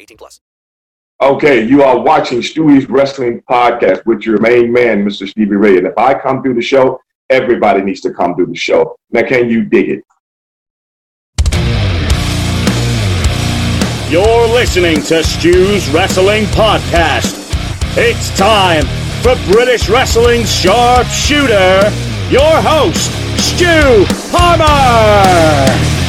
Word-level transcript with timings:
18 0.00 0.16
plus. 0.16 0.40
Okay, 1.20 1.64
you 1.64 1.82
are 1.82 1.98
watching 1.98 2.38
Stewie's 2.38 2.88
Wrestling 2.88 3.42
Podcast 3.50 4.06
with 4.06 4.22
your 4.22 4.40
main 4.40 4.72
man, 4.72 5.04
Mr. 5.04 5.28
Stevie 5.28 5.56
Ray. 5.56 5.78
And 5.78 5.86
if 5.88 5.98
I 5.98 6.14
come 6.14 6.42
through 6.42 6.54
the 6.54 6.62
show, 6.62 7.00
everybody 7.28 7.82
needs 7.82 8.00
to 8.02 8.12
come 8.12 8.36
through 8.36 8.46
the 8.46 8.54
show. 8.54 8.94
Now, 9.10 9.22
can 9.26 9.50
you 9.50 9.64
dig 9.64 9.88
it? 9.90 10.04
You're 14.08 14.46
listening 14.46 15.02
to 15.02 15.24
Stew's 15.24 15.90
Wrestling 15.90 16.44
Podcast. 16.44 17.34
It's 17.96 18.30
time 18.38 18.84
for 19.22 19.34
British 19.52 19.88
Wrestling's 19.88 20.54
sharpshooter, 20.54 21.80
your 22.30 22.62
host, 22.62 23.10
Stu 23.38 24.06
Palmer. 24.30 26.07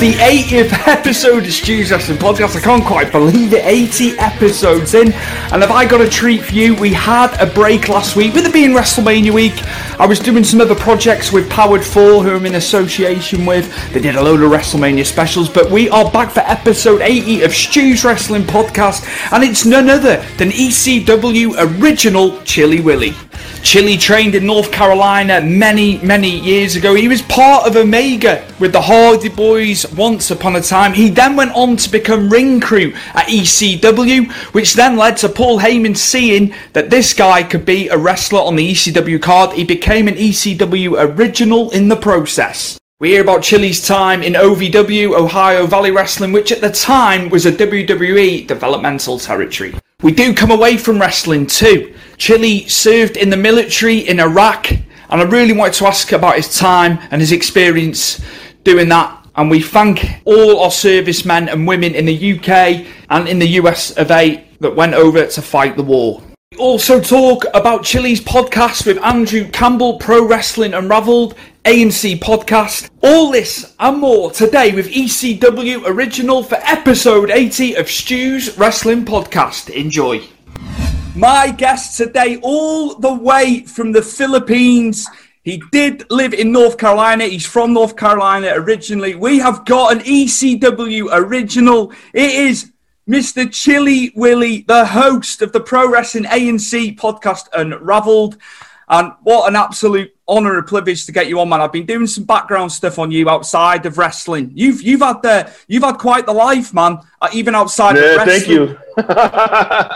The 0.00 0.12
80th 0.14 0.72
episode 0.88 1.44
of 1.44 1.52
Stu's 1.52 1.90
Wrestling 1.90 2.16
Podcast. 2.16 2.56
I 2.56 2.60
can't 2.60 2.82
quite 2.82 3.12
believe 3.12 3.52
it. 3.52 3.62
80 3.66 4.18
episodes 4.18 4.94
in. 4.94 5.12
And 5.12 5.60
have 5.60 5.70
I 5.70 5.84
got 5.84 6.00
a 6.00 6.08
treat 6.08 6.42
for 6.42 6.54
you? 6.54 6.74
We 6.74 6.90
had 6.94 7.38
a 7.38 7.44
break 7.44 7.90
last 7.90 8.16
week 8.16 8.32
with 8.32 8.46
it 8.46 8.52
being 8.54 8.70
WrestleMania 8.70 9.30
week. 9.30 9.60
I 10.00 10.06
was 10.06 10.18
doing 10.18 10.44
some 10.44 10.62
other 10.62 10.74
projects 10.74 11.30
with 11.30 11.50
Powered 11.50 11.84
4, 11.84 12.22
who 12.22 12.34
I'm 12.34 12.46
in 12.46 12.54
association 12.54 13.44
with. 13.44 13.70
They 13.92 14.00
did 14.00 14.16
a 14.16 14.22
load 14.22 14.40
of 14.40 14.50
WrestleMania 14.50 15.04
specials. 15.04 15.50
But 15.50 15.70
we 15.70 15.90
are 15.90 16.10
back 16.10 16.30
for 16.30 16.40
episode 16.40 17.02
80 17.02 17.42
of 17.42 17.52
Stu's 17.52 18.02
Wrestling 18.02 18.44
Podcast. 18.44 19.06
And 19.30 19.44
it's 19.44 19.66
none 19.66 19.90
other 19.90 20.16
than 20.38 20.52
ECW 20.52 21.82
original 21.82 22.42
Chilly 22.44 22.80
Willy. 22.80 23.12
Chilly 23.62 23.98
trained 23.98 24.34
in 24.34 24.46
North 24.46 24.72
Carolina 24.72 25.42
many, 25.42 25.98
many 25.98 26.40
years 26.40 26.76
ago. 26.76 26.94
He 26.94 27.08
was 27.08 27.20
part 27.20 27.66
of 27.66 27.76
Omega 27.76 28.46
with 28.58 28.72
the 28.72 28.80
Hardy 28.80 29.28
Boys 29.28 29.90
once 29.92 30.30
upon 30.30 30.56
a 30.56 30.62
time. 30.62 30.94
He 30.94 31.10
then 31.10 31.36
went 31.36 31.54
on 31.54 31.76
to 31.76 31.90
become 31.90 32.30
ring 32.30 32.60
crew 32.60 32.94
at 33.14 33.26
ECW, 33.26 34.32
which 34.54 34.74
then 34.74 34.96
led 34.96 35.18
to 35.18 35.28
Paul 35.28 35.60
Heyman 35.60 35.94
seeing 35.94 36.54
that 36.72 36.88
this 36.88 37.12
guy 37.12 37.42
could 37.42 37.66
be 37.66 37.88
a 37.88 37.98
wrestler 37.98 38.40
on 38.40 38.56
the 38.56 38.72
ECW 38.72 39.20
card. 39.20 39.52
He 39.52 39.64
became 39.64 39.89
an 39.90 40.14
ECW 40.14 41.16
original 41.16 41.68
in 41.72 41.88
the 41.88 41.96
process. 41.96 42.78
We 43.00 43.08
hear 43.08 43.22
about 43.22 43.42
Chilly's 43.42 43.84
time 43.84 44.22
in 44.22 44.34
OVW, 44.34 45.18
Ohio 45.18 45.66
Valley 45.66 45.90
Wrestling, 45.90 46.30
which 46.30 46.52
at 46.52 46.60
the 46.60 46.70
time 46.70 47.28
was 47.28 47.44
a 47.44 47.50
WWE 47.50 48.46
developmental 48.46 49.18
territory. 49.18 49.74
We 50.00 50.12
do 50.12 50.32
come 50.32 50.52
away 50.52 50.76
from 50.76 51.00
wrestling 51.00 51.44
too. 51.48 51.92
Chilly 52.18 52.68
served 52.68 53.16
in 53.16 53.30
the 53.30 53.36
military 53.36 54.08
in 54.08 54.20
Iraq, 54.20 54.70
and 54.70 55.20
I 55.20 55.24
really 55.24 55.54
wanted 55.54 55.74
to 55.78 55.88
ask 55.88 56.12
about 56.12 56.36
his 56.36 56.56
time 56.56 57.00
and 57.10 57.20
his 57.20 57.32
experience 57.32 58.24
doing 58.62 58.88
that. 58.90 59.26
And 59.34 59.50
we 59.50 59.60
thank 59.60 60.06
all 60.24 60.60
our 60.60 60.70
servicemen 60.70 61.48
and 61.48 61.66
women 61.66 61.96
in 61.96 62.04
the 62.04 62.38
UK 62.38 62.86
and 63.08 63.26
in 63.26 63.40
the 63.40 63.48
US 63.60 63.90
of 63.96 64.12
A 64.12 64.46
that 64.60 64.76
went 64.76 64.94
over 64.94 65.26
to 65.26 65.42
fight 65.42 65.76
the 65.76 65.82
war. 65.82 66.22
Also 66.58 67.00
talk 67.00 67.44
about 67.54 67.84
Chilly's 67.84 68.20
podcast 68.20 68.84
with 68.84 68.98
Andrew 69.04 69.48
Campbell, 69.50 69.98
Pro 69.98 70.26
Wrestling 70.26 70.74
Unraveled, 70.74 71.36
A&C 71.64 72.18
podcast. 72.18 72.90
All 73.04 73.30
this 73.30 73.72
and 73.78 73.98
more 73.98 74.32
today 74.32 74.72
with 74.72 74.88
ECW 74.88 75.86
Original 75.86 76.42
for 76.42 76.56
episode 76.56 77.30
80 77.30 77.76
of 77.76 77.88
Stu's 77.88 78.58
Wrestling 78.58 79.04
Podcast. 79.04 79.70
Enjoy. 79.70 80.22
My 81.14 81.52
guest 81.52 81.96
today, 81.96 82.40
all 82.42 82.96
the 82.96 83.14
way 83.14 83.60
from 83.60 83.92
the 83.92 84.02
Philippines. 84.02 85.06
He 85.44 85.62
did 85.70 86.10
live 86.10 86.34
in 86.34 86.50
North 86.50 86.78
Carolina. 86.78 87.26
He's 87.26 87.46
from 87.46 87.74
North 87.74 87.96
Carolina 87.96 88.50
originally. 88.54 89.14
We 89.14 89.38
have 89.38 89.64
got 89.66 89.92
an 89.92 90.00
ECW 90.00 91.10
original. 91.12 91.92
It 92.12 92.32
is 92.32 92.72
Mr. 93.10 93.52
Chilly 93.52 94.12
Willy, 94.14 94.62
the 94.68 94.86
host 94.86 95.42
of 95.42 95.50
the 95.52 95.58
Pro 95.58 95.90
Wrestling 95.90 96.26
A&C 96.26 96.94
podcast 96.94 97.48
Unraveled. 97.52 98.36
And 98.88 99.12
what 99.22 99.48
an 99.48 99.56
absolute 99.56 100.14
honor 100.28 100.58
and 100.58 100.66
privilege 100.66 101.06
to 101.06 101.12
get 101.12 101.28
you 101.28 101.40
on, 101.40 101.48
man. 101.48 101.60
I've 101.60 101.72
been 101.72 101.86
doing 101.86 102.06
some 102.06 102.22
background 102.24 102.70
stuff 102.70 102.98
on 103.00 103.10
you 103.10 103.28
outside 103.28 103.84
of 103.86 103.98
wrestling. 103.98 104.50
You've 104.54 104.82
you've 104.82 105.00
had 105.00 105.22
the 105.22 105.52
you've 105.68 105.82
had 105.84 105.98
quite 105.98 106.26
the 106.26 106.32
life, 106.32 106.72
man. 106.74 106.98
Uh, 107.20 107.28
even 107.32 107.54
outside 107.54 107.96
Yeah, 107.96 108.22
of 108.22 108.28
thank 108.28 108.48
wrestling. 108.48 108.76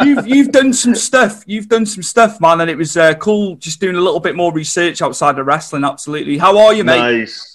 you. 0.02 0.06
you've 0.16 0.26
you've 0.28 0.52
done 0.52 0.72
some 0.72 0.94
stuff. 0.94 1.42
You've 1.46 1.68
done 1.68 1.86
some 1.86 2.02
stuff, 2.04 2.40
man, 2.40 2.60
and 2.60 2.70
it 2.70 2.76
was 2.76 2.96
uh, 2.96 3.14
cool 3.14 3.56
just 3.56 3.80
doing 3.80 3.96
a 3.96 4.00
little 4.00 4.20
bit 4.20 4.34
more 4.36 4.52
research 4.52 5.02
outside 5.02 5.38
of 5.40 5.46
wrestling. 5.46 5.84
Absolutely. 5.84 6.38
How 6.38 6.56
are 6.58 6.72
you, 6.74 6.84
mate? 6.84 6.98
Nice. 6.98 7.53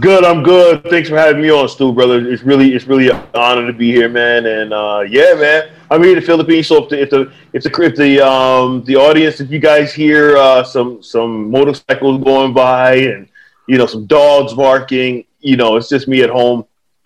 Good, 0.00 0.24
I'm 0.24 0.42
good. 0.42 0.82
Thanks 0.84 1.08
for 1.08 1.16
having 1.16 1.42
me 1.42 1.50
on, 1.50 1.68
Stu, 1.68 1.92
brother. 1.92 2.28
It's 2.28 2.42
really, 2.42 2.74
it's 2.74 2.86
really 2.86 3.10
an 3.10 3.22
honor 3.34 3.66
to 3.66 3.72
be 3.72 3.92
here, 3.92 4.08
man. 4.08 4.46
And 4.46 4.72
uh, 4.72 5.04
yeah, 5.08 5.34
man, 5.34 5.70
I'm 5.90 6.02
here 6.02 6.14
in 6.14 6.20
the 6.20 6.26
Philippines. 6.26 6.66
So 6.66 6.84
if 6.84 6.88
the, 6.88 7.02
if 7.02 7.10
the, 7.10 7.32
if 7.52 7.62
the, 7.62 7.82
if 7.82 7.94
the, 7.94 8.26
um, 8.26 8.82
the 8.84 8.96
audience, 8.96 9.40
if 9.40 9.50
you 9.50 9.58
guys 9.60 9.94
hear 9.94 10.36
uh, 10.36 10.64
some, 10.64 11.02
some 11.02 11.50
motorcycles 11.50 12.24
going 12.24 12.52
by 12.52 12.94
and 12.96 13.28
you 13.66 13.78
know 13.78 13.86
some 13.86 14.06
dogs 14.06 14.54
barking, 14.54 15.24
you 15.40 15.56
know, 15.56 15.76
it's 15.76 15.88
just 15.88 16.08
me 16.08 16.22
at 16.22 16.30
home 16.30 16.64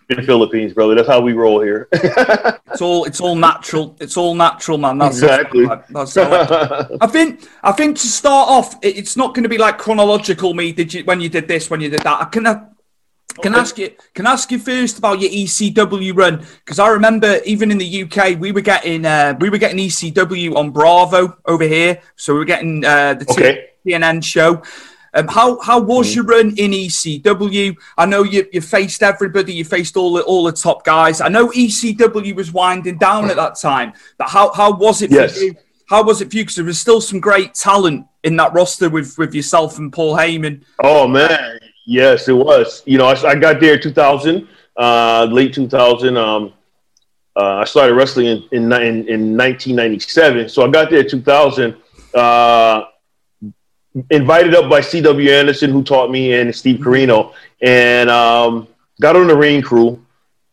in 0.08 0.16
the 0.16 0.22
Philippines, 0.22 0.72
brother. 0.72 0.94
That's 0.94 1.08
how 1.08 1.20
we 1.20 1.32
roll 1.32 1.60
here. 1.60 1.88
It's 2.70 2.82
all 2.82 3.06
it's 3.06 3.20
all 3.20 3.34
natural. 3.34 3.96
It's 3.98 4.16
all 4.16 4.34
natural, 4.34 4.78
man. 4.78 4.98
That's 4.98 5.16
Exactly. 5.18 5.66
That's, 5.66 6.14
that's 6.14 6.92
I 7.00 7.06
think 7.08 7.48
I 7.62 7.72
think 7.72 7.96
to 7.96 8.06
start 8.06 8.48
off, 8.48 8.76
it's 8.82 9.16
not 9.16 9.34
going 9.34 9.42
to 9.42 9.48
be 9.48 9.58
like 9.58 9.78
chronological. 9.78 10.54
Me, 10.54 10.70
did 10.70 10.94
you 10.94 11.02
when 11.04 11.20
you 11.20 11.28
did 11.28 11.48
this, 11.48 11.70
when 11.70 11.80
you 11.80 11.88
did 11.88 12.00
that? 12.00 12.20
I 12.20 12.24
can 12.26 12.46
I, 12.46 12.60
can 13.40 13.52
Okay. 13.54 13.60
ask 13.60 13.78
you 13.78 13.90
can 14.14 14.26
I 14.26 14.32
ask 14.32 14.50
you 14.50 14.58
first 14.58 14.98
about 14.98 15.20
your 15.20 15.30
ECW 15.30 16.16
run 16.16 16.44
because 16.64 16.78
I 16.78 16.88
remember 16.88 17.40
even 17.44 17.70
in 17.70 17.78
the 17.78 18.02
UK 18.04 18.38
we 18.40 18.50
were 18.52 18.60
getting 18.62 19.04
uh, 19.04 19.36
we 19.40 19.48
were 19.50 19.58
getting 19.58 19.78
ECW 19.78 20.56
on 20.56 20.70
Bravo 20.70 21.36
over 21.46 21.64
here, 21.64 22.00
so 22.16 22.32
we 22.32 22.40
were 22.40 22.44
getting 22.44 22.84
uh, 22.84 23.14
the 23.14 23.26
Okay. 23.30 23.68
TNN 23.86 24.24
show. 24.24 24.62
Um, 25.14 25.28
how 25.28 25.58
how 25.60 25.78
was 25.80 26.08
Mm-hmm. 26.08 26.14
your 26.16 26.24
run 26.24 26.48
in 26.56 26.72
ECW? 26.72 27.76
I 27.96 28.06
know 28.06 28.22
you 28.24 28.46
you 28.52 28.60
faced 28.60 29.02
everybody, 29.02 29.52
you 29.54 29.64
faced 29.64 29.96
all 29.96 30.12
the 30.14 30.22
all 30.22 30.44
the 30.44 30.52
top 30.52 30.84
guys. 30.84 31.20
I 31.20 31.28
know 31.28 31.48
ECW 31.48 32.34
was 32.34 32.52
winding 32.52 32.98
down 32.98 33.30
at 33.30 33.36
that 33.36 33.56
time, 33.58 33.92
but 34.18 34.28
how 34.28 34.52
how 34.52 34.72
was 34.76 35.00
it 35.02 35.10
Yes. 35.10 35.38
for 35.38 35.44
you? 35.44 35.54
How 35.88 36.02
was 36.02 36.20
it 36.20 36.30
for 36.30 36.36
you? 36.36 36.42
Because 36.42 36.56
there 36.56 36.64
was 36.66 36.78
still 36.78 37.00
some 37.00 37.18
great 37.20 37.54
talent 37.54 38.06
in 38.24 38.36
that 38.36 38.52
roster 38.52 38.90
with 38.90 39.16
with 39.16 39.34
yourself 39.34 39.78
and 39.78 39.90
Paul 39.92 40.16
Heyman. 40.16 40.62
Oh 40.82 41.08
man, 41.08 41.58
yes, 41.88 42.28
it 42.28 42.34
was. 42.34 42.82
You 42.86 42.98
know, 42.98 43.06
I, 43.06 43.30
I 43.30 43.34
got 43.34 43.60
there 43.60 43.74
in 43.74 43.82
2000, 43.82 44.46
uh, 44.76 45.26
late 45.30 45.54
2000. 45.54 46.16
Um, 46.16 46.52
uh, 47.34 47.56
I 47.56 47.64
started 47.64 47.94
wrestling 47.94 48.26
in, 48.26 48.48
in 48.52 48.72
in 48.72 49.08
in 49.08 49.36
1997, 49.36 50.48
so 50.48 50.64
I 50.64 50.70
got 50.70 50.90
there 50.90 51.00
in 51.00 51.08
2000. 51.08 51.76
Uh, 52.14 52.84
invited 54.10 54.54
up 54.54 54.68
by 54.70 54.80
C.W. 54.80 55.30
Anderson, 55.30 55.70
who 55.70 55.82
taught 55.82 56.10
me, 56.10 56.34
and 56.34 56.54
Steve 56.54 56.80
Corino, 56.80 57.32
and 57.62 58.10
um, 58.10 58.68
got 59.00 59.16
on 59.16 59.26
the 59.26 59.36
ring 59.36 59.62
crew. 59.62 60.04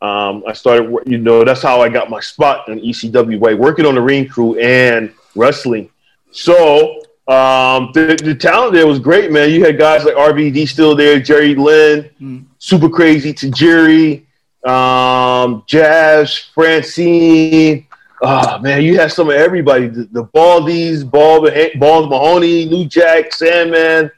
Um, 0.01 0.43
I 0.47 0.53
started, 0.53 0.95
you 1.05 1.17
know, 1.17 1.43
that's 1.43 1.61
how 1.61 1.81
I 1.81 1.89
got 1.89 2.09
my 2.09 2.19
spot 2.19 2.67
in 2.69 2.79
ECW, 2.79 3.39
by 3.39 3.53
working 3.53 3.85
on 3.85 3.95
the 3.95 4.01
ring 4.01 4.27
crew 4.27 4.57
and 4.59 5.11
wrestling. 5.35 5.89
So 6.31 7.01
um, 7.27 7.89
the, 7.93 8.19
the 8.23 8.35
talent 8.35 8.73
there 8.73 8.85
was 8.85 8.99
great, 8.99 9.31
man. 9.31 9.49
You 9.49 9.65
had 9.65 9.79
guys 9.79 10.03
like 10.03 10.13
RVD 10.13 10.67
still 10.67 10.95
there, 10.95 11.19
Jerry 11.19 11.55
Lynn, 11.55 12.47
Super 12.59 12.87
Crazy 12.87 13.33
Tajiri, 13.33 14.25
um, 14.67 15.63
Jazz, 15.65 16.37
Francine. 16.37 17.87
Oh 18.21 18.59
man, 18.59 18.83
you 18.83 18.99
had 18.99 19.11
some 19.11 19.29
of 19.29 19.35
everybody. 19.35 19.87
The, 19.87 20.03
the 20.11 20.25
Baldies, 20.25 21.09
Ball, 21.09 21.49
Balls 21.79 22.09
Mahoney, 22.09 22.65
New 22.65 22.85
Jack, 22.85 23.33
Sandman. 23.33 24.11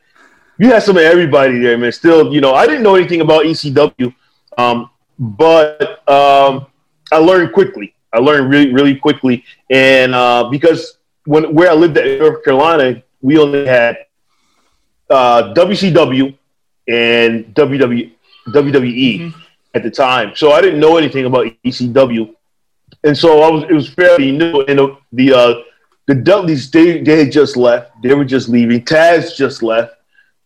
You 0.59 0.71
had 0.71 0.83
some 0.83 0.97
of 0.97 1.03
everybody 1.03 1.59
there, 1.59 1.77
man. 1.77 1.93
Still, 1.93 2.33
you 2.33 2.41
know, 2.41 2.53
I 2.53 2.65
didn't 2.65 2.83
know 2.83 2.95
anything 2.95 3.21
about 3.21 3.45
ECW, 3.45 4.13
um, 4.57 4.89
but 5.17 6.07
um, 6.09 6.65
I 7.11 7.17
learned 7.17 7.53
quickly. 7.53 7.93
I 8.11 8.19
learned 8.19 8.49
really, 8.49 8.73
really 8.73 8.95
quickly, 8.95 9.45
and 9.69 10.13
uh, 10.13 10.49
because 10.49 10.96
when 11.27 11.53
where 11.53 11.69
I 11.69 11.73
lived 11.73 11.97
at 11.97 12.19
North 12.19 12.43
Carolina, 12.43 13.03
we 13.21 13.37
only 13.37 13.65
had 13.65 13.97
uh, 15.09 15.53
WCW 15.53 16.35
and 16.87 17.53
WW, 17.53 18.11
WWE 18.47 19.33
at 19.73 19.83
the 19.83 19.91
time, 19.91 20.35
so 20.35 20.53
I 20.53 20.61
didn't 20.61 20.79
know 20.79 20.95
anything 20.97 21.25
about 21.25 21.47
ECW, 21.65 22.33
and 23.03 23.17
so 23.17 23.41
I 23.41 23.51
was 23.51 23.63
it 23.63 23.73
was 23.73 23.89
fairly 23.89 24.31
new. 24.31 24.61
And 24.61 24.79
the 24.79 24.97
the, 25.11 25.33
uh, 25.33 25.53
the 26.05 26.15
Dudleys 26.15 26.71
they 26.71 27.01
they 27.01 27.25
had 27.25 27.31
just 27.31 27.57
left; 27.57 27.91
they 28.01 28.13
were 28.13 28.25
just 28.25 28.47
leaving. 28.47 28.83
Taz 28.83 29.35
just 29.35 29.61
left. 29.61 29.95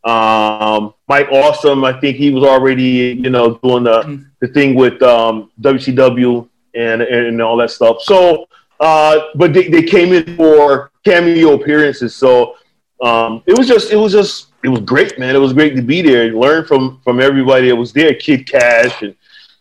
Um, 0.04 0.96
Mike 1.08 1.28
Awesome, 1.32 1.86
I 1.86 1.94
think 1.94 2.18
he 2.18 2.32
was 2.32 2.44
already 2.44 3.20
you 3.22 3.30
know 3.30 3.60
doing 3.64 3.84
the 3.84 4.26
the 4.40 4.48
thing 4.48 4.74
with 4.74 5.00
um, 5.04 5.52
WCW 5.62 6.50
and 6.74 7.04
and 7.04 7.40
all 7.40 7.58
that 7.58 7.70
stuff. 7.70 8.02
So, 8.02 8.48
uh, 8.82 9.28
but 9.36 9.54
they, 9.54 9.70
they 9.70 9.84
came 9.84 10.12
in 10.12 10.36
for 10.36 10.92
cameo 11.06 11.54
appearances. 11.54 12.16
So 12.16 12.58
um, 13.02 13.44
it 13.46 13.58
was 13.58 13.68
just 13.68 13.92
it 13.92 13.96
was 13.96 14.12
just 14.12 14.48
it 14.64 14.70
was 14.70 14.82
great, 14.82 15.18
man. 15.18 15.36
It 15.36 15.40
was 15.40 15.54
great 15.54 15.76
to 15.76 15.82
be 15.82 16.02
there 16.02 16.28
and 16.28 16.38
learn 16.38 16.66
from 16.66 17.00
from 17.04 17.22
everybody 17.22 17.70
that 17.70 17.76
was 17.76 17.94
there. 17.94 18.14
Kid 18.16 18.50
Cash 18.50 19.02
and 19.04 19.16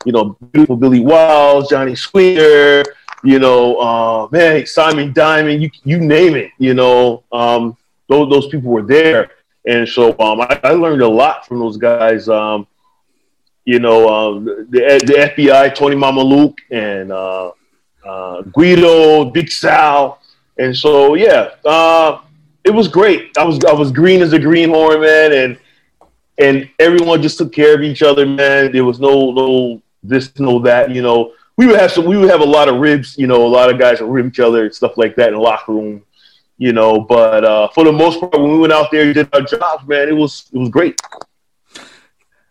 you 0.05 0.12
know 0.12 0.37
beautiful 0.52 0.76
Billy 0.76 1.00
Wiles, 1.00 1.69
Johnny 1.69 1.94
Sweeter, 1.94 2.82
you 3.22 3.38
know, 3.38 3.76
uh, 3.76 4.28
man, 4.32 4.64
Simon 4.67 5.12
Diamond, 5.12 5.62
you 5.62 5.70
you 5.84 5.99
name 5.99 6.34
it. 6.34 6.50
You 6.58 6.75
know, 6.75 7.25
um, 7.32 7.76
those 8.08 8.31
those 8.31 8.46
people 8.49 8.70
were 8.70 8.82
there, 8.82 9.31
and 9.67 9.87
so 9.87 10.19
um, 10.19 10.40
I, 10.40 10.58
I 10.64 10.70
learned 10.70 11.02
a 11.02 11.08
lot 11.08 11.46
from 11.46 11.58
those 11.58 11.76
guys. 11.76 12.28
Um, 12.28 12.67
you 13.67 13.78
know, 13.78 14.08
um, 14.08 14.44
the, 14.44 15.00
the 15.05 15.12
FBI, 15.37 15.75
Tony 15.75 15.94
Mamaluke, 15.94 16.56
and 16.70 17.12
uh, 17.12 17.52
uh, 18.05 18.43
Guido, 18.43 19.26
Big 19.26 19.50
Sal, 19.50 20.20
and 20.58 20.76
so 20.76 21.14
yeah, 21.14 21.50
uh, 21.64 22.20
it 22.64 22.70
was 22.70 22.88
great. 22.88 23.37
I 23.38 23.44
was 23.44 23.64
I 23.64 23.73
was 23.73 23.91
green 23.93 24.23
as 24.23 24.32
a 24.32 24.38
greenhorn, 24.38 25.00
man, 25.00 25.32
and 25.32 25.58
and 26.38 26.69
everyone 26.79 27.23
just 27.23 27.38
took 27.38 27.52
care 27.52 27.75
of 27.75 27.82
each 27.82 28.02
other, 28.02 28.26
man. 28.26 28.73
There 28.73 28.85
was 28.85 29.00
no 29.00 29.31
no 29.31 29.82
this 30.02 30.38
no 30.38 30.58
that, 30.61 30.91
you 30.91 31.02
know. 31.02 31.32
We 31.56 31.67
would 31.67 31.79
have 31.79 31.93
some. 31.93 32.06
We 32.06 32.17
would 32.17 32.31
have 32.31 32.41
a 32.41 32.44
lot 32.47 32.69
of 32.69 32.81
ribs, 32.81 33.19
you 33.19 33.26
know. 33.26 33.47
A 33.47 33.49
lot 33.49 33.70
of 33.70 33.79
guys 33.79 34.00
would 34.00 34.11
rib 34.11 34.26
each 34.26 34.41
other 34.41 34.64
and 34.64 34.75
stuff 34.75 34.96
like 34.96 35.14
that 35.17 35.29
in 35.29 35.35
the 35.35 35.41
locker 35.41 35.73
room, 35.73 36.03
you 36.56 36.73
know. 36.73 37.00
But 37.03 37.44
uh, 37.44 37.69
for 37.69 37.85
the 37.85 37.93
most 37.93 38.19
part, 38.19 38.32
when 38.32 38.50
we 38.50 38.58
went 38.58 38.73
out 38.73 38.91
there 38.91 39.03
and 39.03 39.14
did 39.14 39.29
our 39.35 39.43
jobs, 39.43 39.87
man, 39.87 40.08
it 40.08 40.17
was 40.17 40.49
it 40.55 40.58
was 40.58 40.70
great. 40.70 40.99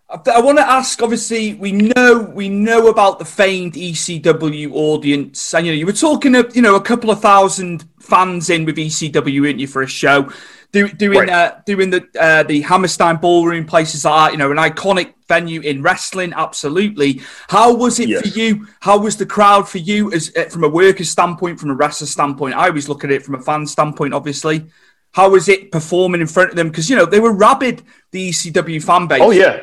I 0.10 0.20
I 0.32 0.40
want 0.42 0.58
to 0.58 0.70
ask. 0.70 1.02
Obviously, 1.02 1.54
we 1.56 1.72
know 1.72 2.32
we 2.34 2.50
know 2.50 2.88
about 2.88 3.20
the 3.20 3.26
famed 3.26 3.74
ECW 3.74 4.72
audience, 4.74 5.54
and 5.54 5.66
you 5.66 5.72
know 5.72 5.78
you 5.78 5.86
were 5.86 5.94
talking 5.94 6.36
of 6.36 6.56
you 6.56 6.62
know 6.62 6.76
a 6.76 6.82
couple 6.82 7.12
of 7.12 7.22
thousand 7.22 7.86
fans 8.00 8.50
in 8.50 8.66
with 8.66 8.78
ECW, 8.78 9.42
weren't 9.42 9.60
you, 9.60 9.68
for 9.68 9.84
a 9.84 9.88
show, 9.88 10.32
do, 10.72 10.88
doing 10.88 11.20
Right. 11.20 11.30
uh, 11.30 11.56
doing 11.66 11.90
the 11.92 12.08
uh, 12.20 12.44
the 12.44 12.62
Hammerstein 12.62 13.18
Ballroom, 13.18 13.66
places 13.66 14.04
that. 14.04 14.32
You 14.32 14.38
know, 14.38 14.52
an 14.52 14.58
iconic 14.58 15.14
venue 15.28 15.62
in 15.62 15.84
wrestling. 15.84 16.34
Absolutely. 16.36 17.22
How 17.48 17.74
was 17.74 18.00
it 18.00 18.10
for 18.20 18.28
you? 18.30 18.68
How 18.80 18.98
was 18.98 19.16
the 19.18 19.26
crowd 19.28 19.70
for 19.70 19.78
you, 19.78 20.12
as 20.12 20.32
uh, 20.36 20.46
from 20.46 20.64
a 20.64 20.70
worker's 20.70 21.10
standpoint, 21.12 21.60
from 21.60 21.70
a 21.70 21.76
wrestler 21.76 22.08
standpoint? 22.08 22.56
I 22.56 22.68
always 22.68 22.90
look 22.90 23.04
at 23.04 23.12
it 23.12 23.24
from 23.24 23.36
a 23.36 23.42
fan 23.42 23.68
standpoint, 23.68 24.14
obviously. 24.14 24.66
How 25.12 25.30
was 25.30 25.50
it 25.50 25.72
performing 25.72 26.22
in 26.22 26.28
front 26.28 26.52
of 26.52 26.56
them? 26.56 26.70
Because 26.70 26.90
you 26.90 26.96
know 26.96 27.06
they 27.06 27.20
were 27.20 27.34
rabid, 27.34 27.84
the 28.12 28.30
ECW 28.30 28.84
fan 28.84 29.08
base. 29.08 29.22
Oh 29.24 29.32
yeah. 29.32 29.62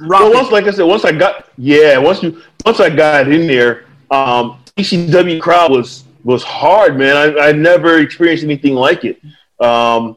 Well, 0.00 0.32
once, 0.32 0.50
like 0.50 0.66
I 0.66 0.70
said, 0.70 0.84
once 0.84 1.04
I 1.04 1.12
got, 1.12 1.48
yeah, 1.56 1.98
once 1.98 2.22
you, 2.22 2.42
once 2.64 2.80
I 2.80 2.90
got 2.90 3.30
in 3.30 3.46
there, 3.46 3.84
um, 4.10 4.58
ECW 4.76 5.40
crowd 5.40 5.70
was 5.70 6.04
was 6.22 6.42
hard, 6.42 6.98
man. 6.98 7.16
I, 7.16 7.48
I 7.48 7.52
never 7.52 7.98
experienced 7.98 8.44
anything 8.44 8.74
like 8.74 9.04
it. 9.04 9.20
Um, 9.60 10.16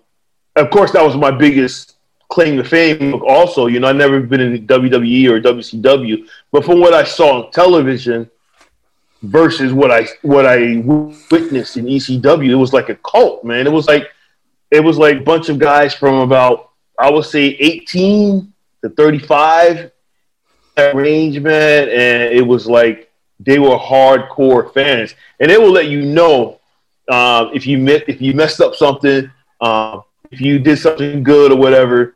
of 0.55 0.69
course, 0.71 0.91
that 0.91 1.03
was 1.03 1.15
my 1.15 1.31
biggest 1.31 1.95
claim 2.29 2.57
to 2.57 2.63
fame. 2.63 3.21
Also, 3.25 3.67
you 3.67 3.79
know, 3.79 3.87
I 3.87 3.93
never 3.93 4.19
been 4.19 4.41
in 4.41 4.67
WWE 4.67 5.29
or 5.29 5.39
WCW, 5.39 6.27
but 6.51 6.65
from 6.65 6.79
what 6.79 6.93
I 6.93 7.03
saw 7.03 7.43
on 7.43 7.51
television 7.51 8.29
versus 9.21 9.73
what 9.73 9.91
I 9.91 10.07
what 10.21 10.45
I 10.45 10.81
witnessed 11.31 11.77
in 11.77 11.85
ECW, 11.85 12.49
it 12.49 12.55
was 12.55 12.73
like 12.73 12.89
a 12.89 12.95
cult, 12.95 13.43
man. 13.43 13.67
It 13.67 13.71
was 13.71 13.87
like 13.87 14.11
it 14.71 14.83
was 14.83 14.97
like 14.97 15.17
a 15.17 15.23
bunch 15.23 15.49
of 15.49 15.59
guys 15.59 15.93
from 15.93 16.15
about 16.15 16.71
I 16.97 17.09
would 17.09 17.25
say 17.25 17.45
18 17.59 18.51
to 18.83 18.89
35 18.89 19.91
arrangement, 20.77 21.89
and 21.89 22.33
it 22.33 22.45
was 22.45 22.67
like 22.67 23.11
they 23.39 23.59
were 23.59 23.77
hardcore 23.77 24.73
fans, 24.73 25.15
and 25.39 25.49
they 25.49 25.57
will 25.57 25.71
let 25.71 25.87
you 25.87 26.01
know 26.01 26.59
uh, 27.09 27.49
if 27.53 27.65
you 27.65 27.77
met, 27.77 28.07
if 28.07 28.21
you 28.21 28.33
messed 28.33 28.61
up 28.61 28.75
something, 28.75 29.29
uh, 29.61 29.99
if 30.31 30.39
you 30.41 30.59
did 30.59 30.77
something 30.77 31.23
good 31.23 31.51
or 31.51 31.57
whatever. 31.57 32.15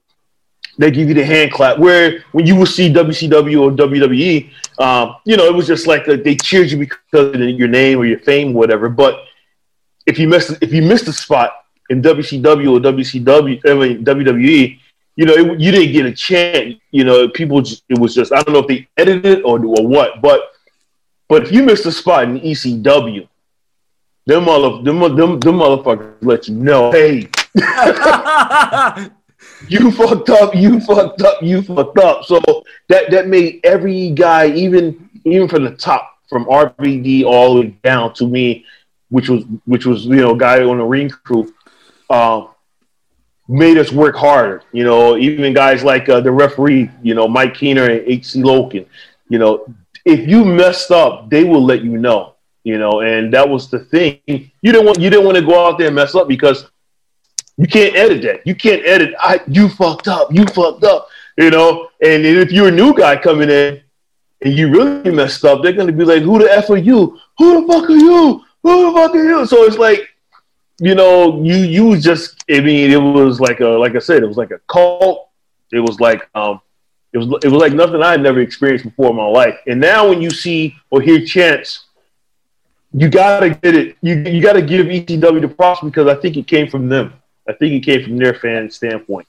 They 0.75 0.89
give 0.89 1.07
you 1.07 1.13
the 1.13 1.23
hand 1.23 1.51
clap. 1.51 1.77
Where 1.77 2.23
when 2.31 2.47
you 2.47 2.55
would 2.55 2.67
see 2.67 2.91
WCW 2.91 3.61
or 3.61 3.71
WWE, 3.71 4.49
um, 4.79 5.17
you 5.23 5.37
know, 5.37 5.45
it 5.45 5.53
was 5.53 5.67
just 5.67 5.85
like 5.85 6.05
they 6.05 6.35
cheered 6.35 6.71
you 6.71 6.77
because 6.79 6.97
of 7.13 7.35
your 7.35 7.67
name 7.67 7.99
or 7.99 8.05
your 8.05 8.17
fame, 8.17 8.49
or 8.49 8.53
whatever. 8.53 8.89
But 8.89 9.23
if 10.07 10.17
you 10.17 10.27
missed 10.27 10.57
if 10.61 10.73
you 10.73 10.81
missed 10.81 11.07
a 11.07 11.13
spot 11.13 11.51
in 11.89 12.01
WCW 12.01 12.71
or 12.71 12.79
WCW, 12.79 13.61
I 13.69 13.73
mean 13.73 14.03
WWE, 14.03 14.79
you 15.15 15.25
know, 15.25 15.33
it, 15.33 15.59
you 15.59 15.71
didn't 15.71 15.93
get 15.93 16.05
a 16.05 16.13
chance. 16.13 16.75
You 16.91 17.03
know, 17.03 17.27
people. 17.29 17.61
Just, 17.61 17.83
it 17.89 17.99
was 17.99 18.15
just 18.15 18.31
I 18.31 18.41
don't 18.41 18.53
know 18.53 18.59
if 18.59 18.67
they 18.67 18.87
edited 18.97 19.25
it 19.25 19.41
or 19.43 19.63
or 19.63 19.87
what, 19.87 20.21
but 20.21 20.51
but 21.27 21.43
if 21.43 21.51
you 21.51 21.63
missed 21.63 21.85
a 21.85 21.91
spot 21.91 22.25
in 22.25 22.39
ECW, 22.39 23.27
them 24.25 24.45
mother 24.45 24.81
them 24.83 24.99
them, 24.99 25.39
them 25.39 25.55
motherfuckers 25.57 26.15
let 26.21 26.47
you 26.47 26.55
know, 26.55 26.91
hey, 26.91 27.29
you 29.67 29.91
fucked 29.91 30.29
up, 30.29 30.55
you 30.55 30.79
fucked 30.79 31.21
up, 31.21 31.41
you 31.41 31.61
fucked 31.61 31.99
up. 31.99 32.23
So 32.25 32.41
that 32.89 33.11
that 33.11 33.27
made 33.27 33.59
every 33.63 34.11
guy, 34.11 34.47
even 34.47 35.09
even 35.25 35.47
from 35.47 35.63
the 35.63 35.71
top, 35.71 36.17
from 36.29 36.45
RVD 36.45 37.23
all 37.25 37.55
the 37.55 37.61
way 37.61 37.67
down 37.83 38.13
to 38.15 38.27
me, 38.27 38.65
which 39.09 39.29
was 39.29 39.43
which 39.65 39.85
was 39.85 40.05
you 40.05 40.17
know 40.17 40.35
guy 40.35 40.63
on 40.63 40.77
the 40.77 40.83
ring 40.83 41.09
crew, 41.09 41.53
uh, 42.09 42.47
made 43.53 43.77
us 43.77 43.91
work 43.91 44.15
harder. 44.15 44.63
You 44.71 44.83
know, 44.83 45.15
even 45.17 45.53
guys 45.53 45.83
like 45.83 46.09
uh, 46.09 46.19
the 46.19 46.31
referee, 46.31 46.89
you 47.03 47.13
know, 47.13 47.27
Mike 47.27 47.53
Keener 47.53 47.89
and 47.89 48.01
H.C. 48.07 48.41
Loken. 48.41 48.85
You 49.29 49.39
know, 49.39 49.65
if 50.05 50.27
you 50.27 50.43
messed 50.43 50.91
up, 50.91 51.29
they 51.29 51.43
will 51.43 51.63
let 51.63 51.83
you 51.83 51.97
know. 51.97 52.35
You 52.63 52.77
know, 52.79 53.01
and 53.01 53.31
that 53.33 53.47
was 53.47 53.69
the 53.69 53.79
thing. 53.79 54.19
You 54.25 54.71
didn't 54.71 54.85
want 54.85 54.99
you 54.99 55.09
didn't 55.09 55.25
want 55.25 55.37
to 55.37 55.45
go 55.45 55.67
out 55.67 55.77
there 55.77 55.87
and 55.87 55.95
mess 55.95 56.15
up 56.15 56.27
because 56.27 56.69
you 57.57 57.67
can't 57.67 57.95
edit 57.95 58.21
that. 58.23 58.47
You 58.47 58.55
can't 58.55 58.85
edit. 58.85 59.13
I 59.19 59.41
you 59.47 59.69
fucked 59.69 60.07
up. 60.07 60.33
You 60.33 60.45
fucked 60.45 60.83
up. 60.83 61.07
You 61.37 61.49
know, 61.49 61.89
and 62.01 62.25
if 62.25 62.51
you're 62.51 62.69
a 62.69 62.71
new 62.71 62.95
guy 62.95 63.17
coming 63.17 63.49
in 63.49 63.81
and 64.41 64.53
you 64.53 64.69
really 64.71 65.11
messed 65.11 65.43
up, 65.43 65.61
they're 65.61 65.73
gonna 65.73 65.91
be 65.91 66.05
like, 66.05 66.23
"Who 66.23 66.39
the 66.39 66.51
f 66.51 66.69
are 66.69 66.77
you? 66.77 67.19
Who 67.37 67.61
the 67.61 67.73
fuck 67.73 67.89
are 67.89 67.93
you? 67.93 68.41
Who 68.63 68.85
the 68.85 68.97
fuck 68.97 69.13
are 69.13 69.23
you?" 69.23 69.45
So 69.45 69.63
it's 69.63 69.77
like 69.77 70.07
you 70.79 70.95
know, 70.95 71.43
you 71.43 71.55
you 71.55 71.97
just. 71.99 72.43
I 72.49 72.59
mean, 72.59 72.91
it 72.91 72.97
was 72.97 73.39
like 73.39 73.59
a 73.59 73.67
like 73.67 73.95
I 73.95 73.99
said, 73.99 74.23
it 74.23 74.27
was 74.27 74.37
like 74.37 74.51
a 74.51 74.59
cult. 74.67 75.29
It 75.71 75.79
was 75.79 75.99
like 75.99 76.29
um, 76.35 76.61
it 77.13 77.19
was 77.19 77.27
it 77.43 77.49
was 77.49 77.61
like 77.61 77.73
nothing 77.73 78.01
I 78.01 78.11
had 78.11 78.21
never 78.21 78.39
experienced 78.39 78.85
before 78.85 79.11
in 79.11 79.15
my 79.15 79.27
life. 79.27 79.59
And 79.67 79.79
now 79.79 80.09
when 80.09 80.21
you 80.21 80.31
see 80.31 80.75
or 80.89 80.99
hear 81.01 81.23
chants, 81.23 81.85
you 82.91 83.09
gotta 83.09 83.51
get 83.51 83.75
it. 83.75 83.97
You 84.01 84.15
you 84.15 84.41
gotta 84.41 84.61
give 84.61 84.87
ECW 84.87 85.41
the 85.41 85.47
props 85.47 85.81
because 85.83 86.07
I 86.07 86.15
think 86.15 86.37
it 86.37 86.47
came 86.47 86.67
from 86.67 86.89
them. 86.89 87.13
I 87.47 87.53
think 87.53 87.73
it 87.73 87.81
came 87.81 88.03
from 88.03 88.17
their 88.17 88.33
fan 88.33 88.69
standpoint. 88.71 89.27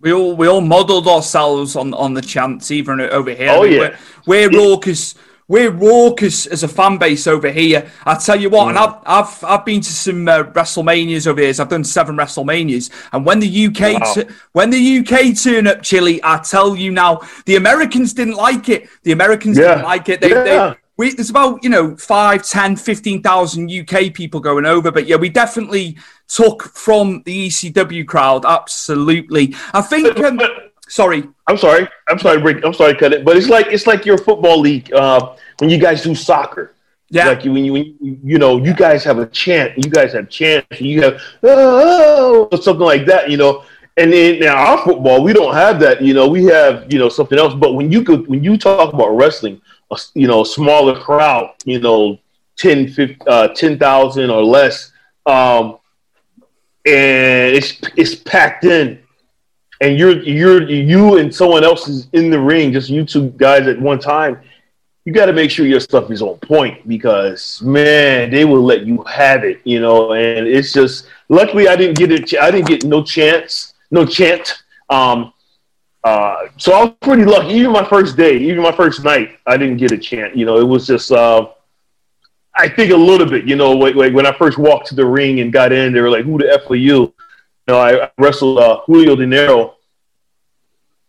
We 0.00 0.12
all 0.12 0.36
we 0.36 0.46
all 0.46 0.60
modelled 0.60 1.08
ourselves 1.08 1.74
on 1.74 1.94
on 1.94 2.12
the 2.12 2.20
chants, 2.22 2.70
even 2.70 3.00
over 3.00 3.30
here. 3.30 3.50
Oh, 3.50 3.62
I 3.62 3.64
mean, 3.64 3.72
yeah. 3.72 3.96
we're, 4.26 4.50
we're 4.50 4.58
raucous. 4.58 5.14
We're 5.46 5.70
raucous 5.70 6.46
as 6.46 6.62
a 6.62 6.68
fan 6.68 6.96
base 6.96 7.26
over 7.26 7.50
here. 7.50 7.90
I 8.06 8.14
tell 8.14 8.40
you 8.40 8.48
what, 8.48 8.68
and 8.68 8.78
I've 8.78 8.94
I've 9.04 9.44
I've 9.44 9.64
been 9.64 9.82
to 9.82 9.92
some 9.92 10.26
uh, 10.26 10.44
WrestleManias 10.44 11.26
over 11.26 11.40
here. 11.40 11.52
I've 11.58 11.68
done 11.68 11.84
seven 11.84 12.16
WrestleManias, 12.16 12.90
and 13.12 13.26
when 13.26 13.40
the 13.40 13.66
UK 13.66 14.00
Wow. 14.00 14.12
t- 14.14 14.24
when 14.52 14.70
the 14.70 14.98
UK 14.98 15.36
turn 15.36 15.66
up, 15.66 15.82
Chilly, 15.82 16.18
I 16.24 16.38
tell 16.38 16.74
you 16.74 16.90
now, 16.92 17.20
the 17.44 17.56
Americans 17.56 18.14
didn't 18.14 18.34
like 18.36 18.68
it. 18.70 18.88
The 19.02 19.12
Americans 19.12 19.58
Yeah. 19.58 19.68
didn't 19.74 19.84
like 19.84 20.08
it. 20.08 20.20
They, 20.22 20.30
Yeah. 20.30 20.42
they 20.70 20.74
we, 20.96 21.12
there's 21.12 21.28
about 21.30 21.62
you 21.64 21.70
know 21.70 21.96
5 21.96 22.42
10 22.46 22.76
15,000 22.76 23.68
UK 23.68 24.14
people 24.14 24.38
going 24.38 24.64
over 24.64 24.92
but 24.92 25.08
yeah 25.08 25.16
we 25.16 25.28
definitely 25.28 25.98
took 26.28 26.62
from 26.62 27.20
the 27.26 27.48
ECW 27.48 28.06
crowd 28.06 28.44
absolutely 28.46 29.56
I 29.72 29.82
think 29.82 30.16
um, 30.20 30.38
sorry 30.88 31.24
I'm 31.46 31.56
sorry. 31.58 31.86
I'm 32.08 32.18
sorry. 32.18 32.40
break- 32.40 32.64
I'm 32.64 32.72
sorry 32.74 32.94
cut 32.94 33.12
it, 33.12 33.24
but 33.24 33.36
it's 33.36 33.48
like 33.48 33.66
it's 33.66 33.86
like 33.86 34.06
your 34.06 34.18
football 34.18 34.60
league 34.60 34.92
uh, 34.92 35.34
when 35.58 35.70
you 35.70 35.78
guys 35.78 36.02
do 36.02 36.14
soccer. 36.14 36.74
yeah 37.10 37.28
Like 37.28 37.44
you, 37.44 37.52
when 37.52 37.64
you, 37.64 37.72
when 37.72 37.96
you, 38.00 38.18
you 38.24 38.38
know, 38.38 38.56
you 38.56 38.72
guys 38.72 39.04
have 39.04 39.18
a 39.18 39.26
chant. 39.26 39.76
You 39.76 39.90
guys 39.90 40.12
have 40.14 40.28
chants. 40.30 40.80
You 40.80 41.02
have 41.02 41.20
oh, 41.42 42.48
or 42.50 42.58
something 42.62 42.86
like 42.86 43.04
that. 43.06 43.30
You 43.30 43.36
know, 43.36 43.64
and 43.96 44.12
then 44.12 44.40
now 44.40 44.56
our 44.56 44.78
football, 44.84 45.22
we 45.22 45.32
don't 45.32 45.54
have 45.54 45.78
that. 45.80 46.00
You 46.00 46.14
know, 46.14 46.28
we 46.28 46.44
have 46.44 46.90
you 46.92 46.98
know 46.98 47.10
something 47.10 47.38
else. 47.38 47.54
But 47.54 47.74
when 47.74 47.92
you 47.92 48.02
could, 48.02 48.26
when 48.26 48.42
you 48.42 48.56
talk 48.56 48.94
about 48.94 49.10
wrestling, 49.10 49.60
a, 49.90 49.98
you 50.14 50.26
know, 50.26 50.44
smaller 50.44 50.98
crowd, 50.98 51.54
you 51.66 51.78
know, 51.80 52.18
10, 52.56 52.88
15, 52.88 53.18
uh, 53.26 53.48
10,000 53.48 54.30
or 54.30 54.42
less, 54.42 54.92
um, 55.26 55.78
and 56.86 57.54
it's 57.54 57.80
it's 57.96 58.14
packed 58.14 58.64
in 58.64 59.03
and 59.80 59.98
you're 59.98 60.22
you're 60.22 60.62
you 60.68 61.18
and 61.18 61.34
someone 61.34 61.64
else 61.64 61.88
is 61.88 62.08
in 62.12 62.30
the 62.30 62.40
ring, 62.40 62.72
just 62.72 62.90
you 62.90 63.04
two 63.04 63.30
guys 63.30 63.66
at 63.66 63.80
one 63.80 63.98
time, 63.98 64.40
you 65.04 65.12
got 65.12 65.26
to 65.26 65.32
make 65.32 65.50
sure 65.50 65.66
your 65.66 65.80
stuff 65.80 66.10
is 66.10 66.22
on 66.22 66.38
point 66.38 66.86
because 66.88 67.60
man, 67.62 68.30
they 68.30 68.44
will 68.44 68.62
let 68.62 68.86
you 68.86 69.02
have 69.04 69.44
it, 69.44 69.60
you 69.64 69.80
know. 69.80 70.12
And 70.12 70.46
it's 70.46 70.72
just 70.72 71.06
luckily 71.28 71.68
I 71.68 71.76
didn't 71.76 71.96
get 71.96 72.12
it. 72.12 72.38
I 72.40 72.50
didn't 72.50 72.68
get 72.68 72.84
no 72.84 73.02
chance, 73.02 73.74
no 73.90 74.06
chant. 74.06 74.62
Um, 74.88 75.32
uh, 76.02 76.48
so 76.58 76.72
I 76.72 76.84
was 76.84 76.94
pretty 77.00 77.24
lucky. 77.24 77.48
Even 77.54 77.72
my 77.72 77.84
first 77.84 78.16
day, 78.16 78.36
even 78.36 78.62
my 78.62 78.72
first 78.72 79.02
night, 79.04 79.38
I 79.46 79.56
didn't 79.56 79.78
get 79.78 79.92
a 79.92 79.98
chant. 79.98 80.36
You 80.36 80.46
know, 80.46 80.58
it 80.58 80.66
was 80.66 80.86
just. 80.86 81.10
Uh, 81.10 81.48
I 82.56 82.68
think 82.68 82.92
a 82.92 82.96
little 82.96 83.26
bit, 83.28 83.46
you 83.46 83.56
know, 83.56 83.72
like, 83.72 84.14
when 84.14 84.26
I 84.26 84.32
first 84.32 84.58
walked 84.58 84.86
to 84.88 84.94
the 84.94 85.04
ring 85.04 85.40
and 85.40 85.52
got 85.52 85.72
in, 85.72 85.92
they 85.92 86.00
were 86.00 86.10
like, 86.10 86.24
"Who 86.24 86.38
the 86.38 86.52
f 86.52 86.70
are 86.70 86.76
you?" 86.76 87.12
You 87.66 87.74
know, 87.74 87.80
I 87.80 88.10
wrestled 88.18 88.58
uh, 88.58 88.80
Julio 88.86 89.16
Dinero, 89.16 89.76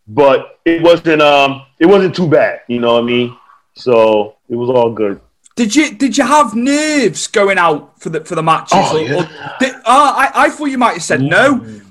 but 0.08 0.58
it 0.64 0.82
wasn't 0.82 1.20
um 1.22 1.66
it 1.78 1.86
wasn't 1.86 2.14
too 2.14 2.28
bad, 2.28 2.60
you 2.68 2.80
know 2.80 2.94
what 2.94 3.02
I 3.02 3.06
mean? 3.06 3.36
So 3.74 4.36
it 4.48 4.56
was 4.56 4.70
all 4.70 4.90
good. 4.92 5.20
did 5.56 5.74
you 5.76 5.94
did 5.94 6.16
you 6.16 6.24
have 6.24 6.54
nerves 6.54 7.26
going 7.26 7.58
out 7.58 8.00
for 8.00 8.08
the 8.10 8.24
for 8.24 8.34
the 8.36 8.42
matches 8.42 8.72
Oh, 8.74 8.96
or, 8.96 9.00
yeah. 9.00 9.14
or 9.16 9.58
did, 9.60 9.74
uh, 9.74 9.80
I, 9.84 10.30
I 10.34 10.48
thought 10.50 10.66
you 10.66 10.78
might 10.78 10.94
have 10.94 11.02
said 11.02 11.20
no 11.20 11.46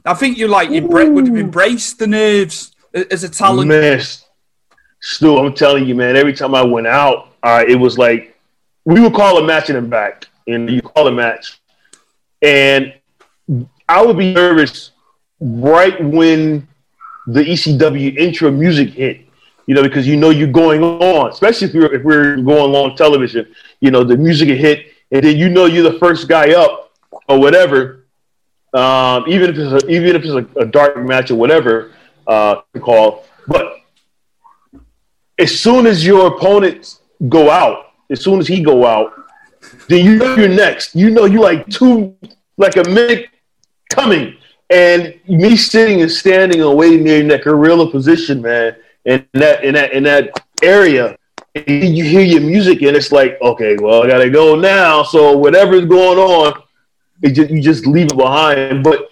I 0.06 0.14
think 0.14 0.38
you 0.38 0.48
like 0.48 0.70
embra- 0.70 1.12
would 1.12 1.28
have 1.28 1.38
embraced 1.38 2.00
the 2.00 2.08
nerves 2.08 2.72
a- 2.94 3.12
as 3.14 3.24
a 3.24 3.30
talent 3.30 3.68
Man, 3.68 4.00
Stu, 5.02 5.38
I'm 5.38 5.54
telling 5.54 5.86
you, 5.86 5.94
man, 5.94 6.16
every 6.16 6.34
time 6.34 6.56
I 6.56 6.64
went 6.64 6.88
out, 6.88 7.30
uh, 7.44 7.64
it 7.68 7.76
was 7.76 7.98
like 8.00 8.36
we 8.86 9.00
would 9.02 9.14
call 9.14 9.38
a 9.38 9.46
match 9.46 9.70
in 9.70 9.76
the 9.76 9.82
back, 9.82 10.28
and 10.48 10.68
you 10.70 10.82
call 10.82 11.08
a 11.08 11.12
match, 11.12 11.60
and 12.42 12.94
I 13.88 14.04
would 14.04 14.18
be 14.18 14.34
nervous 14.34 14.92
right 15.40 16.04
when 16.04 16.68
the 17.28 17.42
ECW 17.42 18.18
intro 18.18 18.52
music 18.52 18.90
hit. 18.90 19.22
You 19.68 19.74
know, 19.74 19.82
because 19.82 20.08
you 20.08 20.16
know 20.16 20.30
you're 20.30 20.52
going 20.52 20.84
on, 20.84 21.32
especially 21.32 21.68
if 21.68 21.74
you're 21.74 21.92
if 21.92 22.04
we're 22.04 22.36
going 22.38 22.76
on 22.76 22.96
television. 22.96 23.52
You 23.80 23.90
know, 23.90 24.04
the 24.04 24.16
music 24.16 24.48
hit, 24.50 24.88
and 25.12 25.24
then 25.24 25.38
you 25.38 25.50
know 25.50 25.66
you're 25.66 25.92
the 25.92 25.98
first 25.98 26.28
guy 26.28 26.54
up 26.54 26.92
or 27.28 27.40
whatever. 27.40 28.06
Um, 28.76 29.24
even 29.28 29.50
if 29.50 29.58
it's 29.58 29.84
a, 29.84 29.88
even 29.90 30.16
if 30.16 30.24
it's 30.24 30.56
a, 30.56 30.60
a 30.60 30.66
dark 30.66 30.98
match 30.98 31.32
or 31.32 31.36
whatever 31.36 31.94
uh, 32.28 32.62
to 32.74 32.80
call, 32.80 33.26
but 33.48 33.78
as 35.40 35.60
soon 35.60 35.88
as 35.88 36.06
your 36.06 36.28
opponents 36.28 37.00
go 37.28 37.50
out, 37.50 37.94
as 38.12 38.22
soon 38.22 38.40
as 38.40 38.48
he 38.48 38.62
go 38.62 38.86
out, 38.86 39.14
then 39.88 40.06
you 40.06 40.18
know 40.18 40.36
you're 40.36 40.48
next. 40.48 40.96
You 40.96 41.10
know 41.10 41.26
you 41.26 41.42
like 41.42 41.68
two, 41.70 42.16
like 42.58 42.76
a 42.76 42.88
minute 42.88 43.30
coming, 43.90 44.38
and 44.70 45.20
me 45.28 45.56
sitting 45.56 46.02
and 46.02 46.12
standing 46.12 46.62
and 46.62 46.76
waiting 46.76 47.04
there 47.04 47.20
in 47.20 47.28
that 47.30 47.44
gorilla 47.44 47.90
position, 47.90 48.42
man, 48.42 48.76
in 49.06 49.26
that 49.34 49.64
in 49.64 49.76
that 49.76 49.94
in 49.94 50.04
that 50.04 50.32
area. 50.62 51.18
And 51.56 51.96
you 51.96 52.04
hear 52.04 52.22
your 52.22 52.42
music, 52.42 52.82
and 52.82 52.98
it's 52.98 53.14
like, 53.14 53.40
okay, 53.42 53.78
well, 53.80 54.04
I 54.04 54.08
gotta 54.08 54.30
go 54.30 54.56
now. 54.56 55.04
So 55.04 55.38
whatever's 55.38 55.86
going 55.86 56.20
on, 56.20 56.62
it 57.22 57.32
just, 57.32 57.50
you 57.50 57.62
just 57.62 57.86
leave 57.86 58.08
it 58.08 58.18
behind. 58.18 58.84
But 58.84 59.10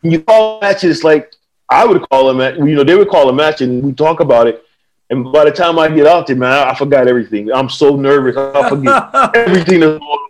when 0.00 0.12
you 0.12 0.22
call 0.22 0.60
matches, 0.60 1.04
like 1.04 1.34
I 1.68 1.84
would 1.84 2.08
call 2.08 2.30
a 2.30 2.34
match, 2.34 2.56
you 2.56 2.74
know, 2.74 2.84
they 2.84 2.96
would 2.96 3.08
call 3.08 3.28
a 3.28 3.32
match, 3.32 3.60
and 3.60 3.82
we 3.82 3.92
talk 3.92 4.20
about 4.20 4.46
it. 4.46 4.64
And 5.10 5.30
by 5.30 5.44
the 5.44 5.50
time 5.50 5.78
I 5.78 5.88
get 5.88 6.06
out 6.06 6.26
there, 6.26 6.36
man, 6.36 6.52
I, 6.52 6.70
I 6.70 6.74
forgot 6.74 7.06
everything. 7.06 7.52
I'm 7.52 7.68
so 7.68 7.96
nervous. 7.96 8.36
I 8.36 8.68
forget 8.68 9.10
everything 9.34 9.80
that's 9.80 9.98
going 9.98 10.02
on. 10.02 10.21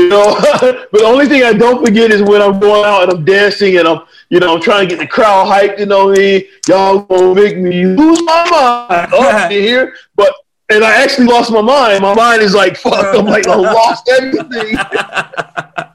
You 0.00 0.08
know, 0.08 0.36
but 0.60 0.90
the 0.92 1.04
only 1.04 1.26
thing 1.26 1.44
I 1.44 1.52
don't 1.52 1.84
forget 1.84 2.10
is 2.10 2.22
when 2.22 2.42
I'm 2.42 2.58
going 2.58 2.84
out 2.84 3.04
and 3.04 3.12
I'm 3.12 3.24
dancing 3.24 3.78
and 3.78 3.86
I'm, 3.86 4.02
you 4.28 4.40
know, 4.40 4.54
I'm 4.54 4.60
trying 4.60 4.88
to 4.88 4.94
get 4.94 5.00
the 5.00 5.06
crowd 5.06 5.46
hyped. 5.46 5.78
You 5.78 5.86
know 5.86 6.06
what 6.06 6.18
I 6.18 6.22
mean? 6.22 6.42
Y'all 6.68 7.00
gonna 7.00 7.34
make 7.34 7.56
me 7.56 7.86
lose 7.86 8.22
my 8.22 8.50
mind 8.50 9.10
oh, 9.12 9.46
in 9.46 9.62
here. 9.62 9.94
But 10.16 10.32
and 10.70 10.84
I 10.84 11.02
actually 11.02 11.26
lost 11.26 11.50
my 11.50 11.60
mind. 11.60 12.02
My 12.02 12.14
mind 12.14 12.42
is 12.42 12.54
like, 12.54 12.76
fuck. 12.78 13.14
I'm 13.14 13.26
like, 13.26 13.46
I 13.46 13.56
lost 13.56 14.08
everything. 14.08 14.76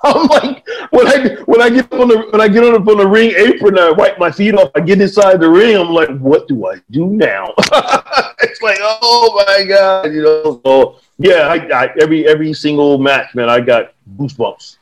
I'm 0.04 0.28
like, 0.28 0.66
when 0.90 1.06
I 1.08 1.36
when 1.46 1.60
I 1.60 1.70
get 1.70 1.92
on 1.92 2.08
the 2.08 2.28
when 2.30 2.40
I 2.40 2.46
get 2.46 2.62
on 2.62 2.84
the, 2.84 2.90
on 2.90 2.98
the 2.98 3.06
ring 3.06 3.32
apron, 3.36 3.76
I 3.78 3.90
wipe 3.90 4.16
my 4.18 4.30
feet 4.30 4.54
off. 4.54 4.70
I 4.76 4.80
get 4.80 5.00
inside 5.00 5.40
the 5.40 5.50
ring. 5.50 5.76
I'm 5.76 5.90
like, 5.90 6.16
what 6.18 6.46
do 6.46 6.66
I 6.66 6.80
do 6.92 7.06
now? 7.06 7.52
it's 7.58 8.62
like, 8.62 8.78
oh 8.80 9.44
my 9.44 9.64
god, 9.64 10.12
you 10.12 10.22
know. 10.22 10.60
So 10.64 11.00
yeah, 11.18 11.48
I, 11.48 11.56
I, 11.84 11.94
every 12.00 12.28
every 12.28 12.54
single 12.54 12.98
match, 12.98 13.34
man, 13.34 13.50
I 13.50 13.60
got 13.60 13.94
goosebumps. 14.16 14.78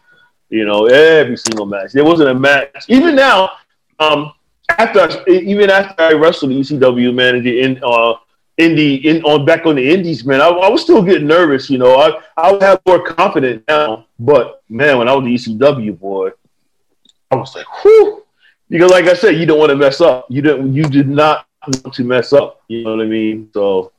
You 0.51 0.67
know, 0.67 0.85
every 0.85 1.39
single 1.39 1.65
match. 1.65 1.93
There 1.93 2.05
wasn't 2.05 2.29
a 2.29 2.35
match. 2.35 2.85
Even 2.89 3.17
now, 3.17 3.51
um, 3.99 4.33
after 4.69 5.01
I, 5.01 5.31
even 5.31 5.71
after 5.71 6.03
I 6.03 6.13
wrestled 6.13 6.51
the 6.51 6.61
ECW, 6.61 7.15
manager 7.15 7.49
in 7.49 7.81
uh 7.83 8.15
in 8.59 8.75
the 8.75 9.09
in 9.09 9.23
on 9.25 9.45
back 9.45 9.67
on 9.67 9.77
the 9.77 9.91
indies, 9.91 10.25
man, 10.25 10.41
I, 10.41 10.49
I 10.49 10.69
was 10.69 10.83
still 10.83 11.03
getting 11.03 11.27
nervous. 11.27 11.69
You 11.69 11.79
know, 11.79 11.97
I 11.97 12.21
I 12.37 12.53
would 12.53 12.63
have 12.63 12.81
more 12.87 13.05
confidence 13.05 13.63
now, 13.69 14.07
but 14.19 14.63
man, 14.69 14.99
when 14.99 15.09
I 15.09 15.15
was 15.15 15.25
the 15.25 15.55
ECW 15.55 15.99
boy, 15.99 16.31
I 17.31 17.37
was 17.37 17.55
like, 17.55 17.67
whew. 17.83 18.23
Because 18.69 18.91
like 18.91 19.05
I 19.05 19.15
said, 19.15 19.37
you 19.37 19.47
don't 19.47 19.59
want 19.59 19.71
to 19.71 19.77
mess 19.77 20.01
up. 20.01 20.27
You 20.29 20.43
didn't. 20.43 20.75
You 20.75 20.85
did 20.85 21.09
not 21.09 21.47
want 21.67 21.95
to 21.95 22.05
mess 22.05 22.33
up. 22.33 22.63
You 22.69 22.85
know 22.85 22.97
what 22.97 23.05
I 23.05 23.09
mean? 23.09 23.51
So 23.53 23.93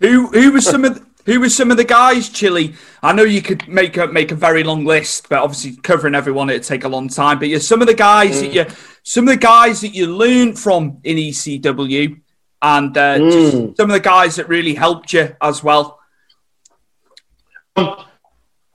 Who 0.00 0.28
who 0.28 0.52
was 0.52 0.64
some 0.64 0.84
of 0.84 0.94
the, 0.94 1.06
who 1.26 1.40
was 1.40 1.56
some 1.56 1.70
of 1.70 1.76
the 1.76 1.84
guys, 1.84 2.28
Chilly? 2.28 2.74
I 3.02 3.12
know 3.12 3.24
you 3.24 3.42
could 3.42 3.66
make 3.66 3.96
a 3.96 4.06
make 4.06 4.30
a 4.30 4.36
very 4.36 4.62
long 4.62 4.84
list, 4.84 5.28
but 5.28 5.40
obviously 5.40 5.76
covering 5.76 6.14
everyone 6.14 6.50
it'd 6.50 6.62
take 6.62 6.84
a 6.84 6.88
long 6.88 7.08
time. 7.08 7.38
But 7.38 7.48
yeah, 7.48 7.58
some 7.58 7.80
of 7.80 7.88
the 7.88 7.94
guys 7.94 8.40
that 8.42 8.52
mm. 8.52 8.54
you 8.54 8.76
some 9.02 9.26
of 9.26 9.34
the 9.34 9.40
guys 9.40 9.80
that 9.80 9.94
you 9.94 10.06
learned 10.06 10.58
from 10.58 10.98
in 11.02 11.16
ECW, 11.16 12.20
and 12.62 12.96
uh, 12.96 13.18
just 13.18 13.76
some 13.76 13.90
of 13.90 13.94
the 13.94 14.00
guys 14.00 14.36
that 14.36 14.48
really 14.48 14.74
helped 14.74 15.12
you 15.12 15.34
as 15.40 15.62
well. 15.62 16.00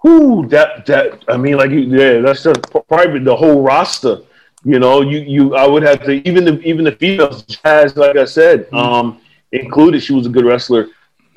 Who 0.02 0.48
that 0.48 0.86
that 0.86 1.26
I 1.28 1.38
mean, 1.38 1.58
like 1.58 1.72
yeah, 1.72 2.20
that's 2.20 2.44
just 2.44 2.62
probably 2.88 3.20
the 3.20 3.36
whole 3.36 3.62
roster. 3.62 4.20
You 4.64 4.80
know, 4.80 5.02
you 5.02 5.20
you 5.20 5.56
I 5.56 5.68
would 5.68 5.84
have 5.84 6.04
to 6.04 6.28
even 6.28 6.46
the 6.46 6.60
even 6.62 6.86
the 6.86 6.92
females 6.94 7.44
Jazz, 7.44 7.96
like 7.98 8.16
I 8.16 8.26
said, 8.26 8.72
um, 8.74 9.20
included. 9.52 10.02
She 10.02 10.14
was 10.14 10.26
a 10.26 10.30
good 10.30 10.46
wrestler, 10.46 10.88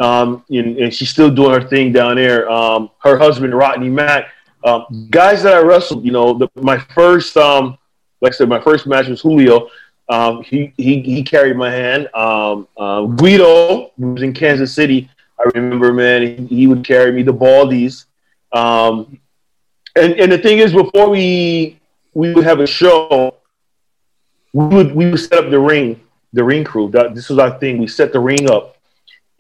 um, 0.00 0.44
and, 0.50 0.76
and 0.76 0.94
she's 0.94 1.10
still 1.10 1.30
doing 1.30 1.60
her 1.60 1.68
thing 1.68 1.92
down 1.92 2.16
there. 2.16 2.50
Um, 2.50 2.90
her 2.98 3.18
husband 3.18 3.54
Rodney 3.54 3.88
Mack, 3.88 4.26
um, 4.64 5.08
guys 5.10 5.42
that 5.44 5.54
I 5.54 5.60
wrestled. 5.60 6.04
You 6.04 6.12
know, 6.12 6.34
the, 6.34 6.48
my 6.56 6.78
first 6.78 7.36
um, 7.36 7.78
like 8.22 8.32
I 8.32 8.36
said, 8.36 8.48
my 8.48 8.60
first 8.60 8.86
match 8.86 9.08
was 9.08 9.20
Julio. 9.20 9.68
Um, 10.12 10.42
he, 10.42 10.74
he 10.76 11.00
he 11.00 11.22
carried 11.22 11.56
my 11.56 11.70
hand. 11.70 12.02
Um, 12.14 12.68
uh, 12.76 13.06
Guido 13.06 13.92
was 13.96 14.22
in 14.22 14.34
Kansas 14.34 14.74
City. 14.74 15.08
I 15.40 15.44
remember, 15.54 15.90
man, 15.90 16.20
he, 16.22 16.46
he 16.58 16.66
would 16.66 16.84
carry 16.84 17.12
me. 17.12 17.22
The 17.22 17.32
Baldies. 17.32 18.04
Um, 18.52 19.18
and 19.96 20.12
and 20.20 20.30
the 20.30 20.36
thing 20.36 20.58
is, 20.58 20.74
before 20.74 21.08
we 21.08 21.80
we 22.12 22.34
would 22.34 22.44
have 22.44 22.60
a 22.60 22.66
show, 22.66 23.36
we 24.52 24.66
would 24.66 24.94
we 24.94 25.10
would 25.10 25.18
set 25.18 25.44
up 25.44 25.50
the 25.50 25.58
ring, 25.58 25.98
the 26.34 26.44
ring 26.44 26.64
crew. 26.64 26.90
That, 26.90 27.14
this 27.14 27.30
was 27.30 27.38
our 27.38 27.58
thing. 27.58 27.78
We 27.78 27.86
set 27.86 28.12
the 28.12 28.20
ring 28.20 28.50
up, 28.50 28.76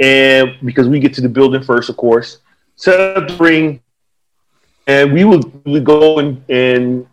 and 0.00 0.56
because 0.64 0.88
we 0.88 1.00
get 1.00 1.12
to 1.14 1.20
the 1.20 1.28
building 1.28 1.62
first, 1.62 1.90
of 1.90 1.98
course, 1.98 2.38
set 2.76 2.98
up 3.18 3.28
the 3.28 3.36
ring, 3.36 3.82
and 4.86 5.12
we 5.12 5.24
would 5.24 5.44
we 5.66 5.80
go 5.80 6.18
and, 6.18 6.42
and 6.48 7.06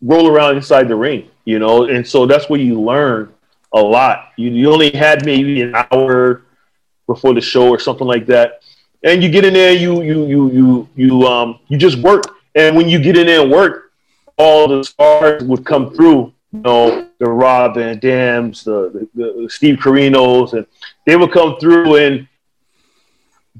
roll 0.00 0.30
around 0.30 0.54
inside 0.56 0.86
the 0.86 0.94
ring, 0.94 1.28
you 1.46 1.58
know. 1.58 1.84
And 1.84 2.06
so 2.06 2.26
that's 2.26 2.50
where 2.50 2.60
you 2.60 2.78
learn 2.78 3.32
a 3.72 3.80
lot. 3.80 4.32
You, 4.36 4.50
you 4.50 4.70
only 4.70 4.90
had 4.90 5.24
maybe 5.24 5.62
an 5.62 5.74
hour 5.74 6.42
before 7.06 7.32
the 7.32 7.40
show 7.40 7.70
or 7.70 7.78
something 7.78 8.06
like 8.06 8.26
that, 8.26 8.62
and 9.02 9.22
you 9.22 9.30
get 9.30 9.46
in 9.46 9.54
there, 9.54 9.72
you 9.72 10.02
you 10.02 10.26
you 10.26 10.50
you 10.52 10.88
you 10.94 11.22
um 11.26 11.58
you 11.68 11.78
just 11.78 11.96
work. 11.98 12.24
And 12.54 12.76
when 12.76 12.88
you 12.88 12.98
get 12.98 13.16
in 13.16 13.26
there 13.26 13.42
and 13.42 13.50
work, 13.50 13.92
all 14.36 14.68
the 14.68 14.82
stars 14.82 15.42
would 15.44 15.64
come 15.64 15.94
through. 15.94 16.32
You 16.52 16.60
know, 16.60 17.08
the 17.18 17.28
Rob 17.28 17.74
Van 17.74 17.98
Dams, 17.98 18.64
the, 18.64 19.08
the, 19.14 19.42
the 19.42 19.50
Steve 19.50 19.76
Corinos, 19.76 20.54
and 20.54 20.66
they 21.04 21.16
would 21.16 21.32
come 21.32 21.58
through 21.58 21.96
and 21.96 22.28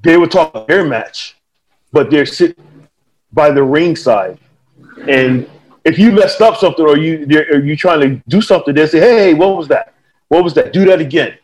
they 0.02 0.16
would 0.16 0.30
talk 0.30 0.66
their 0.66 0.84
match, 0.84 1.36
but 1.92 2.10
they're 2.10 2.26
sitting 2.26 2.64
by 3.32 3.50
the 3.50 3.62
ringside. 3.62 4.38
And 5.08 5.48
if 5.86 6.00
you 6.00 6.10
messed 6.10 6.40
up 6.40 6.56
something 6.56 6.84
or 6.84 6.98
you 6.98 7.24
or 7.52 7.60
you 7.60 7.76
trying 7.76 8.00
to 8.00 8.22
do 8.28 8.40
something, 8.40 8.74
they 8.74 8.86
say, 8.86 8.98
"Hey, 8.98 9.34
what 9.34 9.56
was 9.56 9.68
that? 9.68 9.94
What 10.28 10.42
was 10.42 10.52
that? 10.54 10.72
Do 10.72 10.84
that 10.86 11.00
again. 11.00 11.38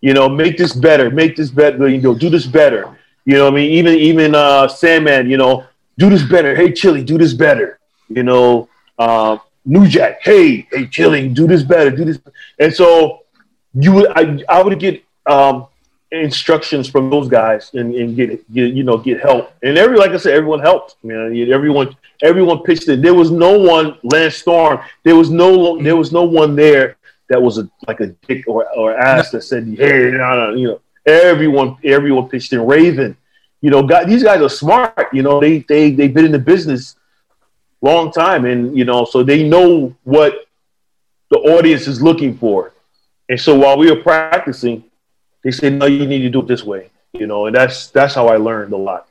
You 0.00 0.12
know, 0.12 0.28
make 0.28 0.58
this 0.58 0.72
better. 0.74 1.08
Make 1.08 1.36
this 1.36 1.50
better. 1.50 1.88
You 1.88 2.00
know, 2.00 2.14
do 2.14 2.28
this 2.28 2.46
better. 2.46 2.98
You 3.24 3.34
know, 3.34 3.46
I 3.46 3.50
mean, 3.50 3.70
even 3.70 3.94
even 3.94 4.34
uh, 4.34 4.66
Sandman. 4.66 5.30
You 5.30 5.36
know, 5.36 5.64
do 5.98 6.10
this 6.10 6.24
better. 6.24 6.54
Hey, 6.56 6.72
Chilly, 6.72 7.04
do 7.04 7.16
this 7.16 7.32
better. 7.32 7.78
You 8.08 8.24
know, 8.24 8.68
uh, 8.98 9.38
New 9.64 9.86
Jack. 9.86 10.18
Hey, 10.20 10.66
hey, 10.72 10.88
Chilly, 10.88 11.28
do 11.28 11.46
this 11.46 11.62
better. 11.62 11.90
Do 11.90 12.04
this. 12.04 12.18
And 12.58 12.74
so 12.74 13.22
you 13.72 13.92
would 13.92 14.10
I 14.16 14.42
I 14.48 14.62
would 14.64 14.76
get 14.80 15.04
um, 15.26 15.68
instructions 16.12 16.88
from 16.88 17.10
those 17.10 17.28
guys 17.28 17.70
and, 17.74 17.94
and 17.94 18.16
get, 18.16 18.52
get 18.54 18.72
you 18.72 18.84
know 18.84 18.96
get 18.96 19.20
help. 19.20 19.52
And 19.62 19.76
every 19.76 19.96
like 19.96 20.12
I 20.12 20.16
said, 20.16 20.34
everyone 20.34 20.60
helped. 20.60 20.96
Man, 21.02 21.36
everyone 21.52 21.96
everyone 22.22 22.60
pitched 22.60 22.88
it. 22.88 23.02
There 23.02 23.14
was 23.14 23.30
no 23.30 23.58
one 23.58 23.98
Lance 24.02 24.36
Storm. 24.36 24.80
There 25.04 25.16
was 25.16 25.30
no 25.30 25.80
there 25.82 25.96
was 25.96 26.12
no 26.12 26.24
one 26.24 26.56
there 26.56 26.96
that 27.28 27.42
was 27.42 27.58
a 27.58 27.68
like 27.88 28.00
a 28.00 28.08
dick 28.26 28.44
or 28.46 28.66
or 28.76 28.96
ass 28.96 29.30
that 29.30 29.42
said, 29.42 29.66
hey, 29.66 30.10
you 30.10 30.68
know. 30.68 30.80
Everyone 31.06 31.76
everyone 31.84 32.28
pitched 32.28 32.52
in. 32.52 32.66
Raven, 32.66 33.16
you 33.60 33.70
know, 33.70 33.80
got 33.80 34.08
these 34.08 34.24
guys 34.24 34.42
are 34.42 34.48
smart. 34.48 35.08
You 35.12 35.22
know, 35.22 35.38
they 35.38 35.60
they 35.60 35.92
they've 35.92 36.12
been 36.12 36.24
in 36.24 36.32
the 36.32 36.38
business 36.40 36.96
long 37.80 38.10
time, 38.10 38.44
and 38.44 38.76
you 38.76 38.84
know, 38.84 39.04
so 39.04 39.22
they 39.22 39.48
know 39.48 39.94
what 40.02 40.48
the 41.30 41.38
audience 41.38 41.86
is 41.86 42.02
looking 42.02 42.36
for. 42.36 42.72
And 43.28 43.40
so 43.40 43.56
while 43.56 43.78
we 43.78 43.88
were 43.88 44.02
practicing, 44.02 44.82
they 45.46 45.52
said, 45.52 45.74
"No, 45.74 45.86
you 45.86 46.06
need 46.06 46.22
to 46.22 46.28
do 46.28 46.40
it 46.40 46.48
this 46.48 46.64
way." 46.64 46.90
You 47.12 47.26
know, 47.28 47.46
and 47.46 47.54
that's 47.54 47.86
that's 47.88 48.14
how 48.14 48.26
I 48.26 48.36
learned 48.36 48.72
a 48.72 48.76
lot. 48.76 49.08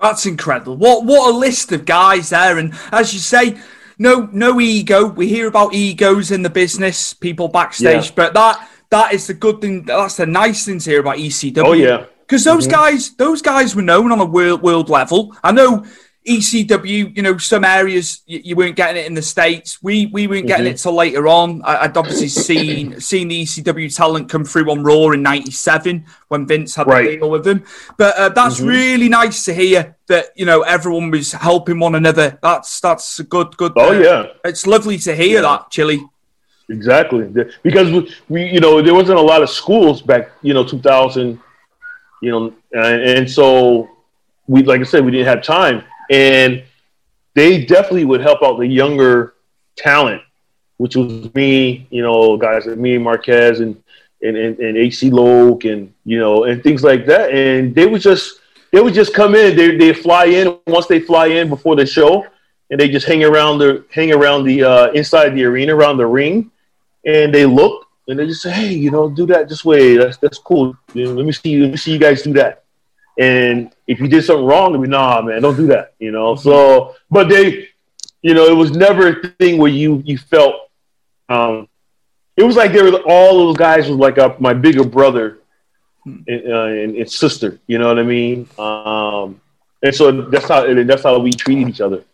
That's 0.00 0.24
incredible. 0.26 0.76
What 0.76 1.04
what 1.04 1.32
a 1.32 1.36
list 1.36 1.70
of 1.72 1.84
guys 1.84 2.30
there, 2.30 2.56
and 2.58 2.72
as 2.90 3.12
you 3.12 3.20
say, 3.20 3.58
no 3.98 4.28
no 4.32 4.60
ego. 4.60 5.06
We 5.06 5.28
hear 5.28 5.46
about 5.46 5.74
egos 5.74 6.30
in 6.30 6.42
the 6.42 6.50
business, 6.50 7.12
people 7.12 7.48
backstage, 7.48 8.06
Yeah. 8.06 8.12
but 8.16 8.34
that 8.34 8.68
that 8.90 9.12
is 9.12 9.26
the 9.26 9.34
good 9.34 9.60
thing. 9.60 9.84
That's 9.84 10.16
the 10.16 10.26
nice 10.26 10.64
thing 10.64 10.78
to 10.80 10.90
hear 10.90 11.00
about 11.00 11.18
ECW. 11.18 11.64
Oh 11.64 11.72
yeah, 11.72 12.04
because 12.26 12.44
those 12.44 12.66
Mhm. 12.66 12.70
guys 12.72 13.10
those 13.16 13.42
guys 13.42 13.76
were 13.76 13.82
known 13.82 14.10
on 14.10 14.20
a 14.20 14.24
world 14.24 14.62
world 14.62 14.88
level. 14.88 15.36
I 15.44 15.52
know 15.52 15.84
ECW, 16.26 17.14
you 17.16 17.22
know, 17.22 17.36
some 17.36 17.64
areas 17.64 18.22
you, 18.26 18.40
you 18.42 18.56
weren't 18.56 18.76
getting 18.76 19.02
it 19.02 19.06
in 19.06 19.14
the 19.14 19.20
states. 19.22 19.82
We 19.82 20.06
we 20.06 20.26
weren't 20.26 20.46
getting 20.46 20.66
Mhm. 20.66 20.70
it 20.70 20.78
till 20.78 20.94
later 20.94 21.28
on. 21.28 21.60
I, 21.64 21.84
I'd 21.84 21.96
obviously 21.96 22.28
seen 22.28 22.98
seen 23.10 23.28
the 23.28 23.42
ECW 23.42 23.94
talent 23.94 24.30
come 24.30 24.44
through 24.44 24.70
on 24.70 24.82
Raw 24.82 25.10
in 25.10 25.22
'97 25.22 26.04
when 26.28 26.46
Vince 26.46 26.74
had 26.74 26.86
Right. 26.86 27.10
the 27.10 27.16
deal 27.18 27.30
with 27.30 27.44
them. 27.44 27.64
But 27.98 28.16
uh, 28.16 28.28
that's 28.30 28.60
Mhm. 28.60 28.68
really 28.68 29.08
nice 29.10 29.44
to 29.44 29.54
hear 29.54 29.96
that 30.06 30.26
you 30.34 30.46
know 30.46 30.62
everyone 30.62 31.10
was 31.10 31.32
helping 31.32 31.78
one 31.78 31.94
another. 31.94 32.38
That's 32.42 32.80
that's 32.80 33.18
a 33.18 33.24
good 33.24 33.54
good. 33.58 33.72
Oh, 33.76 33.94
uh, 33.94 33.98
yeah. 33.98 34.26
it's 34.44 34.66
lovely 34.66 34.96
to 34.98 35.14
hear 35.14 35.42
that, 35.42 35.70
Chilly. 35.70 36.02
exactly. 36.70 37.24
Because 37.62 37.90
we, 37.92 38.14
we, 38.30 38.44
you 38.50 38.60
know, 38.60 38.80
there 38.80 38.94
wasn't 38.94 39.18
a 39.18 39.22
lot 39.22 39.42
of 39.42 39.50
schools 39.50 40.00
back, 40.00 40.30
you 40.40 40.54
know, 40.54 40.64
2000, 40.64 41.38
you 42.22 42.30
know, 42.30 42.54
and, 42.72 43.02
and 43.02 43.30
so 43.30 43.90
we, 44.46 44.62
like 44.62 44.80
I 44.80 44.84
said, 44.84 45.04
we 45.04 45.10
didn't 45.10 45.26
have 45.26 45.42
time, 45.42 45.84
and 46.10 46.62
they 47.34 47.64
definitely 47.64 48.04
would 48.04 48.20
help 48.20 48.42
out 48.42 48.58
the 48.58 48.66
younger 48.66 49.34
talent, 49.76 50.22
which 50.76 50.96
was 50.96 51.32
me, 51.34 51.86
you 51.90 52.02
know, 52.02 52.36
guys 52.36 52.66
like 52.66 52.78
me 52.78 52.94
and 52.94 53.04
Marquez 53.04 53.60
and 53.60 53.80
and 54.22 54.36
and, 54.36 54.58
and 54.58 54.76
AC 54.76 55.10
Loke 55.10 55.64
and 55.64 55.92
you 56.04 56.18
know 56.18 56.44
and 56.44 56.62
things 56.62 56.82
like 56.82 57.06
that, 57.06 57.30
and 57.30 57.74
they 57.74 57.86
would 57.86 58.00
just 58.00 58.40
they 58.72 58.80
would 58.80 58.94
just 58.94 59.14
come 59.14 59.34
in, 59.34 59.56
they 59.56 59.76
they 59.76 59.92
fly 59.92 60.26
in 60.26 60.58
once 60.66 60.86
they 60.86 61.00
fly 61.00 61.26
in 61.26 61.48
before 61.48 61.76
the 61.76 61.86
show, 61.86 62.26
and 62.70 62.80
they 62.80 62.88
just 62.88 63.06
hang 63.06 63.24
around 63.24 63.58
the 63.58 63.84
hang 63.90 64.12
around 64.12 64.44
the 64.44 64.62
uh, 64.64 64.90
inside 64.92 65.30
the 65.30 65.44
arena 65.44 65.74
around 65.74 65.96
the 65.96 66.06
ring, 66.06 66.50
and 67.04 67.34
they 67.34 67.46
look 67.46 67.84
and 68.08 68.18
they 68.18 68.26
just 68.26 68.42
say, 68.42 68.50
hey, 68.50 68.72
you 68.72 68.90
know, 68.90 69.08
do 69.08 69.26
that 69.26 69.48
this 69.48 69.64
way. 69.64 69.96
That's 69.96 70.16
that's 70.18 70.38
cool. 70.38 70.76
You 70.92 71.06
know, 71.06 71.12
let 71.12 71.24
me 71.24 71.32
see 71.32 71.60
let 71.60 71.70
me 71.70 71.76
see 71.76 71.92
you 71.92 71.98
guys 71.98 72.22
do 72.22 72.32
that. 72.34 72.63
And 73.18 73.72
if 73.86 74.00
you 74.00 74.08
did 74.08 74.24
something 74.24 74.44
wrong, 74.44 74.72
they'd 74.72 74.82
be, 74.82 74.88
nah, 74.88 75.22
man, 75.22 75.42
don't 75.42 75.56
do 75.56 75.66
that. 75.68 75.94
You 75.98 76.10
know. 76.10 76.34
So, 76.34 76.96
but 77.10 77.28
they, 77.28 77.68
you 78.22 78.34
know, 78.34 78.46
it 78.46 78.56
was 78.56 78.72
never 78.72 79.08
a 79.08 79.28
thing 79.38 79.58
where 79.58 79.70
you 79.70 80.02
you 80.04 80.18
felt. 80.18 80.54
Um, 81.28 81.68
it 82.36 82.42
was 82.42 82.56
like 82.56 82.72
there 82.72 82.90
were 82.90 82.98
all 83.06 83.46
those 83.46 83.56
guys 83.56 83.88
was 83.88 83.98
like 83.98 84.18
a, 84.18 84.36
my 84.40 84.52
bigger 84.52 84.84
brother 84.84 85.38
and, 86.04 86.28
uh, 86.28 86.64
and, 86.64 86.96
and 86.96 87.10
sister. 87.10 87.60
You 87.66 87.78
know 87.78 87.88
what 87.88 87.98
I 87.98 88.02
mean? 88.02 88.48
Um, 88.58 89.40
and 89.82 89.94
so 89.94 90.10
that's 90.30 90.48
how 90.48 90.64
and 90.64 90.88
that's 90.88 91.02
how 91.02 91.18
we 91.18 91.30
treated 91.30 91.68
each 91.68 91.80
other. 91.80 92.04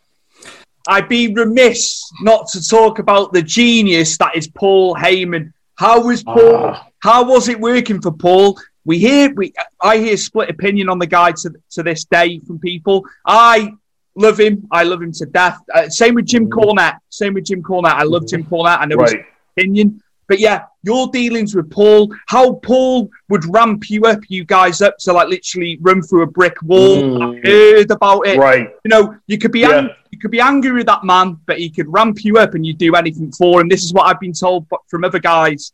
I'd 0.88 1.08
be 1.08 1.32
remiss 1.32 2.10
not 2.22 2.48
to 2.48 2.66
talk 2.66 2.98
about 2.98 3.32
the 3.32 3.42
genius 3.42 4.16
that 4.18 4.36
is 4.36 4.48
Paul 4.48 4.94
Heyman. 4.94 5.52
How 5.76 6.02
was 6.02 6.22
Paul? 6.22 6.56
Ah. 6.56 6.86
How 6.98 7.24
was 7.24 7.48
it 7.48 7.58
working 7.58 8.00
for 8.00 8.12
Paul? 8.12 8.58
We 8.84 8.98
hear 8.98 9.32
we 9.34 9.52
I 9.82 9.98
hear 9.98 10.16
split 10.16 10.50
opinion 10.50 10.88
on 10.88 10.98
the 10.98 11.06
guy 11.06 11.32
to 11.32 11.50
to 11.70 11.82
this 11.82 12.04
day 12.04 12.40
from 12.46 12.58
people. 12.58 13.04
I 13.26 13.72
love 14.16 14.40
him. 14.40 14.66
I 14.72 14.84
love 14.84 15.02
him 15.02 15.12
to 15.12 15.26
death. 15.26 15.58
Uh, 15.74 15.88
same 15.88 16.14
with 16.14 16.26
Jim 16.26 16.48
Cornette. 16.50 16.98
Same 17.10 17.34
with 17.34 17.44
Jim 17.44 17.62
Cornette. 17.62 17.94
I 17.94 18.04
love 18.04 18.26
Jim 18.26 18.44
Cornette. 18.44 18.78
I 18.80 18.86
know 18.86 19.02
his 19.02 19.14
opinion. 19.56 20.02
But 20.28 20.38
yeah, 20.38 20.66
your 20.84 21.08
dealings 21.08 21.56
with 21.56 21.68
Paul, 21.70 22.14
how 22.28 22.52
Paul 22.54 23.10
would 23.30 23.44
ramp 23.52 23.90
you 23.90 24.02
up, 24.04 24.20
you 24.28 24.44
guys 24.44 24.80
up 24.80 24.96
to 24.98 25.12
like 25.12 25.26
literally 25.28 25.76
run 25.80 26.02
through 26.02 26.22
a 26.22 26.26
brick 26.26 26.56
wall. 26.62 27.02
Mm. 27.02 27.36
I've 27.38 27.44
heard 27.44 27.90
about 27.90 28.20
it 28.28 28.38
Right. 28.38 28.68
you 28.84 28.88
know, 28.88 29.16
you 29.26 29.38
could 29.38 29.50
be 29.50 29.60
Yeah. 29.60 29.78
ang- 29.78 29.90
you 30.12 30.18
could 30.20 30.30
be 30.30 30.40
angry 30.40 30.70
with 30.72 30.86
that 30.86 31.02
man, 31.02 31.36
but 31.46 31.58
he 31.58 31.68
could 31.68 31.92
ramp 31.92 32.24
you 32.24 32.36
up 32.38 32.54
and 32.54 32.64
you'd 32.64 32.78
do 32.78 32.94
anything 32.94 33.32
for 33.32 33.60
him. 33.60 33.68
This 33.68 33.82
is 33.82 33.92
what 33.92 34.06
I've 34.06 34.20
been 34.20 34.32
told 34.32 34.66
from 34.88 35.02
other 35.02 35.18
guys. 35.18 35.72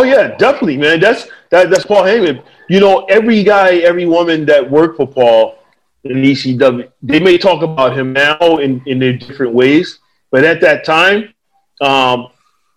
Oh 0.00 0.02
yeah, 0.02 0.34
definitely, 0.38 0.78
man. 0.78 0.98
That's 0.98 1.28
that. 1.50 1.68
That's 1.68 1.84
Paul 1.84 2.04
Heyman. 2.04 2.42
You 2.70 2.80
know, 2.80 3.04
every 3.10 3.42
guy, 3.42 3.76
every 3.80 4.06
woman 4.06 4.46
that 4.46 4.70
worked 4.70 4.96
for 4.96 5.06
Paul 5.06 5.58
in 6.04 6.22
ECW, 6.22 6.90
they 7.02 7.20
may 7.20 7.36
talk 7.36 7.62
about 7.62 7.98
him 7.98 8.14
now 8.14 8.56
in 8.56 8.82
in 8.86 8.98
their 8.98 9.12
different 9.12 9.52
ways, 9.52 9.98
but 10.30 10.42
at 10.42 10.62
that 10.62 10.86
time, 10.86 11.34
um, 11.82 12.28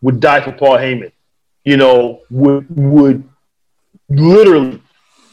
would 0.01 0.19
die 0.19 0.41
for 0.41 0.51
Paul 0.51 0.75
Heyman. 0.77 1.13
You 1.63 1.77
know, 1.77 2.23
would 2.29 2.65
would 2.69 3.23
literally 4.09 4.81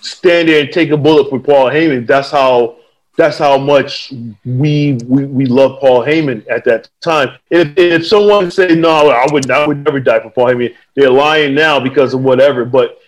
stand 0.00 0.48
there 0.48 0.61
and 0.61 0.72
take 0.72 0.90
a 0.90 0.96
bullet 0.96 1.29
for 1.29 1.40
Paul 1.40 1.70
Heyman. 1.70 2.07
That's 2.07 2.31
how 2.31 2.76
that's 3.20 3.37
how 3.37 3.59
much 3.59 4.12
we 4.44 4.98
we, 5.06 5.26
we 5.26 5.44
love 5.44 5.78
Paul 5.78 6.02
Heyman 6.02 6.42
at 6.50 6.64
that 6.64 6.88
time. 7.02 7.37
If, 7.50 7.76
if 7.76 8.06
someone 8.06 8.50
said 8.50 8.78
no, 8.78 9.11
I 9.11 9.26
would 9.30 9.50
I 9.50 9.66
would 9.66 9.85
never 9.85 10.00
die 10.00 10.20
for 10.20 10.30
Paul 10.30 10.46
Heyman, 10.46 10.74
they're 10.96 11.11
lying 11.11 11.54
now 11.54 11.78
because 11.78 12.14
of 12.14 12.22
whatever. 12.22 12.64
But 12.64 12.98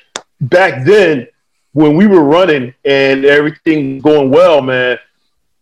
back 0.43 0.85
then, 0.85 1.29
when 1.73 1.97
we 1.97 2.07
were 2.07 2.25
running 2.25 2.75
and 2.85 3.25
everything 3.25 4.01
going 4.01 4.31
well, 4.31 4.61
man, 4.61 4.99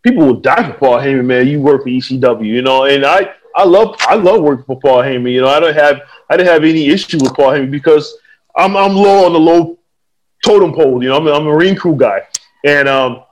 people 0.03 0.27
would 0.27 0.41
die 0.41 0.69
for 0.69 0.77
Paul 0.77 0.97
Heyman, 0.97 1.25
man. 1.25 1.47
You 1.47 1.61
work 1.61 1.83
for 1.83 1.89
ECW, 1.89 2.45
you 2.45 2.61
know, 2.61 2.85
and 2.85 3.05
I 3.05 3.33
I 3.55 3.63
love 3.63 3.95
I 4.01 4.15
love 4.15 4.41
working 4.41 4.65
for 4.65 4.79
Paul 4.81 4.97
Heyman. 4.97 5.31
You 5.31 5.41
know, 5.41 5.47
I 5.47 5.61
don't 5.61 5.75
have 5.75 6.01
I 6.29 6.35
didn't 6.35 6.51
have 6.51 6.65
any 6.65 6.89
issue 6.89 7.19
with 7.21 7.33
Paul 7.35 7.51
Heyman 7.51 7.71
because 7.71 8.17
I'm 8.57 8.75
I'm 8.75 8.95
low 8.95 9.25
on 9.25 9.31
the 9.31 9.39
low 9.39 9.79
totem 10.43 10.73
pole. 10.73 11.01
You 11.01 11.07
know, 11.07 11.17
I'm, 11.17 11.27
I'm 11.27 11.47
a 11.47 11.51
Marine 11.51 11.77
Crew 11.77 11.95
guy, 11.95 12.27
and 12.65 12.89
um, 12.89 13.23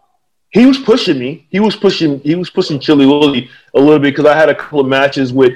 he 0.51 0.65
was 0.65 0.77
pushing 0.77 1.19
me. 1.19 1.47
He 1.49 1.59
was 1.59 1.75
pushing. 1.75 2.19
He 2.21 2.35
was 2.35 2.49
pushing 2.49 2.79
Chilly 2.79 3.05
Willy 3.05 3.49
a 3.75 3.79
little 3.79 3.99
bit 3.99 4.15
because 4.15 4.25
I 4.25 4.35
had 4.35 4.49
a 4.49 4.55
couple 4.55 4.79
of 4.79 4.87
matches 4.87 5.31
with 5.31 5.53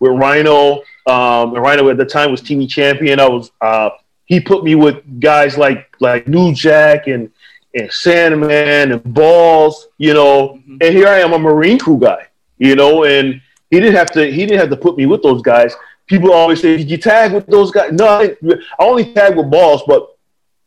with 0.00 0.12
Rhino. 0.12 0.82
Um, 1.06 1.54
and 1.54 1.62
Rhino 1.62 1.88
at 1.88 1.96
the 1.96 2.04
time 2.04 2.30
was 2.30 2.40
TV 2.40 2.68
champion. 2.68 3.20
I 3.20 3.28
was. 3.28 3.50
Uh, 3.60 3.90
he 4.26 4.40
put 4.40 4.62
me 4.62 4.74
with 4.74 5.20
guys 5.20 5.58
like 5.58 5.88
like 6.00 6.28
New 6.28 6.54
Jack 6.54 7.08
and 7.08 7.30
and 7.74 7.92
Sandman 7.92 8.92
and 8.92 9.02
Balls, 9.14 9.88
you 9.98 10.14
know. 10.14 10.60
And 10.66 10.82
here 10.82 11.08
I 11.08 11.18
am, 11.18 11.32
a 11.32 11.38
Marine 11.38 11.78
Crew 11.78 11.98
guy, 11.98 12.26
you 12.58 12.76
know, 12.76 13.04
and 13.04 13.40
he 13.70 13.80
didn't 13.80 13.96
have 13.96 14.10
to 14.12 14.30
he 14.30 14.46
didn't 14.46 14.60
have 14.60 14.70
to 14.70 14.76
put 14.76 14.96
me 14.96 15.06
with 15.06 15.22
those 15.22 15.42
guys. 15.42 15.74
People 16.06 16.32
always 16.32 16.60
say, 16.60 16.76
"Did 16.76 16.90
you 16.90 16.96
tag 16.96 17.32
with 17.32 17.46
those 17.46 17.70
guys?" 17.70 17.92
No, 17.92 18.06
I. 18.06 18.36
I 18.78 18.84
only 18.84 19.12
tag 19.12 19.36
with 19.36 19.50
Balls, 19.50 19.82
but 19.86 20.16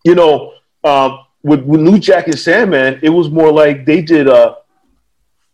you 0.04 0.16
know, 0.16 0.54
um, 0.84 1.20
with, 1.44 1.64
with 1.64 1.82
New 1.82 2.00
Jack 2.00 2.28
and 2.28 2.38
Sandman, 2.38 3.00
it 3.02 3.10
was 3.10 3.30
more 3.30 3.52
like 3.52 3.86
they 3.86 4.02
did. 4.02 4.28
Uh, 4.28 4.56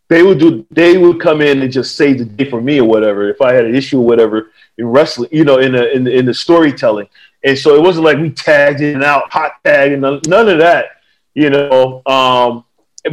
they 0.09 0.23
would 0.23 0.39
do. 0.39 0.65
They 0.71 0.97
would 0.97 1.19
come 1.19 1.41
in 1.41 1.61
and 1.61 1.71
just 1.71 1.95
save 1.95 2.19
the 2.19 2.25
day 2.25 2.49
for 2.49 2.61
me 2.61 2.79
or 2.79 2.87
whatever. 2.87 3.29
If 3.29 3.41
I 3.41 3.53
had 3.53 3.65
an 3.65 3.75
issue 3.75 3.99
or 3.99 4.05
whatever 4.05 4.51
in 4.77 4.87
wrestling, 4.87 5.29
you 5.31 5.43
know, 5.43 5.57
in 5.57 5.73
the 5.73 5.91
in 5.93 6.03
the, 6.03 6.17
in 6.17 6.25
the 6.25 6.33
storytelling, 6.33 7.09
and 7.43 7.57
so 7.57 7.75
it 7.75 7.81
wasn't 7.81 8.05
like 8.05 8.17
we 8.17 8.29
tagged 8.29 8.81
in 8.81 8.95
and 8.95 9.03
out, 9.03 9.31
hot 9.31 9.53
tag, 9.63 9.91
and 9.91 10.01
none, 10.01 10.21
none 10.27 10.49
of 10.49 10.59
that, 10.59 11.01
you 11.33 11.49
know. 11.49 12.01
Um, 12.05 12.63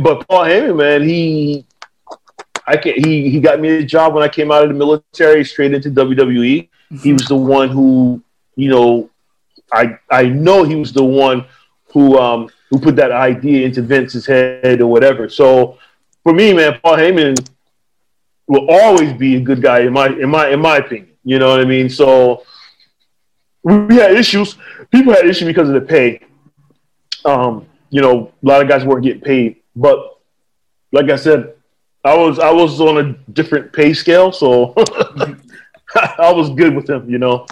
but 0.03 0.27
Paul 0.29 0.45
Heyman, 0.45 0.77
man, 0.77 1.03
he, 1.03 1.65
I 2.67 2.77
can, 2.77 2.95
he 2.95 3.29
he 3.29 3.41
got 3.41 3.61
me 3.61 3.71
a 3.71 3.85
job 3.85 4.15
when 4.15 4.23
I 4.23 4.29
came 4.29 4.51
out 4.51 4.63
of 4.63 4.69
the 4.69 4.75
military, 4.75 5.45
straight 5.45 5.75
into 5.75 5.91
WWE. 5.91 6.69
He 7.03 7.13
was 7.13 7.27
the 7.27 7.37
one 7.37 7.71
who, 7.71 8.23
you 8.55 8.71
know, 8.71 9.11
I 9.73 9.99
I 10.11 10.27
know 10.27 10.63
he 10.63 10.77
was 10.77 10.93
the 10.93 11.05
one 11.05 11.45
who 11.95 12.19
um 12.19 12.51
who 12.69 12.79
put 12.79 12.97
that 12.97 13.13
idea 13.13 13.65
into 13.65 13.81
Vince's 13.81 14.27
head 14.27 14.81
or 14.83 14.89
whatever. 14.89 15.29
So 15.29 15.79
for 16.25 16.35
me, 16.35 16.53
man, 16.53 16.79
Paul 16.83 16.97
Heyman 16.97 17.49
will 18.49 18.69
always 18.69 19.13
be 19.15 19.37
a 19.37 19.41
good 19.41 19.63
guy 19.63 19.81
in 19.81 19.93
my 19.93 20.09
in 20.09 20.29
my 20.29 20.49
in 20.49 20.61
my 20.61 20.79
opinion. 20.79 21.11
You 21.25 21.39
know 21.39 21.49
what 21.51 21.61
I 21.61 21.65
mean? 21.65 21.89
So 21.89 22.43
we 23.63 23.97
had 23.97 24.13
issues. 24.13 24.57
People 24.91 25.15
had 25.15 25.25
issues 25.25 25.47
because 25.47 25.69
of 25.69 25.75
the 25.75 25.81
pay. 25.81 26.21
Um, 27.25 27.67
you 27.89 28.03
know, 28.03 28.33
a 28.43 28.47
lot 28.47 28.61
of 28.61 28.69
guys 28.69 28.85
weren't 28.85 29.05
getting 29.05 29.23
paid, 29.23 29.63
but 29.75 30.21
like 30.93 31.11
I 31.11 31.17
said, 31.17 31.55
I 32.05 32.15
was 32.17 32.39
I 32.41 32.51
was 32.51 32.81
on 32.81 32.99
a 32.99 33.13
different 33.33 33.73
pay 33.73 33.95
scale, 33.95 34.33
so 34.33 34.75
I 35.95 36.33
was 36.33 36.51
good 36.51 36.75
with 36.75 36.91
him. 36.91 37.09
You 37.09 37.19
know. 37.19 37.47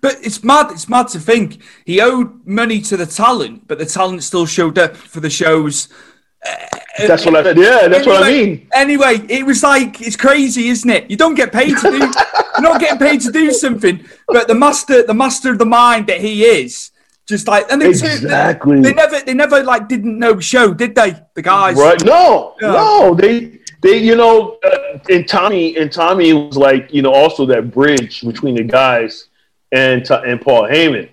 But 0.00 0.16
it's 0.22 0.42
mad. 0.44 0.70
It's 0.70 0.88
mad 0.88 1.08
to 1.08 1.18
think 1.18 1.62
he 1.84 2.00
owed 2.00 2.46
money 2.46 2.80
to 2.82 2.96
the 2.96 3.06
talent, 3.06 3.66
but 3.68 3.78
the 3.78 3.86
talent 3.86 4.22
still 4.24 4.46
showed 4.46 4.78
up 4.78 4.96
for 4.96 5.20
the 5.20 5.30
shows. 5.30 5.88
That's 6.98 7.26
what 7.26 7.36
I 7.36 7.42
said. 7.42 7.58
Yeah, 7.58 7.88
that's 7.88 8.06
what 8.06 8.22
I 8.22 8.30
mean. 8.30 8.68
Anyway, 8.72 9.20
it 9.28 9.44
was 9.44 9.62
like 9.62 10.00
it's 10.00 10.16
crazy, 10.16 10.68
isn't 10.68 10.88
it? 10.88 11.10
You 11.10 11.16
don't 11.16 11.34
get 11.34 11.52
paid 11.52 11.76
to 11.78 11.90
do. 11.90 11.98
you're 11.98 12.62
not 12.62 12.80
getting 12.80 12.98
paid 12.98 13.20
to 13.22 13.32
do 13.32 13.52
something, 13.64 14.04
but 14.28 14.48
the 14.48 14.54
master, 14.54 15.02
the 15.02 15.14
master 15.14 15.50
of 15.50 15.58
the 15.58 15.66
mind 15.66 16.06
that 16.06 16.20
he 16.20 16.44
is, 16.44 16.90
just 17.26 17.48
like 17.48 17.70
and 17.70 17.82
they, 17.82 17.88
Exactly. 17.88 18.80
They, 18.80 18.94
never, 18.94 19.20
they 19.20 19.34
never 19.34 19.62
like 19.62 19.88
didn't 19.88 20.18
know 20.18 20.40
show, 20.40 20.72
did 20.72 20.94
they? 20.94 21.14
The 21.34 21.42
guys, 21.42 21.76
Right? 21.76 22.02
No, 22.04 22.54
Yeah. 22.60 22.72
no. 22.72 23.14
They, 23.14 23.58
they, 23.82 23.98
you 23.98 24.16
know, 24.16 24.58
uh, 24.64 24.98
and 25.10 25.28
Tommy, 25.28 25.76
and 25.76 25.92
Tommy 25.92 26.32
was 26.32 26.56
like, 26.56 26.92
you 26.94 27.02
know, 27.02 27.12
also 27.12 27.44
that 27.46 27.72
bridge 27.72 28.22
between 28.22 28.54
the 28.54 28.64
guys 28.64 29.28
and 29.72 30.08
and 30.10 30.40
Paul 30.40 30.62
Heyman. 30.64 31.10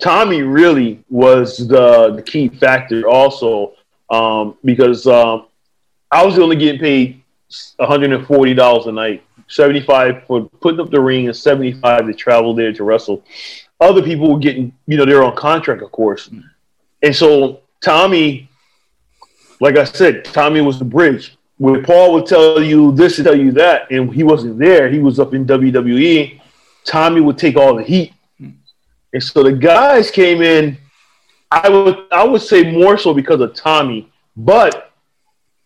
Tommy 0.00 0.42
really 0.42 1.04
was 1.08 1.68
the 1.68 2.12
the 2.14 2.22
key 2.22 2.48
factor, 2.48 3.08
also, 3.08 3.74
um, 4.10 4.56
because 4.64 5.06
um, 5.06 5.46
I 6.10 6.24
was 6.24 6.38
only 6.38 6.56
getting 6.56 6.80
paid 6.80 7.22
one 7.76 7.88
hundred 7.88 8.12
and 8.12 8.26
forty 8.26 8.54
dollars 8.54 8.86
a 8.86 8.92
night, 8.92 9.22
seventy 9.48 9.80
five 9.80 10.24
for 10.26 10.48
putting 10.60 10.80
up 10.80 10.90
the 10.90 11.00
ring, 11.00 11.26
and 11.26 11.36
seventy 11.36 11.72
five 11.72 12.06
to 12.06 12.14
travel 12.14 12.54
there 12.54 12.72
to 12.72 12.84
wrestle. 12.84 13.24
Other 13.80 14.02
people 14.02 14.32
were 14.32 14.38
getting, 14.38 14.72
you 14.86 14.96
know, 14.96 15.04
they're 15.04 15.24
on 15.24 15.36
contract, 15.36 15.82
of 15.82 15.92
course, 15.92 16.30
and 17.02 17.14
so 17.14 17.60
Tommy 17.82 18.48
like 19.60 19.76
I 19.76 19.84
said, 19.84 20.24
Tommy 20.24 20.60
was 20.60 20.78
the 20.78 20.84
bridge. 20.84 21.36
When 21.56 21.82
Paul 21.84 22.12
would 22.14 22.26
tell 22.26 22.62
you 22.62 22.92
this 22.92 23.18
and 23.18 23.26
tell 23.26 23.38
you 23.38 23.52
that, 23.52 23.90
and 23.90 24.12
he 24.12 24.22
wasn't 24.22 24.58
there, 24.58 24.90
he 24.90 24.98
was 24.98 25.20
up 25.20 25.34
in 25.34 25.46
WWE. 25.46 26.40
Tommy 26.84 27.20
would 27.20 27.38
take 27.38 27.56
all 27.56 27.74
the 27.74 27.82
heat, 27.82 28.12
and 28.38 29.22
so 29.22 29.42
the 29.42 29.52
guys 29.52 30.10
came 30.10 30.42
in. 30.42 30.76
I 31.50 31.68
would 31.68 32.06
I 32.10 32.24
would 32.24 32.42
say 32.42 32.70
more 32.70 32.98
so 32.98 33.14
because 33.14 33.40
of 33.40 33.54
Tommy, 33.54 34.10
but 34.36 34.92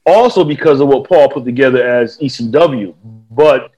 also 0.04 0.44
because 0.44 0.80
of 0.80 0.88
what 0.88 1.08
Paul 1.08 1.28
put 1.28 1.44
together 1.44 1.86
as 1.86 2.18
ECW. 2.18 2.94
But 3.30 3.72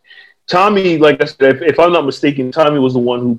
Tommy, 0.46 0.98
like 0.98 1.22
I 1.22 1.26
said, 1.26 1.56
if, 1.56 1.62
if 1.62 1.78
I'm 1.78 1.92
not 1.92 2.06
mistaken, 2.06 2.50
Tommy 2.50 2.78
was 2.78 2.94
the 2.94 2.98
one 2.98 3.20
who 3.20 3.38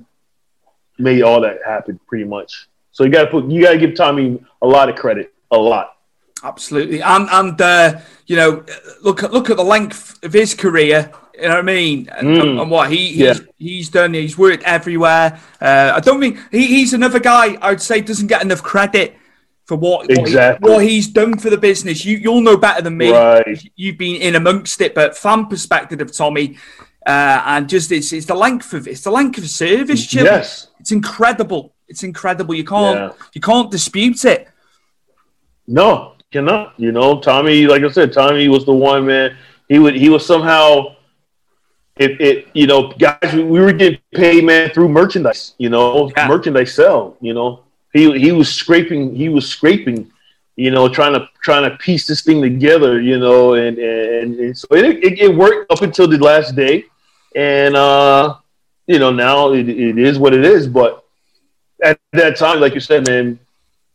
made 0.98 1.22
all 1.22 1.40
that 1.40 1.58
happen, 1.64 1.98
pretty 2.06 2.24
much. 2.24 2.68
So 2.92 3.04
you 3.04 3.10
got 3.10 3.24
to 3.24 3.30
put 3.30 3.50
you 3.50 3.62
got 3.62 3.72
to 3.72 3.78
give 3.78 3.94
Tommy 3.94 4.42
a 4.60 4.66
lot 4.66 4.88
of 4.88 4.96
credit, 4.96 5.32
a 5.50 5.56
lot. 5.58 5.96
Absolutely. 6.42 7.00
And 7.02 7.28
and 7.30 7.60
uh, 7.60 8.00
you 8.26 8.36
know, 8.36 8.64
look 9.02 9.22
at 9.22 9.32
look 9.32 9.50
at 9.50 9.56
the 9.56 9.64
length 9.64 10.22
of 10.24 10.32
his 10.32 10.54
career. 10.54 11.10
You 11.34 11.42
know 11.48 11.54
what 11.54 11.58
I 11.58 11.62
mean? 11.62 12.08
And, 12.10 12.28
Mm. 12.28 12.60
and 12.62 12.70
what 12.70 12.90
he 12.90 13.08
he's, 13.08 13.16
Yeah. 13.16 13.34
he's 13.58 13.88
done. 13.88 14.12
He's 14.14 14.36
worked 14.36 14.62
everywhere. 14.64 15.40
Uh, 15.60 15.92
I 15.96 16.00
don't 16.00 16.20
think 16.20 16.38
he, 16.50 16.66
he's 16.66 16.92
another 16.92 17.18
guy. 17.20 17.54
I 17.62 17.70
would 17.70 17.80
say 17.82 18.00
doesn't 18.00 18.26
get 18.26 18.42
enough 18.42 18.62
credit 18.62 19.16
for 19.64 19.76
what 19.76 20.08
what, 20.08 20.28
he- 20.28 20.36
what 20.60 20.84
he's 20.84 21.08
done 21.08 21.38
for 21.38 21.48
the 21.50 21.56
business. 21.56 22.04
You 22.04 22.18
you'll 22.18 22.42
know 22.42 22.56
better 22.58 22.82
than 22.82 22.96
me. 22.98 23.10
Right. 23.10 23.62
You've 23.76 23.96
been 23.98 24.20
in 24.20 24.34
amongst 24.34 24.80
it, 24.82 24.94
but 24.94 25.16
fan 25.16 25.46
perspective 25.46 26.00
of 26.00 26.12
Tommy. 26.14 26.58
Uh, 27.04 27.42
and 27.46 27.68
just 27.68 27.90
it's 27.90 28.12
it's 28.12 28.26
the 28.26 28.34
length 28.34 28.72
of 28.74 28.86
it's 28.86 29.00
the 29.02 29.10
length 29.10 29.38
of 29.38 29.48
service, 29.48 30.06
Jim. 30.06 30.26
Yes. 30.26 30.68
It's 30.78 30.92
incredible. 30.92 31.74
It's 31.88 32.02
incredible. 32.04 32.54
You 32.54 32.64
can't 32.64 32.96
Yeah. 32.98 33.12
you 33.32 33.40
can't 33.40 33.70
dispute 33.70 34.24
it. 34.24 34.48
No, 35.66 36.14
cannot. 36.32 36.74
You 36.78 36.92
know, 36.92 37.20
Tommy, 37.20 37.66
like 37.66 37.82
I 37.84 37.90
said, 37.90 38.12
Tommy 38.12 38.48
was 38.48 38.64
the 38.66 38.74
one 38.74 39.06
man. 39.06 39.36
He 39.68 39.78
would 39.78 39.94
he 39.94 40.10
was 40.10 40.26
somehow 40.26 40.96
it, 41.96 42.20
it 42.20 42.48
you 42.54 42.66
know, 42.66 42.92
guys 42.92 43.32
we, 43.34 43.44
we 43.44 43.60
were 43.60 43.72
getting 43.72 43.98
paid 44.14 44.44
man 44.44 44.70
through 44.70 44.88
merchandise, 44.88 45.54
you 45.58 45.68
know, 45.70 46.10
Yeah. 46.16 46.28
merchandise 46.28 46.74
sell, 46.74 47.16
you 47.20 47.34
know. 47.34 47.60
He 47.92 48.18
he 48.18 48.32
was 48.32 48.48
scraping 48.52 49.14
he 49.14 49.28
was 49.28 49.48
scraping, 49.48 50.10
you 50.56 50.70
know, 50.70 50.88
trying 50.88 51.14
to 51.14 51.28
trying 51.42 51.68
to 51.70 51.76
piece 51.76 52.06
this 52.06 52.22
thing 52.22 52.42
together, 52.42 53.00
you 53.00 53.18
know, 53.18 53.54
and 53.54 53.78
and, 53.78 54.38
and 54.38 54.56
so 54.58 54.66
it, 54.72 54.84
it, 55.04 55.18
it 55.20 55.34
worked 55.36 55.70
up 55.70 55.82
until 55.82 56.08
the 56.08 56.18
last 56.18 56.56
day. 56.56 56.84
And 57.36 57.76
uh 57.76 58.36
you 58.86 58.98
know, 58.98 59.10
now 59.10 59.52
it, 59.52 59.68
it 59.68 59.98
is 59.98 60.18
what 60.18 60.34
it 60.34 60.44
is, 60.44 60.66
but 60.66 61.04
at 61.82 61.98
that 62.12 62.36
time, 62.36 62.60
like 62.60 62.74
you 62.74 62.80
said, 62.80 63.06
man, 63.06 63.38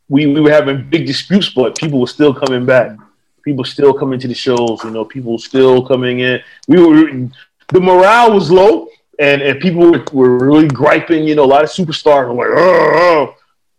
we, 0.09 0.25
we 0.27 0.39
were 0.39 0.51
having 0.51 0.89
big 0.89 1.05
disputes, 1.05 1.49
but 1.49 1.77
people 1.77 1.99
were 1.99 2.07
still 2.07 2.33
coming 2.33 2.65
back. 2.65 2.97
People 3.43 3.63
still 3.63 3.93
coming 3.93 4.19
to 4.19 4.27
the 4.27 4.33
shows. 4.33 4.83
You 4.83 4.91
know, 4.91 5.05
people 5.05 5.37
still 5.37 5.85
coming 5.85 6.19
in. 6.19 6.41
We 6.67 6.81
were 6.81 7.29
the 7.69 7.79
morale 7.79 8.33
was 8.33 8.51
low, 8.51 8.87
and 9.19 9.41
and 9.41 9.59
people 9.59 9.91
were, 9.91 10.03
were 10.11 10.37
really 10.37 10.67
griping. 10.67 11.25
You 11.27 11.35
know, 11.35 11.45
a 11.45 11.45
lot 11.45 11.63
of 11.63 11.69
superstars 11.69 12.33
were 12.33 13.25
like, 13.25 13.35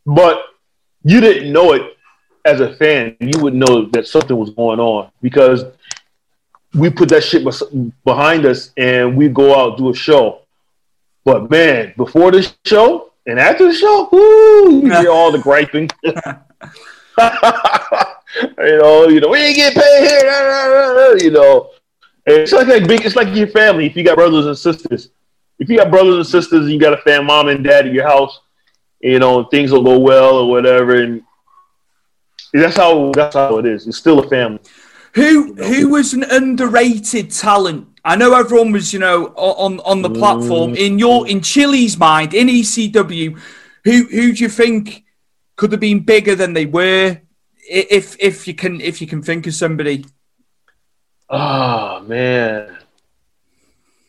but 0.06 0.42
you 1.04 1.20
didn't 1.20 1.52
know 1.52 1.72
it 1.72 1.96
as 2.44 2.60
a 2.60 2.74
fan. 2.76 3.16
You 3.20 3.40
would 3.40 3.54
know 3.54 3.86
that 3.86 4.06
something 4.06 4.36
was 4.36 4.50
going 4.50 4.80
on 4.80 5.10
because 5.20 5.64
we 6.74 6.90
put 6.90 7.08
that 7.10 7.22
shit 7.22 7.46
behind 8.04 8.46
us, 8.46 8.72
and 8.76 9.16
we 9.16 9.28
go 9.28 9.58
out 9.58 9.78
do 9.78 9.90
a 9.90 9.94
show. 9.94 10.42
But 11.24 11.50
man, 11.50 11.92
before 11.96 12.30
the 12.30 12.50
show 12.64 13.07
and 13.28 13.38
after 13.38 13.66
the 13.66 13.74
show, 13.74 14.08
whoo, 14.10 14.80
you 14.82 14.90
hear 14.90 15.10
all 15.10 15.30
the 15.30 15.38
griping. 15.38 15.88
you 18.58 18.78
know, 18.78 19.08
you 19.08 19.20
know, 19.20 19.28
we 19.28 19.38
ain't 19.38 19.56
get 19.56 19.74
paid 19.74 20.08
here. 20.08 20.22
rah, 20.24 20.40
rah, 20.40 20.86
rah, 20.92 21.12
You 21.20 21.30
know, 21.30 21.70
it's 22.24 22.52
like 22.52 22.66
that 22.68 22.88
big. 22.88 23.04
It's 23.04 23.16
like 23.16 23.34
your 23.36 23.48
family. 23.48 23.84
If 23.86 23.96
you 23.96 24.04
got 24.04 24.16
brothers 24.16 24.46
and 24.46 24.56
sisters, 24.56 25.10
if 25.58 25.68
you 25.68 25.76
got 25.76 25.90
brothers 25.90 26.16
and 26.16 26.26
sisters, 26.26 26.62
and 26.62 26.70
you 26.70 26.80
got 26.80 26.94
a 26.94 27.02
fan, 27.02 27.26
mom 27.26 27.48
and 27.48 27.62
dad 27.62 27.86
at 27.86 27.92
your 27.92 28.06
house. 28.06 28.40
You 29.00 29.18
know, 29.18 29.44
things 29.44 29.72
will 29.72 29.82
go 29.82 29.98
well 29.98 30.36
or 30.36 30.48
whatever, 30.48 31.02
and 31.02 31.22
that's 32.52 32.76
how 32.76 33.12
that's 33.12 33.34
how 33.36 33.58
it 33.58 33.66
is. 33.66 33.86
It's 33.86 33.98
still 33.98 34.20
a 34.20 34.28
family. 34.28 34.60
Who 35.14 35.54
who 35.54 35.88
was 35.90 36.14
an 36.14 36.24
underrated 36.24 37.30
talent? 37.30 37.87
I 38.04 38.16
know 38.16 38.34
everyone 38.34 38.72
was, 38.72 38.92
you 38.92 38.98
know, 38.98 39.26
on 39.36 39.80
on 39.80 40.02
the 40.02 40.10
platform. 40.10 40.74
In 40.74 40.98
your 40.98 41.26
in 41.28 41.40
Chilly's 41.40 41.98
mind, 41.98 42.32
in 42.34 42.48
ECW, 42.48 43.38
who 43.84 44.04
who 44.10 44.32
do 44.32 44.42
you 44.42 44.48
think 44.48 45.04
could 45.56 45.72
have 45.72 45.80
been 45.80 46.00
bigger 46.00 46.34
than 46.34 46.52
they 46.52 46.66
were? 46.66 47.20
If 47.70 48.16
if 48.20 48.46
you 48.48 48.54
can 48.54 48.80
if 48.80 49.00
you 49.00 49.06
can 49.06 49.22
think 49.22 49.46
of 49.46 49.54
somebody. 49.54 50.04
Oh 51.28 52.00
man. 52.06 52.76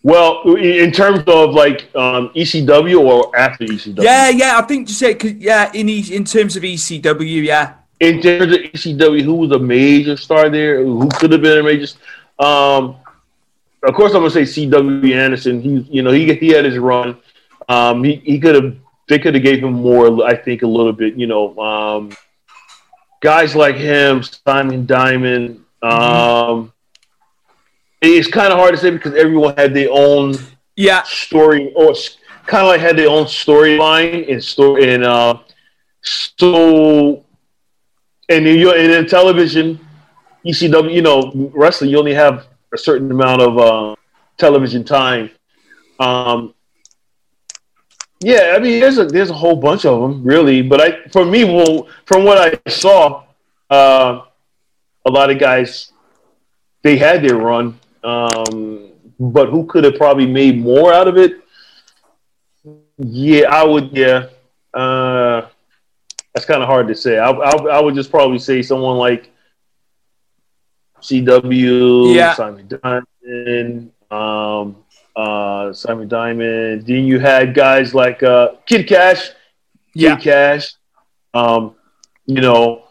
Well, 0.01 0.55
in 0.55 0.91
terms 0.93 1.23
of 1.27 1.53
like 1.53 1.93
um, 1.93 2.29
ECW 2.29 3.01
or 3.01 3.35
after 3.37 3.65
ECW? 3.65 4.01
Yeah, 4.01 4.29
yeah, 4.29 4.57
I 4.57 4.61
think 4.61 4.87
you 4.87 4.93
said 4.95 5.19
'cause- 5.19 5.33
yeah. 5.33 5.69
In 5.73 5.89
E- 5.89 6.13
in 6.15 6.23
terms 6.23 6.55
of 6.55 6.63
ECW, 6.63 7.43
yeah. 7.43 7.73
In 7.99 8.21
terms 8.21 8.53
of 8.53 8.59
ECW, 8.61 9.21
who 9.23 9.35
was 9.35 9.51
a 9.51 9.59
major 9.59 10.15
star 10.15 10.49
there? 10.49 10.81
Who 10.85 11.09
could 11.09 11.33
have 11.33 11.41
been 11.41 11.57
a 11.57 11.63
major? 11.63 11.87
Um, 12.39 12.95
of 13.83 13.95
course, 13.95 14.13
I'm 14.13 14.19
gonna 14.21 14.29
say 14.31 14.45
CW 14.45 15.01
Anderson. 15.01 15.45
He, 15.61 15.69
you 15.75 15.87
know, 15.89 15.97
he 15.97 16.17
he 16.19 16.35
had 16.37 16.51
his 16.53 16.65
run. 16.67 17.05
Um, 17.67 18.03
he 18.03 18.15
he 18.15 18.39
could 18.39 18.55
have 18.55 18.75
they 19.07 19.19
could 19.19 19.33
have 19.33 19.43
gave 19.43 19.63
him 19.63 19.73
more. 19.73 20.25
I 20.25 20.35
think 20.35 20.61
a 20.63 20.67
little 20.67 20.93
bit. 20.93 21.15
You 21.15 21.27
know, 21.27 21.57
um, 21.59 22.11
guys 23.21 23.55
like 23.55 23.75
him, 23.75 24.23
Simon 24.23 24.85
Diamond. 24.85 25.63
Um, 25.81 26.71
It's 28.01 28.27
kind 28.27 28.51
of 28.51 28.59
hard 28.59 28.73
to 28.73 28.77
say 28.77 28.91
because 28.91 29.13
everyone 29.15 29.55
had 29.55 29.73
their 29.73 29.89
own 29.91 30.33
Yeah, 30.75 31.03
story, 31.03 31.71
or 31.75 31.93
kind 32.45 32.63
of 32.63 32.69
like 32.69 32.81
had 32.81 32.97
their 32.97 33.09
own 33.09 33.25
storyline 33.25 34.31
and 34.31 34.43
story. 34.43 34.93
And 34.93 35.03
uh, 35.03 35.39
so, 36.01 37.23
and 38.29 38.47
in 38.47 38.59
your 38.59 38.75
and 38.75 38.91
in 38.91 39.05
television, 39.07 39.79
ECW, 40.45 40.93
you 40.93 41.01
know, 41.01 41.31
wrestling, 41.53 41.89
you 41.91 41.99
only 41.99 42.13
have 42.13 42.47
a 42.73 42.77
certain 42.77 43.11
amount 43.11 43.41
of 43.41 43.57
uh, 43.57 43.95
television 44.37 44.83
time. 44.83 45.29
Um, 45.99 46.53
yeah, 48.21 48.53
I 48.55 48.59
mean, 48.59 48.79
there's 48.79 48.97
a 48.97 49.05
there's 49.05 49.29
a 49.29 49.33
whole 49.33 49.55
bunch 49.55 49.85
of 49.85 50.01
them, 50.01 50.23
really. 50.23 50.61
But 50.61 50.81
I, 50.81 51.07
for 51.09 51.25
me, 51.25 51.45
well, 51.45 51.87
from 52.05 52.25
what 52.25 52.37
I 52.37 52.69
saw, 52.69 53.23
uh, 53.69 54.21
a 55.05 55.11
lot 55.11 55.29
of 55.29 55.39
guys 55.39 55.91
they 56.81 56.97
had 56.97 57.23
their 57.23 57.37
run, 57.37 57.79
um, 58.03 58.89
but 59.19 59.49
who 59.49 59.65
could 59.65 59.83
have 59.83 59.95
probably 59.95 60.25
made 60.25 60.59
more 60.59 60.93
out 60.93 61.07
of 61.07 61.17
it? 61.17 61.41
Yeah, 62.97 63.49
I 63.49 63.63
would. 63.63 63.95
Yeah, 63.95 64.27
uh, 64.73 65.47
that's 66.33 66.45
kind 66.45 66.61
of 66.61 66.67
hard 66.67 66.89
to 66.89 66.95
say. 66.95 67.17
I, 67.17 67.29
I, 67.29 67.77
I 67.77 67.81
would 67.81 67.95
just 67.95 68.11
probably 68.11 68.39
say 68.39 68.61
someone 68.61 68.97
like 68.97 69.28
CW, 71.01 72.15
Yeah. 72.15 72.33
Simon 72.33 72.67
Diamond, 72.67 73.91
um, 74.11 74.75
uh, 75.15 75.73
Simon 75.73 76.07
Diamond. 76.07 76.85
Then 76.85 77.05
you 77.05 77.19
had 77.19 77.53
guys 77.53 77.93
like 77.93 78.23
uh, 78.23 78.53
Kid 78.65 78.87
Cash, 78.87 79.31
yeah. 79.93 80.15
Kid 80.15 80.23
Cash. 80.23 80.73
Um, 81.33 81.75
you 82.25 82.41
know, 82.41 82.83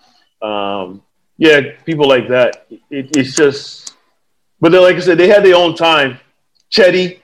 um, 0.42 1.02
yeah, 1.36 1.60
people 1.84 2.08
like 2.08 2.28
that. 2.28 2.66
It, 2.90 3.16
it's 3.16 3.34
just, 3.34 3.94
but 4.60 4.72
then, 4.72 4.82
like 4.82 4.96
I 4.96 5.00
said, 5.00 5.18
they 5.18 5.28
had 5.28 5.44
their 5.44 5.56
own 5.56 5.74
time. 5.74 6.18
Chetti, 6.70 7.20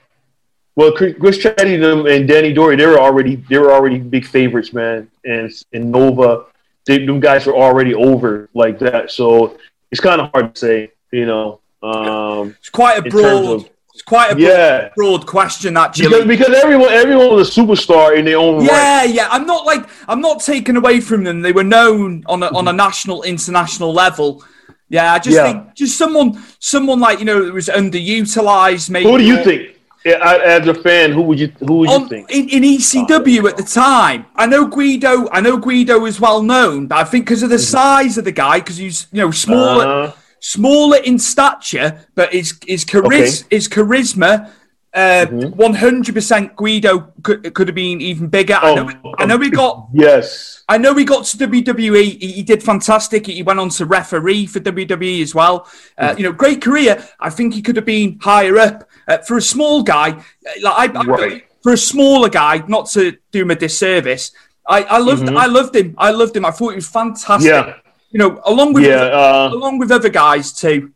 well, 0.75 0.91
Chris 0.91 1.37
Chetti 1.37 1.79
them 1.79 2.05
and 2.05 2.27
Danny 2.27 2.51
Doring, 2.51 2.77
they 2.77 2.85
were 2.85 2.99
already 2.99 3.35
they 3.35 3.57
were 3.57 3.71
already 3.71 3.97
big 3.97 4.25
favorites, 4.25 4.73
man. 4.73 5.09
And 5.23 5.51
and 5.71 5.91
Nova, 5.91 6.45
they, 6.85 7.05
them 7.05 7.19
guys 7.19 7.45
were 7.45 7.55
already 7.55 7.93
over 7.93 8.49
like 8.53 8.79
that. 8.79 9.11
So 9.11 9.57
it's 9.91 10.01
kind 10.01 10.19
of 10.21 10.29
hard 10.31 10.55
to 10.55 10.59
say, 10.59 10.91
you 11.11 11.25
know. 11.25 11.59
Um, 11.83 12.55
It's 12.59 12.69
quite 12.69 12.97
a 12.97 13.01
broad. 13.09 13.45
of- 13.61 13.69
It's 13.93 14.01
quite 14.01 14.31
a 14.31 14.35
broad, 14.35 14.43
yeah, 14.43 14.89
broad 14.95 15.25
question, 15.25 15.75
because 15.75 15.85
actually. 15.87 16.25
because 16.25 16.53
everyone 16.63 16.89
everyone 16.91 17.29
was 17.33 17.47
a 17.57 17.61
superstar 17.61 18.17
in 18.17 18.25
their 18.25 18.37
own 18.37 18.57
right. 18.57 18.65
Yeah, 18.67 19.03
yeah. 19.05 19.27
I'm 19.31 19.45
not 19.45 19.65
like 19.65 19.83
I'm 20.09 20.19
not 20.19 20.41
taken 20.41 20.75
away 20.75 20.99
from 20.99 21.23
them. 21.23 21.41
They 21.41 21.53
were 21.53 21.63
known 21.63 22.23
on 22.27 22.43
a, 22.43 22.47
on 22.47 22.67
a 22.67 22.73
national, 22.73 23.23
international 23.23 23.93
level. 23.93 24.43
Yeah, 24.89 25.13
I 25.13 25.19
just 25.19 25.37
Yeah. 25.37 25.43
think 25.45 25.75
just 25.75 25.97
someone, 25.97 26.43
someone 26.59 26.99
like 26.99 27.19
you 27.19 27.25
know 27.25 27.45
that 27.45 27.53
was 27.53 27.69
underutilized. 27.69 28.89
Maybe 28.89 29.09
Who 29.09 29.17
do 29.17 29.23
you 29.23 29.43
think? 29.43 29.74
Yeah, 30.05 30.17
I- 30.21 30.37
As 30.37 30.67
a 30.67 30.73
fan, 30.75 31.11
who 31.13 31.23
would 31.23 31.39
you 31.39 31.51
who 31.67 31.77
would 31.79 31.89
you 31.89 31.95
on, 31.95 32.07
think? 32.07 32.29
in, 32.31 32.47
in 32.49 32.63
ECW 32.63 33.49
at 33.49 33.57
the 33.57 33.63
time. 33.63 34.27
I 34.35 34.45
know 34.45 34.67
Guido. 34.67 35.27
I 35.31 35.41
know 35.41 35.57
Guido 35.57 36.05
is 36.05 36.19
well 36.21 36.43
known, 36.43 36.85
but 36.87 36.99
I 36.99 37.03
think 37.03 37.25
because 37.25 37.41
of 37.41 37.49
the 37.49 37.57
size 37.59 38.17
of 38.19 38.23
the 38.23 38.31
guy, 38.31 38.59
because 38.59 38.77
he's 38.77 39.07
you 39.11 39.21
know 39.23 39.31
smaller, 39.31 39.85
Uh-huh. 39.85 40.13
smaller 40.39 40.97
in 40.97 41.17
stature, 41.17 42.05
but 42.13 42.31
his 42.33 42.53
his 42.67 42.85
charis- 42.85 43.05
Okay. 43.07 43.23
Mm-hmm. 43.23 43.47
his 43.49 43.67
charisma. 43.67 44.49
One 44.95 45.73
hundred 45.73 46.15
percent, 46.15 46.55
Guido 46.55 47.11
could, 47.21 47.53
could 47.53 47.67
have 47.67 47.75
been 47.75 47.99
even 48.01 48.27
bigger. 48.27 48.55
I 48.55 48.75
know. 48.75 48.89
Oh, 49.03 49.13
I 49.19 49.25
know 49.25 49.37
he 49.39 49.49
got. 49.49 49.89
Yes. 49.93 50.63
I 50.69 50.77
know 50.77 50.95
he 50.95 51.03
got 51.05 51.25
to 51.25 51.37
WWE. 51.37 52.03
He, 52.19 52.31
he 52.31 52.43
did 52.43 52.63
fantastic. 52.63 53.27
He 53.27 53.43
went 53.43 53.59
on 53.59 53.69
to 53.69 53.85
referee 53.85 54.45
for 54.47 54.59
WWE 54.59 55.21
as 55.21 55.35
well. 55.35 55.69
Uh, 55.97 56.15
you 56.17 56.23
know, 56.23 56.31
great 56.31 56.61
career. 56.61 57.05
I 57.19 57.29
think 57.29 57.53
he 57.53 57.61
could 57.61 57.75
have 57.75 57.85
been 57.85 58.17
higher 58.21 58.57
up 58.57 58.89
uh, 59.07 59.17
for 59.19 59.37
a 59.37 59.41
small 59.41 59.83
guy. 59.83 60.11
uh, 60.11 60.21
Like 60.61 60.95
I, 60.95 60.99
I- 60.99 61.03
Right. 61.03 61.43
for 61.61 61.73
a 61.73 61.77
smaller 61.77 62.29
guy, 62.29 62.63
not 62.67 62.89
to 62.91 63.17
do 63.31 63.41
him 63.41 63.51
a 63.51 63.55
disservice. 63.55 64.31
I, 64.67 64.83
I 64.83 64.97
loved. 64.99 65.29
I 65.29 65.45
loved 65.45 65.75
him. 65.75 65.93
I 65.97 66.11
loved 66.11 66.35
him. 66.37 66.45
I 66.45 66.51
thought 66.51 66.69
he 66.69 66.75
was 66.75 66.87
fantastic. 66.89 67.51
Mm-hmm. 67.51 67.69
Yeah. 67.69 67.75
You 68.11 68.19
know, 68.19 68.41
along 68.45 68.73
with 68.73 68.85
Yeah. 68.85 69.03
Uh, 69.03 69.49
along 69.53 69.77
with 69.77 69.91
other 69.91 70.09
guys 70.09 70.53
too. 70.53 70.91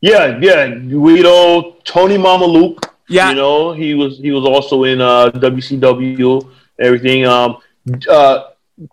yeah. 0.00 0.38
Yeah. 0.40 0.68
Guido, 0.68 1.76
Tony 1.84 2.16
Mamaluke. 2.18 2.84
Yeah. 3.10 3.30
You 3.30 3.36
know, 3.36 3.72
he 3.72 3.94
was 3.94 4.18
he 4.18 4.30
was 4.30 4.44
also 4.44 4.84
in 4.84 5.00
uh, 5.00 5.30
WCW. 5.34 6.48
Everything. 6.78 7.26
Um. 7.26 7.58
Uh. 8.08 8.44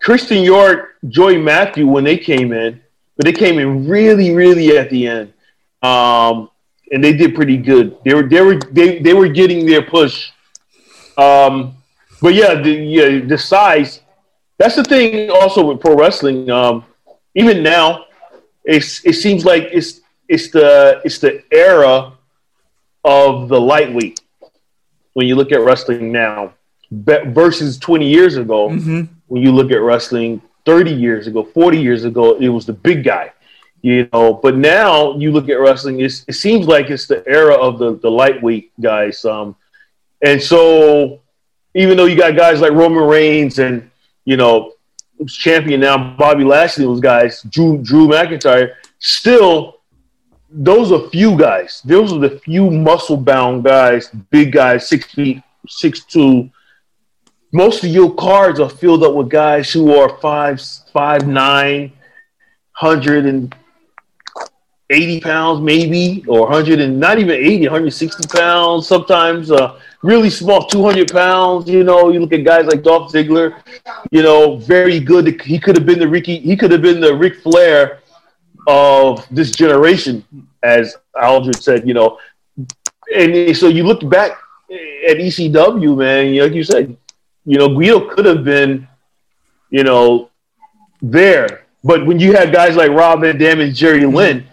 Christian 0.02 0.44
York, 0.44 0.98
Joy 1.08 1.40
Matthew, 1.40 1.88
when 1.88 2.04
they 2.04 2.18
came 2.18 2.52
in, 2.52 2.82
but 3.16 3.26
they 3.26 3.32
came 3.32 3.58
in 3.58 3.88
really, 3.88 4.34
really 4.34 4.78
at 4.78 4.90
the 4.90 5.08
end. 5.08 5.34
Um. 5.84 6.50
And 6.92 7.04
they 7.04 7.14
did 7.14 7.36
pretty 7.36 7.58
good. 7.58 7.98
They 8.06 8.14
were 8.14 8.24
they 8.24 8.42
were 8.42 8.56
they, 8.72 9.00
they 9.00 9.14
were 9.14 9.28
getting 9.28 9.66
their 9.66 9.84
push. 9.84 10.32
Um. 11.18 11.76
But 12.20 12.34
yeah, 12.34 12.56
the 12.56 12.72
yeah 12.72 13.20
the 13.20 13.38
size. 13.38 14.02
That's 14.58 14.76
the 14.76 14.84
thing. 14.84 15.30
Also 15.30 15.64
with 15.64 15.80
pro 15.80 15.96
wrestling. 15.96 16.50
Um. 16.50 16.86
Even 17.36 17.62
now, 17.62 18.06
it's 18.66 19.06
it 19.06 19.14
seems 19.14 19.46
like 19.46 19.70
it's 19.72 20.02
it's 20.28 20.50
the 20.50 21.02
it's 21.06 21.20
the 21.20 21.44
era 21.52 22.17
of 23.08 23.48
the 23.48 23.60
lightweight 23.60 24.22
when 25.14 25.26
you 25.28 25.36
look 25.36 25.52
at 25.52 25.62
wrestling 25.62 26.12
now. 26.12 26.54
Versus 26.92 27.78
20 27.78 28.08
years 28.08 28.38
ago 28.38 28.70
when 29.28 29.44
you 29.44 29.52
look 29.52 29.72
at 29.72 29.82
wrestling 29.82 30.42
30 30.66 30.94
years 30.94 31.28
ago 31.28 31.44
40 31.44 31.78
years 31.82 32.06
ago 32.06 32.38
it 32.38 32.48
was 32.48 32.66
the 32.66 32.72
big 32.72 33.04
guy 33.04 33.34
you 33.82 34.08
know. 34.14 34.34
But 34.34 34.56
now 34.56 35.18
you 35.18 35.34
look 35.34 35.50
at 35.50 35.56
wrestling 35.56 36.00
it's, 36.00 36.24
it 36.30 36.34
seems 36.34 36.66
like 36.66 36.90
it's 36.90 37.06
the 37.06 37.28
era 37.28 37.56
of 37.56 37.78
the, 37.78 37.98
the 37.98 38.10
lightweight 38.10 38.72
guys 38.80 39.26
um, 39.26 39.58
and 40.22 40.42
so 40.42 41.20
even 41.76 41.98
though 41.98 42.06
you 42.06 42.16
got 42.16 42.38
guys 42.38 42.62
like 42.62 42.72
roman 42.72 43.04
reigns 43.04 43.60
and 43.60 43.92
you 44.24 44.38
know 44.38 44.74
who's 45.18 45.36
champion 45.36 45.82
now 45.82 46.16
bobby 46.16 46.46
lashley 46.46 46.86
those 46.86 47.02
guys 47.02 47.42
drew 47.44 47.78
drew 47.80 48.08
mcintyre 48.08 48.76
still 49.00 49.77
those 50.50 50.92
are 50.92 51.10
few 51.10 51.38
guys. 51.38 51.82
Those 51.84 52.14
are 52.14 52.20
the 52.20 52.40
few 52.40 52.70
muscle 52.72 53.18
bound 53.18 53.64
guys, 53.64 54.10
big 54.32 54.54
guys, 54.54 54.88
six 54.88 55.14
feet, 55.14 55.42
six 55.68 56.06
two. 56.06 56.50
Most 57.52 57.84
of 57.84 57.90
your 57.90 58.14
cards 58.16 58.60
are 58.60 58.70
filled 58.70 59.04
up 59.04 59.14
with 59.14 59.30
guys 59.30 59.72
who 59.72 59.96
are 59.96 60.18
five, 60.20 60.62
five 60.94 61.28
nine, 61.28 61.92
hundred 62.72 63.26
and 63.26 63.54
eighty 64.90 65.20
pounds, 65.20 65.62
maybe, 65.62 66.24
or 66.28 66.50
hundred 66.50 66.80
and 66.80 67.00
not 67.00 67.20
even 67.20 67.36
80, 67.36 67.64
160 67.64 68.28
pounds. 68.28 68.88
Sometimes 68.88 69.52
uh, 69.52 69.80
really 70.02 70.30
small, 70.30 70.66
two 70.66 70.84
hundred 70.84 71.12
pounds. 71.12 71.70
You 71.70 71.84
know, 71.84 72.10
you 72.10 72.20
look 72.20 72.34
at 72.34 72.44
guys 72.44 72.66
like 72.66 72.84
Dolph 72.84 73.12
Ziggler. 73.12 73.62
You 74.12 74.24
know, 74.24 74.58
very 74.58 75.00
good. 75.00 75.42
He 75.42 75.60
could 75.60 75.76
have 75.76 75.86
been 75.86 76.00
the 76.00 76.08
Ricky. 76.08 76.40
He 76.40 76.56
could 76.56 76.72
have 76.72 76.82
been 76.82 77.02
the 77.02 77.16
Ric 77.16 77.42
Flair 77.42 78.02
of 78.68 79.26
this 79.32 79.52
generation, 79.52 80.24
as 80.62 80.96
Aldred 81.20 81.56
said, 81.56 81.88
you 81.88 81.94
know. 81.94 82.20
And 83.16 83.56
so 83.56 83.70
you 83.70 83.84
look 83.84 84.08
back 84.10 84.32
at 85.08 85.18
ECW, 85.18 85.98
man, 85.98 86.36
like 86.36 86.54
you 86.54 86.64
said, 86.64 86.96
you 87.46 87.58
know, 87.58 87.70
Guido 87.70 88.14
could 88.14 88.26
have 88.26 88.44
been, 88.44 88.86
you 89.70 89.84
know, 89.84 90.30
there. 91.02 91.66
But 91.84 92.06
when 92.06 92.20
you 92.20 92.34
had 92.34 92.52
guys 92.52 92.76
like 92.76 92.92
Rob 92.92 93.22
Van 93.22 93.38
Dam 93.38 93.62
and 93.62 93.74
Jerry 93.74 94.02
mm-hmm. 94.02 94.16
Lynn, 94.16 94.48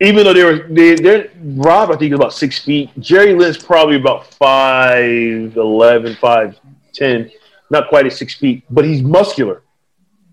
even 0.00 0.24
though 0.24 0.32
they 0.32 0.44
were 0.44 0.66
they 0.68 0.94
they're 0.96 1.30
Rob, 1.40 1.90
I 1.90 1.96
think 1.96 2.12
is 2.12 2.18
about 2.18 2.32
six 2.32 2.58
feet. 2.58 2.90
Jerry 2.98 3.34
Lynn's 3.34 3.58
probably 3.58 3.96
about 3.96 4.26
five 4.34 5.56
eleven, 5.56 6.16
five 6.16 6.58
ten, 6.92 7.30
not 7.70 7.88
quite 7.88 8.06
at 8.06 8.12
six 8.14 8.34
feet, 8.34 8.64
but 8.70 8.84
he's 8.84 9.02
muscular. 9.02 9.62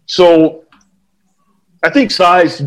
So 0.06 0.64
I 1.84 1.90
think 1.90 2.12
size 2.12 2.64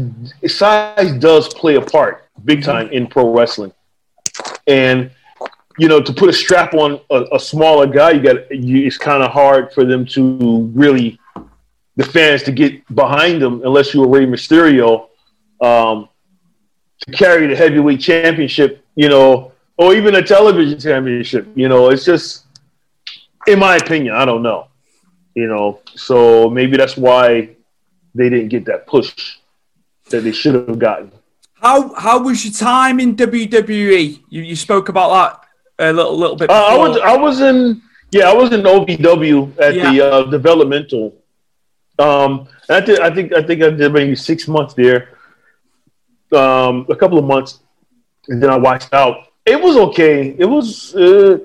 size 0.46 1.12
does 1.14 1.52
play 1.54 1.76
a 1.76 1.80
part 1.80 2.28
big 2.44 2.62
time 2.62 2.88
in 2.90 3.06
pro 3.06 3.32
wrestling, 3.32 3.72
and 4.66 5.10
you 5.78 5.88
know 5.88 6.00
to 6.00 6.12
put 6.12 6.28
a 6.28 6.32
strap 6.32 6.74
on 6.74 7.00
a, 7.10 7.24
a 7.32 7.40
smaller 7.40 7.86
guy, 7.86 8.12
you 8.12 8.22
got 8.22 8.50
you, 8.50 8.86
it's 8.86 8.98
kind 8.98 9.22
of 9.22 9.30
hard 9.30 9.72
for 9.72 9.84
them 9.84 10.06
to 10.06 10.70
really 10.74 11.18
the 11.96 12.04
fans 12.04 12.42
to 12.44 12.52
get 12.52 12.82
behind 12.94 13.42
them 13.42 13.62
unless 13.64 13.92
you 13.92 14.00
were 14.00 14.08
Rey 14.08 14.26
Mysterio 14.26 15.08
um, 15.60 16.08
to 17.00 17.12
carry 17.12 17.46
the 17.46 17.56
heavyweight 17.56 18.00
championship, 18.00 18.84
you 18.94 19.08
know, 19.08 19.52
or 19.76 19.94
even 19.94 20.14
a 20.14 20.22
television 20.22 20.78
championship. 20.78 21.48
You 21.54 21.68
know, 21.68 21.90
it's 21.90 22.04
just 22.04 22.44
in 23.46 23.58
my 23.58 23.76
opinion, 23.76 24.14
I 24.14 24.24
don't 24.24 24.42
know. 24.42 24.68
You 25.34 25.46
know, 25.46 25.80
so 25.94 26.48
maybe 26.48 26.76
that's 26.76 26.96
why 26.96 27.50
they 28.14 28.28
didn't 28.28 28.48
get 28.48 28.64
that 28.66 28.86
push 28.86 29.36
that 30.10 30.20
they 30.22 30.32
should 30.32 30.54
have 30.54 30.78
gotten. 30.78 31.12
How 31.54 31.94
how 31.94 32.22
was 32.22 32.44
your 32.44 32.54
time 32.54 33.00
in 33.00 33.14
WWE? 33.16 34.20
You, 34.28 34.42
you 34.42 34.56
spoke 34.56 34.88
about 34.88 35.10
that 35.78 35.88
a 35.90 35.92
little 35.92 36.16
little 36.16 36.36
bit. 36.36 36.50
Uh, 36.50 36.54
I 36.54 36.76
was 36.76 36.96
I 36.98 37.16
was 37.16 37.40
in 37.40 37.82
yeah 38.10 38.30
I 38.30 38.34
was 38.34 38.52
in 38.52 38.62
OVW 38.62 39.58
at 39.60 39.74
Yeah. 39.74 39.92
the 39.92 40.00
uh, 40.06 40.22
developmental 40.30 41.14
Um, 41.98 42.48
and 42.68 42.76
I 42.76 42.80
did. 42.80 43.00
I 43.00 43.10
think. 43.14 43.32
I 43.34 43.42
think 43.42 43.62
I 43.62 43.68
did 43.70 43.92
maybe 43.92 44.16
six 44.16 44.48
months 44.48 44.72
there. 44.74 45.00
Um, 46.32 46.86
a 46.88 46.94
couple 46.96 47.18
of 47.18 47.24
months, 47.24 47.60
and 48.28 48.40
then 48.42 48.50
I 48.50 48.56
watched 48.56 48.94
out. 48.94 49.16
It 49.44 49.60
was 49.60 49.76
okay. 49.88 50.34
It 50.38 50.46
was. 50.46 50.94
Uh, 50.94 51.38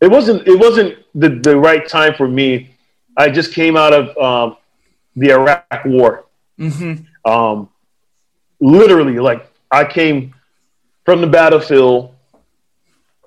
it 0.00 0.10
wasn't. 0.10 0.48
It 0.48 0.58
wasn't 0.58 0.98
the 1.14 1.28
the 1.28 1.56
right 1.56 1.86
time 1.86 2.14
for 2.14 2.26
me. 2.26 2.74
I 3.16 3.28
just 3.28 3.52
came 3.54 3.76
out 3.76 3.92
of 3.92 4.04
um, 4.18 4.56
the 5.20 5.32
Iraq 5.32 5.84
War. 5.84 6.24
Mm-hmm. 6.58 7.30
Um, 7.30 7.68
literally, 8.58 9.18
like 9.18 9.46
I 9.70 9.84
came 9.84 10.34
from 11.04 11.20
the 11.20 11.26
battlefield 11.26 12.14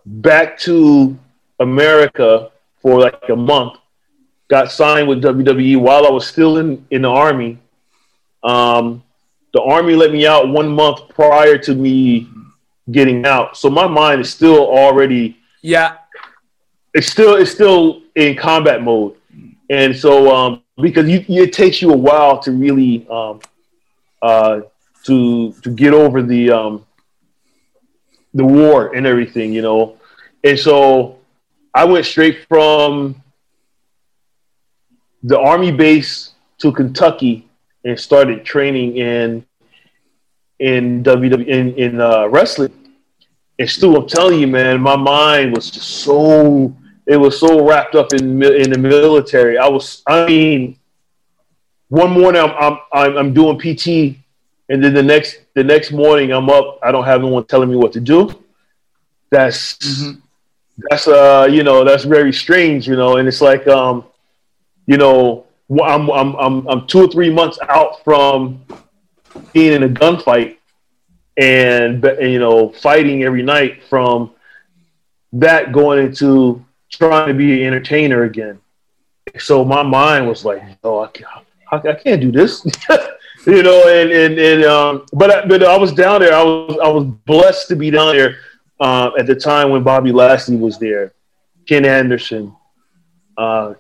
back 0.05 0.57
to 0.59 1.17
America 1.59 2.51
for 2.81 2.99
like 2.99 3.29
a 3.29 3.35
month. 3.35 3.77
Got 4.49 4.71
signed 4.71 5.07
with 5.07 5.23
WWE 5.23 5.77
while 5.79 6.05
I 6.05 6.09
was 6.09 6.27
still 6.27 6.57
in 6.57 6.85
in 6.91 7.03
the 7.03 7.09
army. 7.09 7.59
Um, 8.43 9.03
the 9.53 9.61
army 9.61 9.95
let 9.95 10.11
me 10.11 10.25
out 10.27 10.49
one 10.49 10.67
month 10.67 11.07
prior 11.09 11.57
to 11.59 11.75
me 11.75 12.27
getting 12.91 13.25
out, 13.25 13.55
so 13.55 13.69
my 13.69 13.87
mind 13.87 14.19
is 14.21 14.29
still 14.29 14.67
already 14.67 15.37
Yeah. 15.61 15.93
it's 16.93 17.07
still 17.07 17.35
it's 17.35 17.51
still 17.51 18.01
in 18.15 18.35
combat 18.35 18.81
mode, 18.83 19.15
and 19.69 19.95
so 19.95 20.35
um, 20.35 20.62
because 20.81 21.07
you, 21.07 21.23
it 21.27 21.53
takes 21.53 21.81
you 21.81 21.91
a 21.91 21.97
while 21.97 22.39
to 22.39 22.51
really 22.51 23.07
um, 23.09 23.39
uh, 24.21 24.61
to 25.05 25.51
to 25.51 25.69
get 25.69 25.93
over 25.93 26.21
the 26.21 26.51
um, 26.51 26.85
the 28.33 28.45
war 28.45 28.95
and 28.95 29.05
everything, 29.05 29.53
you 29.53 29.61
know, 29.61 29.97
and 30.43 30.57
so 30.57 31.19
I 31.73 31.85
went 31.85 32.05
straight 32.05 32.45
from 32.47 33.21
the 35.23 35.39
army 35.39 35.71
base 35.71 36.31
to 36.59 36.71
Kentucky 36.71 37.49
and 37.85 37.99
started 37.99 38.45
training 38.45 38.97
in 38.97 39.45
in 40.59 41.03
WWE 41.03 41.47
in 41.47 41.75
in 41.75 42.01
uh, 42.01 42.27
wrestling. 42.27 42.73
And 43.59 43.69
Stu, 43.69 43.95
I'm 43.95 44.07
telling 44.07 44.39
you, 44.39 44.47
man, 44.47 44.81
my 44.81 44.95
mind 44.95 45.55
was 45.55 45.69
just 45.69 45.87
so 45.87 46.75
it 47.05 47.17
was 47.17 47.39
so 47.39 47.65
wrapped 47.67 47.95
up 47.95 48.13
in 48.13 48.41
in 48.43 48.69
the 48.71 48.77
military. 48.77 49.57
I 49.57 49.67
was, 49.67 50.03
I 50.07 50.25
mean, 50.25 50.77
one 51.89 52.11
morning 52.11 52.41
I'm 52.41 52.51
I'm 52.51 52.77
I'm, 52.91 53.17
I'm 53.17 53.33
doing 53.33 53.59
PT, 53.59 54.17
and 54.69 54.83
then 54.83 54.93
the 54.93 55.03
next 55.03 55.41
the 55.53 55.63
next 55.63 55.91
morning 55.91 56.31
I'm 56.31 56.49
up. 56.49 56.79
I 56.81 56.91
don't 56.91 57.05
have 57.05 57.21
anyone 57.21 57.45
telling 57.45 57.69
me 57.69 57.75
what 57.75 57.93
to 57.93 57.99
do. 57.99 58.43
That's 59.29 59.77
that's 60.89 61.07
uh 61.07 61.47
you 61.49 61.63
know 61.63 61.83
that's 61.83 62.03
very 62.03 62.33
strange, 62.33 62.87
you 62.87 62.95
know, 62.95 63.17
and 63.17 63.27
it's 63.27 63.41
like 63.41 63.67
um 63.67 64.05
you 64.85 64.97
know 64.97 65.45
I'm 65.69 66.09
I'm 66.09 66.35
I'm 66.35 66.67
I'm 66.67 66.87
two 66.87 67.03
or 67.03 67.07
three 67.07 67.29
months 67.29 67.59
out 67.67 68.03
from 68.03 68.63
being 69.51 69.73
in 69.73 69.83
a 69.83 69.89
gunfight 69.89 70.57
and, 71.37 72.03
and 72.05 72.31
you 72.31 72.39
know 72.39 72.69
fighting 72.69 73.23
every 73.23 73.43
night 73.43 73.83
from 73.89 74.31
that 75.33 75.71
going 75.71 76.05
into 76.05 76.63
trying 76.97 77.27
to 77.27 77.33
be 77.33 77.61
an 77.61 77.67
entertainer 77.67 78.23
again. 78.23 78.59
So 79.39 79.63
my 79.63 79.83
mind 79.83 80.27
was 80.27 80.45
like, 80.45 80.61
oh, 80.83 81.03
I 81.03 81.07
can't, 81.07 81.29
I, 81.71 81.89
I 81.89 81.93
can't 81.95 82.21
do 82.21 82.31
this, 82.31 82.65
you 83.47 83.63
know. 83.63 83.87
And 83.87 84.11
and 84.11 84.39
and 84.39 84.63
um, 84.65 85.05
but 85.13 85.31
I, 85.31 85.45
but 85.45 85.63
I 85.63 85.77
was 85.77 85.93
down 85.93 86.21
there. 86.21 86.33
I 86.33 86.43
was 86.43 86.77
I 86.83 86.87
was 86.89 87.05
blessed 87.05 87.67
to 87.69 87.75
be 87.75 87.89
down 87.89 88.15
there 88.15 88.37
uh, 88.79 89.11
at 89.17 89.25
the 89.25 89.35
time 89.35 89.69
when 89.69 89.83
Bobby 89.83 90.11
Lashley 90.11 90.57
was 90.57 90.77
there, 90.77 91.13
Ken 91.67 91.85
Anderson, 91.85 92.55
uh, 93.37 93.73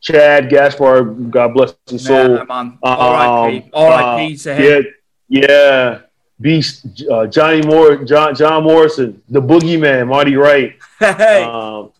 Chad 0.00 0.48
Gaspar, 0.48 1.04
God 1.04 1.54
bless 1.54 1.74
his 1.88 2.04
soul. 2.04 2.36
Yeah, 2.36 2.44
man. 2.44 2.78
R.I.P. 2.82 3.70
R.I.P. 3.72 4.36
to 4.36 4.54
him. 4.54 4.84
Yeah, 5.28 5.40
yeah. 5.48 6.00
Beast, 6.40 7.04
uh, 7.10 7.26
Johnny 7.26 7.62
Moore, 7.62 8.04
John, 8.04 8.34
John 8.34 8.64
Morrison, 8.64 9.22
the 9.28 9.40
Boogeyman, 9.40 10.08
Marty 10.08 10.36
Wright, 10.36 10.76
Hey, 10.98 11.44
um, 11.44 11.92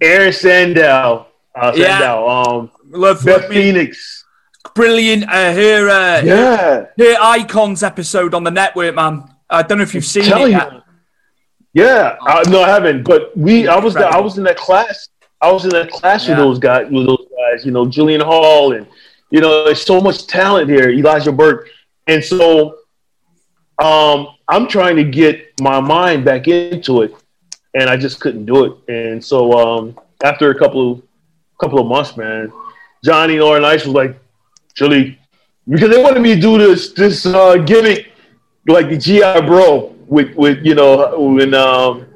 Aaron 0.00 0.32
Sandow, 0.32 1.26
uh, 1.54 1.72
Yeah. 1.74 1.98
Sandow, 1.98 2.28
um, 2.28 2.70
love, 2.90 3.24
Beth. 3.24 3.48
Phoenix. 3.48 4.24
Brilliant. 4.74 5.24
Uh, 5.24 5.52
here, 5.52 5.88
uh, 5.88 6.20
Yeah, 6.22 6.86
here, 6.96 7.16
Icons 7.20 7.82
episode 7.82 8.34
on 8.34 8.44
the 8.44 8.50
network, 8.50 8.94
man. 8.94 9.24
I 9.48 9.62
don't 9.62 9.78
know 9.78 9.84
if 9.84 9.94
you've 9.94 10.04
seen 10.04 10.24
it 10.24 10.50
you. 10.50 10.82
Yeah, 11.72 12.16
I, 12.22 12.42
no, 12.48 12.62
I 12.62 12.68
haven't. 12.68 13.04
But 13.04 13.36
we, 13.36 13.68
I 13.68 13.78
was, 13.78 13.94
the, 13.94 14.06
I 14.06 14.18
was 14.18 14.38
in 14.38 14.44
that 14.44 14.56
class. 14.56 15.08
I 15.42 15.52
was 15.52 15.64
in 15.64 15.70
that 15.70 15.90
class 15.90 16.26
with 16.26 16.38
those 16.38 16.58
guys, 16.58 16.90
with 16.90 17.06
those 17.06 17.26
guys. 17.38 17.66
You 17.66 17.72
know, 17.72 17.86
Julian 17.86 18.22
Hall, 18.22 18.72
and 18.72 18.86
you 19.30 19.40
know, 19.40 19.64
there's 19.64 19.82
so 19.84 20.00
much 20.00 20.26
talent 20.26 20.70
here. 20.70 20.88
Elijah 20.88 21.32
Burke, 21.32 21.68
and 22.06 22.24
so, 22.24 22.78
um, 23.78 24.28
I'm 24.48 24.66
trying 24.66 24.96
to 24.96 25.04
get 25.04 25.52
my 25.60 25.78
mind 25.80 26.24
back 26.24 26.48
into 26.48 27.02
it, 27.02 27.14
and 27.76 27.90
I 27.90 27.96
just 27.96 28.20
couldn't 28.20 28.46
do 28.46 28.64
it. 28.64 28.72
And 28.88 29.24
so, 29.24 29.52
um, 29.52 29.98
after 30.24 30.50
a 30.50 30.58
couple 30.58 30.92
of 30.92 31.02
couple 31.60 31.78
of 31.78 31.86
months, 31.86 32.16
man, 32.16 32.50
Johnny 33.04 33.36
Laurinaitis 33.36 33.84
was 33.86 33.94
like, 34.02 34.18
Chilly, 34.74 35.18
because 35.68 35.90
they 35.90 36.02
wanted 36.02 36.20
me 36.20 36.34
to 36.34 36.40
do 36.40 36.58
this 36.58 36.92
this 36.92 37.24
uh, 37.26 37.56
gimmick 37.56 38.08
like 38.68 38.88
the 38.88 38.96
GI 38.96 39.46
Bro 39.46 39.94
with 40.06 40.34
with 40.34 40.64
you 40.64 40.74
know 40.74 41.18
when 41.18 41.54
um, 41.54 42.06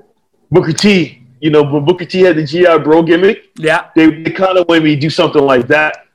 Booker 0.51 0.73
T, 0.73 1.23
you 1.41 1.51
know 1.51 1.63
when 1.63 1.85
Booker 1.85 2.05
T 2.05 2.21
had 2.21 2.37
the 2.37 2.45
GI 2.45 2.79
Bro 2.79 3.05
gimmick, 3.05 3.51
Yeah. 3.57 3.89
they, 3.95 4.23
they 4.23 4.31
kind 4.31 4.59
of 4.59 4.67
wanted 4.69 4.85
me 4.85 4.95
to 4.95 5.01
do 5.01 5.11
something 5.11 5.43
like 5.43 5.67
that, 5.69 6.07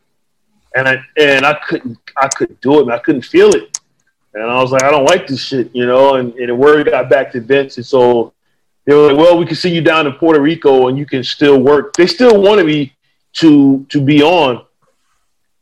and 0.76 0.88
I 0.88 0.98
and 1.18 1.46
I 1.46 1.54
couldn't 1.68 1.98
I 2.18 2.28
couldn't 2.30 2.62
do 2.62 2.80
it, 2.80 2.88
man. 2.88 2.96
I 2.96 3.02
couldn't 3.02 3.24
feel 3.26 3.50
it, 3.56 3.80
and 4.34 4.44
I 4.44 4.62
was 4.62 4.72
like, 4.72 4.84
I 4.84 4.92
don't 4.92 5.06
like 5.06 5.28
this 5.28 5.42
shit, 5.44 5.74
you 5.74 5.86
know. 5.86 6.16
And, 6.16 6.34
and 6.36 6.50
the 6.50 6.56
word 6.56 6.86
got 6.90 7.10
back 7.10 7.32
to 7.34 7.42
Vince, 7.42 7.78
and 7.78 7.86
so 7.86 8.34
they 8.86 8.94
were 8.94 9.08
like, 9.12 9.18
well, 9.18 9.38
we 9.38 9.46
can 9.46 9.56
see 9.56 9.74
you 9.74 9.82
down 9.82 10.06
in 10.06 10.14
Puerto 10.14 10.40
Rico, 10.40 10.88
and 10.88 10.98
you 10.98 11.06
can 11.06 11.24
still 11.24 11.60
work. 11.60 11.94
They 11.96 12.08
still 12.08 12.42
wanted 12.42 12.66
me 12.68 12.94
to 13.34 13.86
to 13.90 14.02
be 14.02 14.22
on, 14.22 14.66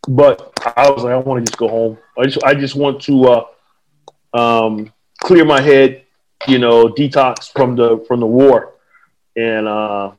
but 0.08 0.54
I 0.76 0.90
was 0.90 1.04
like, 1.04 1.14
I 1.14 1.18
want 1.18 1.46
to 1.46 1.52
just 1.52 1.58
go 1.58 1.68
home. 1.68 1.98
I 2.18 2.26
just 2.26 2.44
I 2.44 2.54
just 2.54 2.76
want 2.76 3.02
to 3.04 3.26
uh, 3.26 3.46
um, 4.34 4.92
clear 5.22 5.46
my 5.46 5.62
head, 5.62 6.04
you 6.48 6.60
know, 6.60 6.88
detox 6.90 7.52
from 7.52 7.76
the 7.76 8.04
from 8.08 8.20
the 8.20 8.26
war, 8.26 8.74
and 9.36 9.68
uh, 9.68 10.12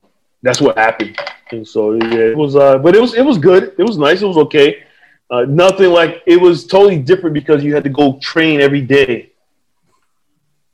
that's 0.42 0.60
what 0.60 0.78
happened. 0.78 1.18
And 1.50 1.66
so 1.66 1.92
yeah, 1.92 2.30
it 2.32 2.36
was, 2.36 2.56
uh, 2.56 2.78
but 2.78 2.96
it 2.96 3.00
was 3.00 3.14
it 3.14 3.24
was 3.24 3.38
good. 3.38 3.74
It 3.78 3.82
was 3.82 3.98
nice. 3.98 4.22
It 4.22 4.26
was 4.26 4.38
okay. 4.38 4.82
Uh, 5.30 5.42
nothing 5.42 5.90
like 5.90 6.22
it 6.26 6.40
was 6.40 6.66
totally 6.66 6.98
different 6.98 7.34
because 7.34 7.64
you 7.64 7.74
had 7.74 7.84
to 7.84 7.90
go 7.90 8.18
train 8.20 8.60
every 8.60 8.82
day 8.82 9.32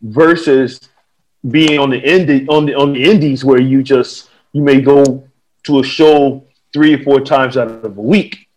versus 0.03 0.90
being 1.49 1.79
on 1.79 1.91
the 1.91 2.01
indie 2.01 2.47
on 2.49 2.67
the 2.67 2.75
on 2.75 2.93
the 2.93 3.03
indies 3.03 3.45
where 3.45 3.61
you 3.61 3.83
just 3.83 4.31
you 4.53 4.63
may 4.63 4.81
go 4.81 5.27
to 5.65 5.81
a 5.81 5.83
show 5.83 6.45
three 6.73 6.95
or 6.95 7.03
four 7.03 7.21
times 7.21 7.57
out 7.57 7.69
of 7.69 7.85
a 7.85 8.01
week. 8.01 8.49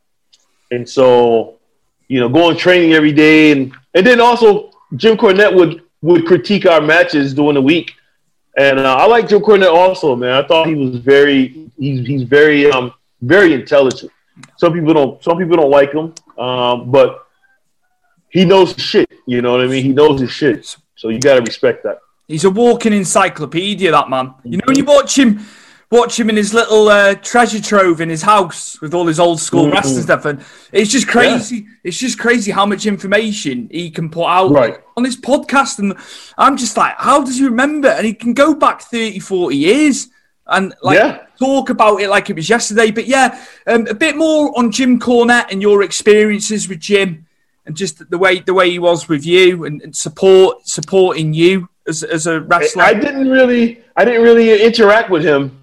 And 0.71 0.87
so, 0.87 1.59
you 2.07 2.19
know, 2.19 2.29
going 2.29 2.57
training 2.57 2.93
every 2.93 3.11
day 3.11 3.51
and 3.51 3.73
and 3.93 4.05
then 4.05 4.19
also 4.19 4.71
Jim 4.95 5.17
Cornette 5.17 5.53
would 5.53 5.83
would 6.01 6.25
critique 6.25 6.65
our 6.65 6.81
matches 6.81 7.33
during 7.33 7.55
the 7.55 7.61
week. 7.61 7.93
And 8.57 8.79
uh, 8.79 8.95
I 8.95 9.05
like 9.07 9.27
Jim 9.27 9.41
Cornette 9.41 9.73
also, 9.73 10.15
man. 10.15 10.33
I 10.33 10.45
thought 10.47 10.67
he 10.67 10.75
was 10.75 10.97
very 10.97 11.69
he's 11.77 12.05
he's 12.05 12.23
very 12.23 12.69
um 12.69 12.93
very 13.21 13.53
intelligent. 13.53 14.11
Some 14.57 14.73
people 14.73 14.93
don't 14.93 15.23
some 15.23 15.37
people 15.37 15.55
don't 15.57 15.71
like 15.71 15.93
him, 15.93 16.13
um, 16.37 16.91
but 16.91 17.27
he 18.29 18.45
knows 18.45 18.75
shit. 18.77 19.09
You 19.25 19.41
know 19.41 19.51
what 19.51 19.61
I 19.61 19.67
mean? 19.67 19.83
He 19.83 19.93
knows 19.93 20.19
his 20.19 20.31
shit. 20.31 20.75
So 20.95 21.09
you 21.09 21.19
got 21.19 21.35
to 21.35 21.41
respect 21.41 21.83
that. 21.83 21.99
He's 22.27 22.45
a 22.45 22.49
walking 22.49 22.93
encyclopedia, 22.93 23.91
that 23.91 24.09
man. 24.09 24.33
You 24.43 24.57
know, 24.57 24.63
when 24.65 24.77
you 24.77 24.85
watch 24.85 25.17
him, 25.17 25.41
watch 25.91 26.19
him 26.19 26.29
in 26.29 26.35
his 26.37 26.53
little 26.53 26.87
uh, 26.87 27.15
treasure 27.15 27.61
trove 27.61 27.99
in 28.01 28.09
his 28.09 28.21
house 28.21 28.79
with 28.81 28.93
all 28.93 29.05
his 29.05 29.19
old 29.19 29.39
school 29.39 29.65
Mhm. 29.65 29.73
wrestling 29.73 30.03
stuff, 30.03 30.25
and 30.25 30.41
it's 30.71 30.89
just 30.91 31.07
crazy. 31.07 31.67
It's 31.83 31.97
just 31.97 32.17
crazy 32.17 32.51
how 32.51 32.65
much 32.65 32.85
information 32.85 33.67
he 33.71 33.91
can 33.91 34.09
put 34.09 34.25
out 34.25 34.51
Right. 34.51 34.77
on 34.97 35.03
his 35.03 35.17
podcast. 35.17 35.79
And 35.79 35.93
I'm 36.37 36.55
just 36.57 36.77
like, 36.77 36.95
how 36.97 37.23
does 37.23 37.37
he 37.37 37.45
remember? 37.45 37.89
And 37.89 38.05
he 38.05 38.13
can 38.13 38.33
go 38.33 38.55
back 38.55 38.81
30, 38.83 39.19
40 39.19 39.57
years 39.57 40.07
and 40.47 40.73
like 40.81 40.97
Yeah. 40.97 41.19
talk 41.37 41.69
about 41.69 42.01
it 42.01 42.09
like 42.09 42.29
it 42.29 42.35
was 42.37 42.49
yesterday. 42.49 42.89
But 42.89 43.07
yeah, 43.07 43.37
um, 43.67 43.85
a 43.87 43.93
bit 43.93 44.15
more 44.15 44.57
on 44.57 44.71
Jim 44.71 44.97
Cornette 44.99 45.51
and 45.51 45.61
your 45.61 45.83
experiences 45.83 46.67
with 46.69 46.79
Jim. 46.79 47.25
And 47.65 47.77
just 47.77 48.09
the 48.09 48.17
way 48.17 48.39
the 48.39 48.53
way 48.53 48.69
he 48.71 48.79
was 48.79 49.07
with 49.07 49.25
you 49.25 49.63
and, 49.65 49.81
and 49.81 49.95
support 49.95 50.67
supporting 50.67 51.33
you 51.33 51.69
as, 51.87 52.03
as 52.03 52.27
a 52.27 52.41
wrestler. 52.41 52.83
I 52.83 52.93
didn't 52.93 53.29
really, 53.29 53.83
I 53.95 54.05
didn't 54.05 54.23
really 54.23 54.63
interact 54.63 55.09
with 55.09 55.23
him 55.23 55.59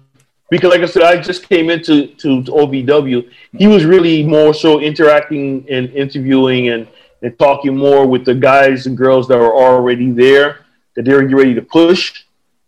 because, 0.49 0.71
like 0.71 0.81
I 0.81 0.85
said, 0.85 1.03
I 1.03 1.21
just 1.21 1.47
came 1.47 1.69
into 1.69 2.07
to, 2.07 2.43
to 2.43 2.51
OVW. 2.51 3.29
He 3.57 3.67
was 3.67 3.85
really 3.85 4.23
more 4.23 4.53
so 4.53 4.79
interacting 4.79 5.65
and 5.69 5.89
interviewing 5.91 6.69
and, 6.69 6.87
and 7.21 7.37
talking 7.39 7.77
more 7.77 8.05
with 8.05 8.25
the 8.25 8.35
guys 8.35 8.87
and 8.87 8.97
girls 8.97 9.27
that 9.27 9.37
were 9.37 9.53
already 9.53 10.11
there 10.11 10.65
that 10.95 11.05
they 11.05 11.13
were 11.13 11.21
getting 11.21 11.37
ready 11.37 11.53
to 11.55 11.61
push. 11.61 12.23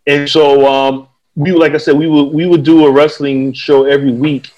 And 0.07 0.29
so, 0.29 0.65
um, 0.65 1.07
we 1.35 1.51
like 1.51 1.73
I 1.73 1.77
said, 1.77 1.97
we 1.97 2.07
would 2.07 2.31
we 2.33 2.45
would 2.45 2.63
do 2.63 2.85
a 2.85 2.91
wrestling 2.91 3.53
show 3.53 3.85
every 3.85 4.11
week, 4.11 4.51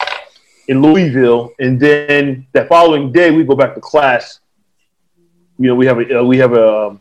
in 0.68 0.82
Louisville, 0.82 1.52
and 1.60 1.80
then 1.80 2.46
that 2.54 2.68
following 2.68 3.12
day 3.12 3.32
we 3.32 3.44
go 3.44 3.56
back 3.56 3.76
to 3.76 3.82
class. 3.82 4.40
You 5.58 5.70
know, 5.70 5.76
we 5.76 5.86
have 5.86 6.00
a 6.00 6.20
uh, 6.20 6.24
we 6.24 6.38
have 6.38 6.54
a 6.54 6.88
um, 6.88 7.00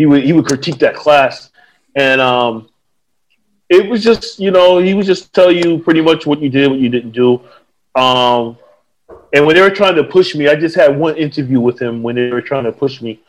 he 0.00 0.06
would 0.06 0.22
he 0.24 0.32
would 0.32 0.46
critique 0.46 0.78
that 0.78 0.94
class, 0.94 1.50
and 1.94 2.22
um, 2.22 2.70
it 3.68 3.86
was 3.86 4.02
just 4.02 4.38
you 4.38 4.50
know 4.50 4.78
he 4.78 4.94
would 4.94 5.04
just 5.04 5.34
tell 5.34 5.52
you 5.52 5.78
pretty 5.78 6.00
much 6.00 6.24
what 6.24 6.40
you 6.40 6.48
did, 6.48 6.70
what 6.70 6.80
you 6.80 6.88
didn't 6.88 7.10
do. 7.10 7.42
Um, 7.94 8.56
and 9.34 9.44
when 9.44 9.56
they 9.56 9.60
were 9.60 9.68
trying 9.68 9.96
to 9.96 10.04
push 10.04 10.34
me, 10.34 10.48
I 10.48 10.54
just 10.56 10.74
had 10.74 10.98
one 10.98 11.18
interview 11.18 11.60
with 11.60 11.78
him 11.78 12.02
when 12.02 12.16
they 12.16 12.30
were 12.30 12.40
trying 12.40 12.64
to 12.64 12.72
push 12.72 13.02
me 13.02 13.20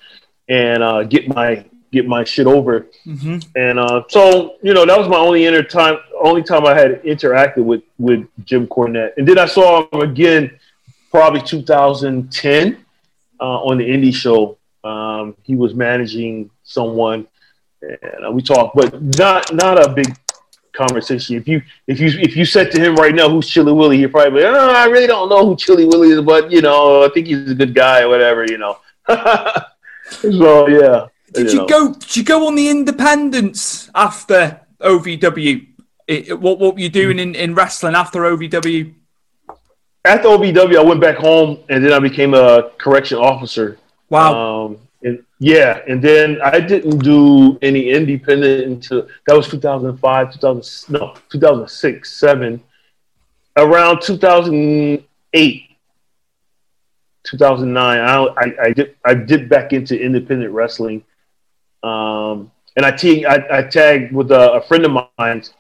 and 0.48 0.82
uh, 0.82 1.04
get 1.04 1.28
my 1.28 1.66
get 1.92 2.08
my 2.08 2.24
shit 2.24 2.48
over. 2.48 2.88
And 3.58 3.78
uh, 3.78 4.04
so 4.08 4.56
you 4.64 4.74
know 4.74 4.86
that 4.86 4.98
was 4.98 5.10
my 5.10 5.18
only 5.18 5.48
inter 5.48 5.64
time, 5.64 5.98
only 6.24 6.42
time 6.42 6.66
I 6.66 6.74
had 6.74 7.04
interacted 7.04 7.66
with 7.66 7.84
with 8.00 8.26
Jim 8.46 8.66
Cornette. 8.66 9.12
And 9.18 9.28
then 9.28 9.38
I 9.38 9.46
saw 9.46 9.90
him 9.92 10.00
again, 10.00 10.58
probably 11.10 11.42
2010 11.42 12.86
uh, 13.42 13.44
on 13.44 13.78
the 13.78 13.84
indie 13.84 14.16
show. 14.16 14.58
Um, 15.22 15.36
he 15.44 15.56
was 15.56 15.74
managing 15.74 16.50
someone, 16.64 17.28
and 17.82 18.26
uh, 18.26 18.32
we 18.32 18.42
talked, 18.42 18.76
but 18.76 19.02
not 19.18 19.54
not 19.54 19.84
a 19.84 19.90
big 19.90 20.16
conversation. 20.74 21.36
If 21.36 21.48
you 21.48 21.62
if 21.88 22.00
you 22.00 22.10
if 22.20 22.36
you 22.36 22.46
said 22.46 22.72
to 22.72 22.80
him 22.80 22.96
right 22.96 23.14
now, 23.14 23.30
"Who's 23.30 23.48
Chilly 23.48 23.74
Willy?" 23.74 23.98
He'd 23.98 24.12
probably 24.12 24.42
be, 24.42 24.46
"Oh, 24.46 24.74
I 24.74 24.86
really 24.86 25.08
don't 25.08 25.30
know 25.30 25.46
who 25.46 25.56
Chilly 25.56 25.86
Willy 25.86 26.10
is, 26.10 26.22
but 26.22 26.52
you 26.52 26.62
know, 26.62 27.04
I 27.04 27.10
think 27.10 27.28
he's 27.28 27.52
a 27.52 27.56
good 27.56 27.74
guy 27.74 28.02
or 28.02 28.10
whatever." 28.10 28.46
You 28.46 28.58
know. 28.58 28.78
so 30.10 30.68
yeah. 30.68 31.08
Did 31.34 31.52
you 31.54 31.62
you 31.62 31.68
go? 31.68 31.94
Did 31.94 32.18
you 32.18 32.24
go 32.24 32.48
on 32.48 32.56
the 32.56 32.70
independence 32.70 33.90
after 33.96 34.62
OVW? 34.80 35.68
It- 36.08 36.40
what 36.40 36.60
what 36.60 36.76
were 36.76 36.80
you 36.82 36.90
doing 36.90 37.20
in, 37.20 37.36
in 37.36 37.56
wrestling 37.56 37.96
after 37.96 38.22
OVW? 38.22 38.96
after 40.04 40.30
OVW, 40.30 40.78
I 40.78 40.84
went 40.84 41.00
back 41.00 41.16
home 41.16 41.60
and 41.70 41.86
then 41.86 41.94
I 41.94 42.00
became 42.00 42.34
a 42.34 42.72
correction 42.80 43.18
officer. 43.18 43.78
Wow. 44.10 44.66
Um, 44.66 44.78
and 45.04 45.24
yeah, 45.40 45.82
and 45.88 46.02
then 46.02 46.40
I 46.42 46.60
didn't 46.60 47.00
do 47.00 47.58
any 47.62 47.90
independent 47.90 48.66
until 48.68 49.08
that 49.26 49.36
was 49.36 49.48
2005, 49.50 50.34
2000, 50.34 50.94
no, 50.94 51.16
2006, 51.30 52.14
seven. 52.14 52.64
Around 53.58 54.02
2008, 54.02 55.64
2009, 57.24 58.00
I, 58.00 58.26
I, 58.38 58.54
I 58.64 58.72
did 58.72 58.96
I 59.04 59.14
did 59.14 59.50
back 59.50 59.74
into 59.74 60.00
independent 60.00 60.54
wrestling, 60.54 61.04
um, 61.84 62.52
and 62.76 62.86
I, 62.86 62.92
te- 62.92 63.26
I 63.26 63.60
I 63.60 63.62
tagged 63.64 64.14
with 64.14 64.32
a, 64.32 64.54
a 64.54 64.62
friend 64.62 64.86
of 64.86 64.92
mine. 65.18 65.40
His 65.40 65.52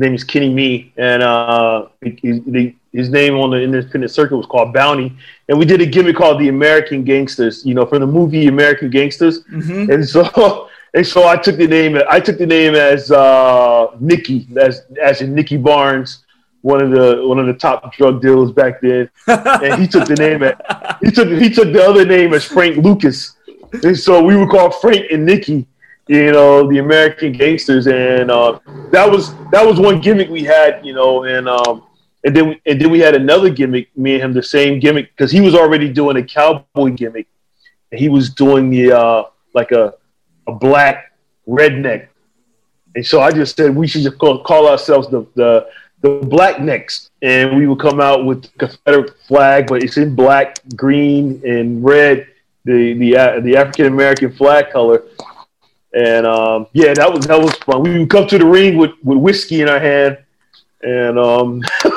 name 0.00 0.14
is 0.14 0.24
Kenny 0.24 0.52
Me, 0.52 0.92
and 0.96 1.22
uh, 1.22 1.86
he, 2.02 2.18
he, 2.22 2.76
his 2.94 3.10
name 3.10 3.34
on 3.34 3.50
the 3.50 3.60
independent 3.60 4.12
circuit 4.12 4.36
was 4.36 4.46
called 4.46 4.72
Bounty, 4.72 5.12
and 5.48 5.58
we 5.58 5.64
did 5.64 5.80
a 5.80 5.86
gimmick 5.86 6.16
called 6.16 6.40
the 6.40 6.48
American 6.48 7.02
Gangsters. 7.02 7.66
You 7.66 7.74
know, 7.74 7.84
from 7.84 8.00
the 8.00 8.06
movie 8.06 8.46
American 8.46 8.88
Gangsters, 8.88 9.44
and 9.48 10.08
so 10.08 10.68
and 10.94 11.04
so 11.04 11.26
I 11.26 11.36
took 11.36 11.56
the 11.56 11.66
name. 11.66 12.00
I 12.08 12.20
took 12.20 12.38
the 12.38 12.46
name 12.46 12.76
as 12.76 13.10
uh, 13.10 13.88
Nicky, 13.98 14.46
as 14.56 14.82
as 15.02 15.20
in 15.22 15.34
Nicky 15.34 15.56
Barnes, 15.56 16.24
one 16.62 16.80
of 16.80 16.92
the 16.92 17.26
one 17.26 17.40
of 17.40 17.46
the 17.46 17.54
top 17.54 17.92
drug 17.94 18.22
dealers 18.22 18.52
back 18.52 18.80
then, 18.80 19.10
and 19.26 19.80
he 19.80 19.88
took 19.88 20.06
the 20.06 20.14
name. 20.14 20.44
At, 20.44 20.96
he 21.02 21.10
took 21.10 21.28
he 21.28 21.50
took 21.50 21.72
the 21.72 21.84
other 21.84 22.06
name 22.06 22.32
as 22.32 22.44
Frank 22.44 22.76
Lucas, 22.76 23.36
and 23.82 23.98
so 23.98 24.22
we 24.22 24.36
were 24.36 24.46
called 24.46 24.72
Frank 24.80 25.06
and 25.10 25.26
Nicky. 25.26 25.66
You 26.06 26.32
know, 26.32 26.68
the 26.68 26.78
American 26.78 27.32
Gangsters, 27.32 27.88
and 27.88 28.30
uh, 28.30 28.60
that 28.92 29.10
was 29.10 29.34
that 29.50 29.66
was 29.66 29.80
one 29.80 30.00
gimmick 30.00 30.28
we 30.28 30.44
had. 30.44 30.84
You 30.86 30.94
know, 30.94 31.24
and 31.24 31.48
um, 31.48 31.82
and 32.24 32.34
then 32.34 32.60
and 32.66 32.80
then 32.80 32.90
we 32.90 33.00
had 33.00 33.14
another 33.14 33.50
gimmick. 33.50 33.96
Me 33.96 34.14
and 34.14 34.22
him, 34.22 34.32
the 34.32 34.42
same 34.42 34.80
gimmick, 34.80 35.14
because 35.16 35.30
he 35.30 35.40
was 35.40 35.54
already 35.54 35.92
doing 35.92 36.16
a 36.16 36.22
cowboy 36.22 36.90
gimmick, 36.90 37.26
and 37.92 38.00
he 38.00 38.08
was 38.08 38.30
doing 38.30 38.70
the 38.70 38.92
uh, 38.92 39.24
like 39.54 39.72
a 39.72 39.94
a 40.46 40.52
black 40.52 41.12
redneck. 41.46 42.08
And 42.94 43.04
so 43.04 43.20
I 43.20 43.30
just 43.30 43.56
said 43.56 43.74
we 43.74 43.86
should 43.86 44.02
just 44.02 44.18
call, 44.18 44.42
call 44.42 44.68
ourselves 44.68 45.08
the, 45.08 45.26
the 45.34 45.68
the 46.00 46.20
black 46.26 46.60
necks, 46.60 47.10
and 47.22 47.56
we 47.56 47.66
would 47.66 47.80
come 47.80 48.00
out 48.00 48.24
with 48.24 48.42
the 48.42 48.48
Confederate 48.58 49.18
flag, 49.26 49.66
but 49.66 49.82
it's 49.82 49.96
in 49.96 50.14
black, 50.14 50.58
green, 50.76 51.40
and 51.44 51.82
red, 51.84 52.26
the 52.64 52.94
the 52.94 53.16
uh, 53.16 53.40
the 53.40 53.56
African 53.56 53.86
American 53.86 54.32
flag 54.32 54.70
color. 54.70 55.02
And 55.94 56.26
um, 56.26 56.66
yeah, 56.72 56.92
that 56.94 57.12
was 57.12 57.26
that 57.26 57.40
was 57.40 57.54
fun. 57.56 57.82
We 57.82 57.98
would 57.98 58.10
come 58.10 58.26
to 58.28 58.38
the 58.38 58.46
ring 58.46 58.76
with, 58.76 58.92
with 59.02 59.18
whiskey 59.18 59.62
in 59.62 59.68
our 59.68 59.78
hand, 59.78 60.18
and 60.82 61.18
um, 61.18 61.62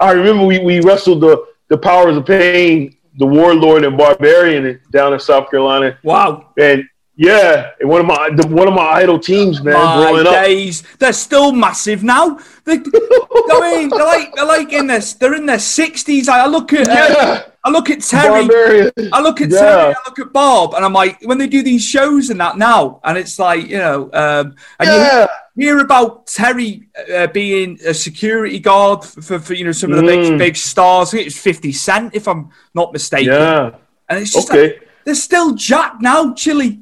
I 0.00 0.12
remember 0.12 0.44
we, 0.46 0.58
we 0.58 0.80
wrestled 0.80 1.20
the 1.20 1.44
the 1.68 1.78
powers 1.78 2.16
of 2.16 2.26
pain, 2.26 2.96
the 3.18 3.26
warlord 3.26 3.84
and 3.84 3.96
barbarian 3.96 4.80
down 4.90 5.12
in 5.14 5.20
South 5.20 5.50
Carolina. 5.50 5.98
Wow. 6.02 6.50
And 6.58 6.84
yeah, 7.14 7.70
and 7.80 7.88
one 7.88 8.00
of 8.00 8.06
my 8.06 8.30
the, 8.34 8.46
one 8.48 8.68
of 8.68 8.74
my 8.74 8.82
idol 8.82 9.18
teams, 9.18 9.62
man, 9.62 9.74
My 9.74 9.96
growing 10.02 10.26
up. 10.26 10.32
days. 10.32 10.82
They're 10.98 11.12
still 11.12 11.52
massive 11.52 12.02
now. 12.02 12.38
They, 12.64 12.74
I 12.74 13.60
mean, 13.60 13.90
they're 13.90 14.04
like 14.04 14.34
they're 14.34 14.44
like 14.46 14.72
in 14.72 14.86
this. 14.86 15.12
They're 15.14 15.34
in 15.34 15.46
their 15.46 15.58
sixties. 15.58 16.28
I 16.28 16.46
look 16.46 16.72
at 16.72 16.86
Yeah. 16.86 17.44
I 17.64 17.70
look 17.70 17.90
at 17.90 18.00
Terry. 18.00 18.46
Barbarian. 18.48 18.90
I 19.12 19.20
look 19.20 19.40
at 19.40 19.50
Yeah. 19.50 19.58
Terry. 19.60 19.94
I 19.94 19.98
look 20.08 20.18
at 20.18 20.32
Bob, 20.32 20.74
and 20.74 20.84
I'm 20.84 20.92
like, 20.94 21.20
when 21.22 21.38
they 21.38 21.46
do 21.46 21.62
these 21.62 21.84
shows 21.84 22.30
and 22.30 22.40
that 22.40 22.56
now, 22.56 23.00
and 23.04 23.16
it's 23.18 23.38
like 23.38 23.68
you 23.68 23.78
know, 23.78 24.04
um, 24.12 24.54
and 24.80 24.88
Yeah. 24.88 25.20
you 25.22 25.28
hear 25.56 25.78
about 25.80 26.26
Terry 26.26 26.88
uh, 27.14 27.26
being 27.28 27.78
a 27.86 27.92
security 27.94 28.58
guard 28.58 29.04
for, 29.04 29.38
for, 29.38 29.54
you 29.54 29.64
know 29.64 29.72
some 29.72 29.92
of 29.92 29.96
the 29.98 30.02
big 30.04 30.20
Mm. 30.20 30.38
big 30.38 30.56
stars. 30.56 31.08
I 31.08 31.16
think 31.18 31.26
it's 31.26 31.38
Fifty 31.38 31.72
Cent, 31.72 32.14
if 32.14 32.26
I'm 32.26 32.50
not 32.74 32.92
mistaken. 32.92 33.32
Yeah, 33.32 33.70
And 34.08 34.18
it's 34.20 34.32
just 34.32 34.50
Okay. 34.50 34.62
like, 34.62 34.88
they're 35.04 35.14
still 35.14 35.54
Jack 35.54 35.96
now, 36.00 36.32
Chilly. 36.34 36.80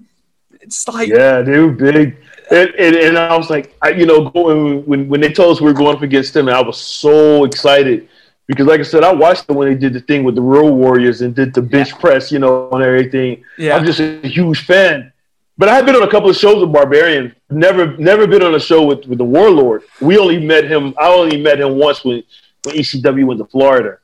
It's 0.61 0.87
like 0.89 1.09
yeah, 1.09 1.41
they 1.43 1.59
were 1.59 1.73
big. 1.73 2.17
And, 2.51 2.69
and, 2.79 2.97
and 2.97 3.19
I 3.19 3.37
was 3.37 3.49
like, 3.49 3.75
I, 3.81 3.91
you 3.91 4.07
know, 4.07 4.29
going 4.29 4.85
when 4.85 5.09
when 5.09 5.21
they 5.21 5.33
told 5.33 5.57
us 5.57 5.61
we 5.61 5.67
were 5.67 5.79
going 5.83 5.97
up 5.97 6.03
against 6.03 6.35
them, 6.35 6.49
I 6.49 6.61
was 6.61 6.79
so 6.79 7.45
excited 7.45 8.09
because, 8.47 8.67
like 8.67 8.81
I 8.81 8.83
said, 8.83 9.05
I 9.05 9.13
watched 9.13 9.47
them 9.47 9.57
when 9.57 9.69
they 9.69 9.77
did 9.77 9.93
the 9.93 10.01
thing 10.01 10.25
with 10.25 10.35
the 10.35 10.43
Road 10.43 10.73
Warriors 10.73 11.23
and 11.23 11.35
did 11.35 11.55
the 11.55 11.63
bench 11.63 11.97
press, 11.99 12.31
you 12.33 12.41
know, 12.41 12.69
and 12.73 12.83
everything. 12.83 13.45
Yeah. 13.57 13.77
I'm 13.77 13.85
just 13.87 14.01
a 14.01 14.21
huge 14.27 14.67
fan. 14.67 15.13
But 15.61 15.69
I 15.69 15.75
had 15.75 15.85
been 15.85 15.95
on 15.95 16.03
a 16.03 16.11
couple 16.11 16.31
of 16.31 16.37
shows 16.37 16.63
with 16.63 16.73
Barbarian. 16.73 17.37
Never, 17.51 17.95
never 17.99 18.27
been 18.27 18.43
on 18.43 18.55
a 18.55 18.59
show 18.59 18.83
with, 18.83 19.05
with 19.05 19.19
the 19.19 19.27
Warlord. 19.27 19.83
We 20.01 20.17
only 20.17 20.43
met 20.43 20.65
him. 20.65 20.95
I 20.99 21.09
only 21.09 21.37
met 21.37 21.61
him 21.61 21.77
once 21.77 22.03
when 22.03 22.23
when 22.65 22.77
ECW 22.77 23.27
went 23.27 23.41
to 23.41 23.45
Florida. 23.45 23.99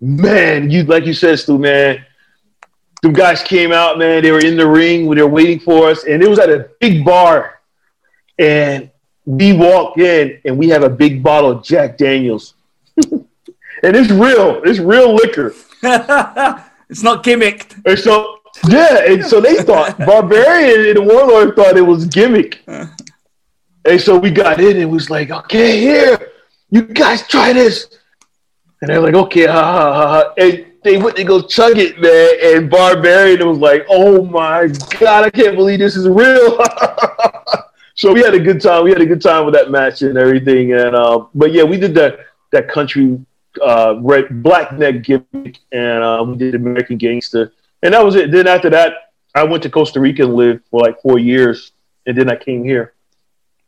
Man, 0.00 0.70
you 0.70 0.84
like 0.84 1.04
you 1.04 1.12
said, 1.12 1.38
Stu, 1.38 1.58
man. 1.58 2.06
Them 3.02 3.12
guys 3.12 3.42
came 3.42 3.70
out, 3.70 3.98
man. 3.98 4.22
They 4.22 4.32
were 4.32 4.42
in 4.42 4.56
the 4.56 4.66
ring 4.66 5.04
when 5.04 5.18
they 5.18 5.22
were 5.22 5.28
waiting 5.28 5.60
for 5.60 5.90
us, 5.90 6.04
and 6.04 6.22
it 6.22 6.30
was 6.30 6.38
at 6.38 6.48
a 6.48 6.70
big 6.80 7.04
bar. 7.04 7.60
And 8.38 8.90
we 9.26 9.52
walked 9.52 9.98
in, 9.98 10.40
and 10.46 10.56
we 10.56 10.70
have 10.70 10.84
a 10.84 10.90
big 10.90 11.22
bottle 11.22 11.50
of 11.50 11.62
Jack 11.62 11.98
Daniels, 11.98 12.54
and 12.96 13.26
it's 13.82 14.10
real. 14.10 14.62
It's 14.64 14.78
real 14.78 15.14
liquor. 15.14 15.48
it's 16.88 17.02
not 17.02 17.22
gimmicked. 17.22 17.84
And 17.84 17.98
so, 17.98 18.38
yeah, 18.68 19.04
and 19.06 19.24
so 19.24 19.40
they 19.40 19.56
thought 19.56 19.98
Barbarian 20.06 20.96
and 20.96 21.06
Warlord 21.06 21.56
thought 21.56 21.76
it 21.76 21.82
was 21.82 22.06
gimmick. 22.06 22.62
And 23.84 24.00
so 24.00 24.16
we 24.16 24.30
got 24.30 24.60
in 24.60 24.76
and 24.80 24.90
was 24.90 25.10
like, 25.10 25.30
okay, 25.30 25.80
here, 25.80 26.30
you 26.70 26.82
guys 26.82 27.26
try 27.26 27.52
this. 27.52 27.88
And 28.80 28.90
they're 28.90 29.00
like, 29.00 29.14
okay, 29.14 29.46
ha 29.46 29.52
ha 29.52 29.92
ha. 29.92 30.08
ha. 30.08 30.34
And 30.38 30.66
they 30.82 30.98
went 30.98 31.16
to 31.16 31.24
go 31.24 31.42
chug 31.42 31.78
it, 31.78 32.00
man. 32.00 32.56
And 32.56 32.70
Barbarian 32.70 33.46
was 33.48 33.58
like, 33.58 33.84
oh 33.88 34.24
my 34.24 34.68
God, 34.98 35.24
I 35.24 35.30
can't 35.30 35.56
believe 35.56 35.78
this 35.78 35.96
is 35.96 36.08
real. 36.08 36.58
so 37.94 38.12
we 38.12 38.22
had 38.22 38.34
a 38.34 38.40
good 38.40 38.60
time. 38.60 38.84
We 38.84 38.90
had 38.90 39.00
a 39.00 39.06
good 39.06 39.22
time 39.22 39.44
with 39.44 39.54
that 39.54 39.70
match 39.70 40.02
and 40.02 40.16
everything. 40.16 40.72
And 40.72 40.94
uh, 40.94 41.26
but 41.34 41.52
yeah, 41.52 41.62
we 41.62 41.76
did 41.76 41.94
that 41.94 42.20
that 42.50 42.68
country 42.68 43.24
uh, 43.60 43.96
red 44.00 44.42
black 44.42 44.72
neck 44.72 45.02
gimmick, 45.02 45.58
and 45.72 46.02
uh, 46.02 46.24
we 46.26 46.36
did 46.36 46.54
American 46.54 46.96
Gangster, 46.96 47.52
and 47.82 47.94
that 47.94 48.04
was 48.04 48.14
it. 48.14 48.30
Then 48.30 48.46
after 48.46 48.70
that, 48.70 48.92
I 49.34 49.44
went 49.44 49.62
to 49.64 49.70
Costa 49.70 50.00
Rica 50.00 50.22
and 50.24 50.34
lived 50.34 50.64
for 50.70 50.80
like 50.80 51.00
four 51.02 51.18
years, 51.18 51.72
and 52.06 52.16
then 52.16 52.30
I 52.30 52.36
came 52.36 52.64
here. 52.64 52.94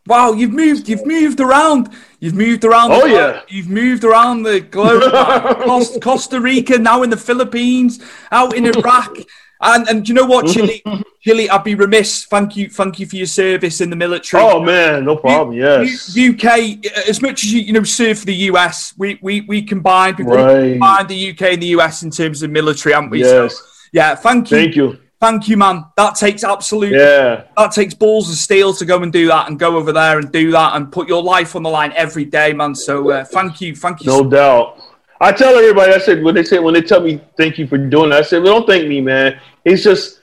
Wow, 0.06 0.32
you've 0.32 0.52
moved. 0.52 0.86
You've 0.88 1.06
moved 1.06 1.40
around. 1.40 1.88
You've 2.20 2.34
moved 2.34 2.64
around. 2.64 2.92
Oh, 2.92 3.06
yeah. 3.06 3.40
You've 3.48 3.70
moved 3.70 4.04
around 4.04 4.42
the 4.42 4.60
globe. 4.60 5.10
man. 5.12 5.54
Cos- 5.66 5.96
Costa 5.98 6.38
Rica, 6.40 6.76
now 6.78 7.02
in 7.02 7.08
the 7.10 7.16
Philippines, 7.16 8.00
out 8.30 8.54
in 8.54 8.66
Iraq, 8.66 9.16
and 9.62 9.88
and 9.88 10.06
you 10.06 10.14
know 10.14 10.26
what, 10.26 10.46
Chilly? 10.52 10.82
Chilly, 11.22 11.48
I'd 11.48 11.64
be 11.64 11.74
remiss. 11.74 12.26
Thank 12.26 12.54
you, 12.54 12.68
thank 12.68 13.00
you 13.00 13.06
for 13.06 13.16
your 13.16 13.24
service 13.26 13.80
in 13.80 13.88
the 13.88 13.96
military. 13.96 14.42
Oh 14.42 14.60
man, 14.60 15.06
no 15.06 15.16
problem. 15.16 15.56
Yes. 15.56 16.14
U- 16.14 16.34
UK, 16.34 16.84
as 17.08 17.22
much 17.22 17.42
as 17.44 17.50
you 17.54 17.62
you 17.62 17.72
know 17.72 17.82
serve 17.82 18.18
for 18.18 18.26
the 18.26 18.34
US, 18.52 18.92
we 18.98 19.18
we 19.22 19.40
we 19.40 19.62
combined 19.62 20.18
we 20.18 20.24
Right. 20.24 20.72
combined 20.72 21.08
the 21.08 21.30
UK 21.30 21.42
and 21.54 21.62
the 21.62 21.68
US 21.78 22.02
in 22.02 22.10
terms 22.10 22.42
of 22.42 22.50
military, 22.50 22.92
haven't 22.94 23.08
we? 23.08 23.24
So, 23.24 23.44
Yes. 23.44 23.73
Yeah, 23.95 24.16
thank 24.16 24.51
you, 24.51 24.57
Thank 24.57 24.74
you. 24.74 24.99
thank 25.20 25.49
you, 25.49 25.57
man. 25.57 25.84
That 25.97 26.16
takes 26.16 26.42
absolute 26.42 26.92
Yeah. 26.92 27.45
that 27.57 27.70
takes 27.70 27.95
balls 27.95 28.28
of 28.28 28.34
steel 28.34 28.74
to 28.74 28.84
go 28.84 29.01
and 29.05 29.12
do 29.12 29.28
that 29.28 29.49
and 29.49 29.57
go 29.59 29.76
over 29.76 29.92
there 29.92 30.18
and 30.18 30.30
do 30.32 30.51
that 30.51 30.74
and 30.74 30.90
put 30.90 31.07
your 31.09 31.22
life 31.22 31.55
on 31.55 31.62
the 31.62 31.70
line 31.70 31.92
every 31.95 32.24
day, 32.24 32.53
man. 32.53 32.74
So 32.74 33.11
uh, 33.11 33.24
thank 33.24 33.61
you, 33.61 33.76
thank 33.76 34.01
you. 34.03 34.09
No 34.09 34.28
doubt. 34.28 34.80
I 35.20 35.30
tell 35.30 35.57
everybody, 35.57 35.92
I 35.92 35.99
said 35.99 36.24
when 36.24 36.34
they 36.34 36.42
say 36.42 36.59
when 36.59 36.74
they 36.74 36.82
tell 36.82 37.01
me 37.01 37.20
thank 37.36 37.57
you 37.57 37.68
for 37.68 37.78
doing 37.78 38.11
it, 38.11 38.16
I 38.16 38.22
said, 38.22 38.42
well, 38.42 38.55
don't 38.59 38.66
thank 38.66 38.88
me, 38.88 39.01
man. 39.01 39.38
It's 39.64 39.84
just 39.84 40.22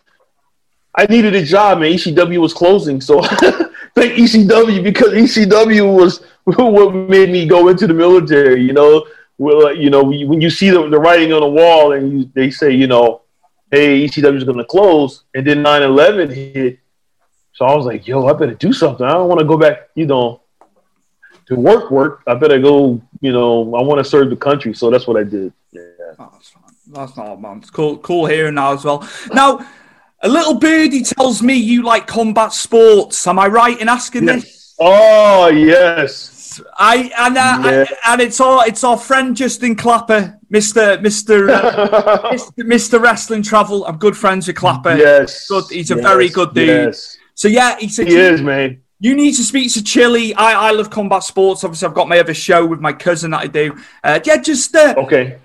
I 0.93 1.05
needed 1.05 1.33
a 1.33 1.43
job, 1.45 1.79
man. 1.79 1.93
ECW 1.93 2.39
was 2.41 2.53
closing, 2.53 2.99
so 2.99 3.21
thank 3.95 4.11
ECW 4.19 4.83
because 4.83 5.13
ECW 5.13 5.95
was 5.95 6.21
what 6.43 6.93
made 6.93 7.29
me 7.29 7.45
go 7.47 7.69
into 7.69 7.87
the 7.87 7.93
military. 7.93 8.61
You 8.61 8.73
know, 8.73 9.07
well, 9.37 9.73
you 9.73 9.89
know, 9.89 10.03
when 10.03 10.41
you 10.41 10.49
see 10.49 10.69
the, 10.69 10.89
the 10.89 10.99
writing 10.99 11.31
on 11.31 11.39
the 11.39 11.49
wall 11.49 11.93
and 11.93 12.11
you, 12.11 12.31
they 12.35 12.51
say, 12.51 12.71
you 12.71 12.87
know, 12.87 13.21
hey, 13.71 14.05
ECW 14.05 14.37
is 14.37 14.43
going 14.43 14.57
to 14.57 14.65
close, 14.65 15.23
and 15.33 15.47
then 15.47 15.63
9/11 15.63 16.33
hit. 16.33 16.79
So 17.53 17.65
I 17.65 17.75
was 17.75 17.85
like, 17.85 18.07
yo, 18.07 18.27
I 18.27 18.33
better 18.33 18.53
do 18.53 18.73
something. 18.73 19.05
I 19.05 19.13
don't 19.13 19.27
want 19.27 19.39
to 19.39 19.45
go 19.45 19.57
back, 19.57 19.89
you 19.95 20.05
know, 20.05 20.41
to 21.47 21.55
work, 21.55 21.91
work. 21.91 22.21
I 22.27 22.33
better 22.35 22.59
go, 22.59 23.01
you 23.19 23.31
know, 23.31 23.75
I 23.75 23.81
want 23.81 23.99
to 23.99 24.03
serve 24.03 24.29
the 24.29 24.35
country. 24.35 24.73
So 24.73 24.89
that's 24.89 25.07
what 25.07 25.17
I 25.17 25.23
did. 25.23 25.53
Yeah. 25.71 25.81
Oh, 26.19 26.29
that's 26.33 26.49
fine. 26.49 26.63
That's 26.87 27.15
not 27.17 27.41
man. 27.41 27.57
It's 27.57 27.69
cool, 27.69 27.97
cool 27.97 28.25
hearing 28.25 28.55
now 28.55 28.73
as 28.73 28.83
well. 28.83 29.07
Now, 29.33 29.65
a 30.21 30.29
little 30.29 30.55
birdie 30.55 31.03
tells 31.03 31.41
me 31.41 31.55
you 31.55 31.83
like 31.83 32.07
combat 32.07 32.53
sports. 32.53 33.25
Am 33.27 33.39
I 33.39 33.47
right 33.47 33.79
in 33.79 33.89
asking 33.89 34.25
this? 34.25 34.75
Oh, 34.79 35.47
yes. 35.47 36.30
I 36.77 37.11
and 37.17 37.37
uh, 37.37 37.61
Yeah. 37.63 37.85
and 38.07 38.21
it's 38.21 38.39
our 38.41 38.67
it's 38.67 38.83
our 38.83 38.97
friend 38.97 39.35
Justin 39.37 39.75
Clapper, 39.75 40.39
Mister 40.49 40.99
Mister 41.01 41.49
uh, 41.51 42.37
Mister 42.57 42.99
Wrestling 42.99 43.43
Travel. 43.43 43.85
I'm 43.85 43.97
good 43.97 44.17
friends 44.17 44.47
with 44.47 44.55
Clapper. 44.57 44.95
Yes. 44.97 45.47
good. 45.47 45.65
He's 45.69 45.91
a 45.91 45.95
Yes. 45.95 46.03
very 46.03 46.29
good 46.29 46.53
dude. 46.53 46.67
Yes. 46.67 47.17
So 47.35 47.47
yeah, 47.47 47.77
he 47.79 47.87
said 47.89 48.07
He 48.07 48.15
is, 48.17 48.41
man. 48.41 48.81
you 48.99 49.15
need 49.15 49.33
to 49.35 49.43
speak 49.43 49.71
to 49.73 49.83
Chilly. 49.83 50.33
I, 50.35 50.69
I 50.69 50.71
love 50.71 50.89
combat 50.89 51.23
sports. 51.23 51.63
Obviously, 51.63 51.87
I've 51.87 51.93
got 51.95 52.07
my 52.07 52.19
other 52.19 52.33
show 52.33 52.65
with 52.65 52.79
my 52.79 52.93
cousin 52.93 53.31
that 53.31 53.41
I 53.41 53.47
do. 53.47 53.75
Uh, 54.03 54.19
yeah, 54.25 54.37
just 54.37 54.75
uh, 54.75 54.93
Okay. 54.97 55.37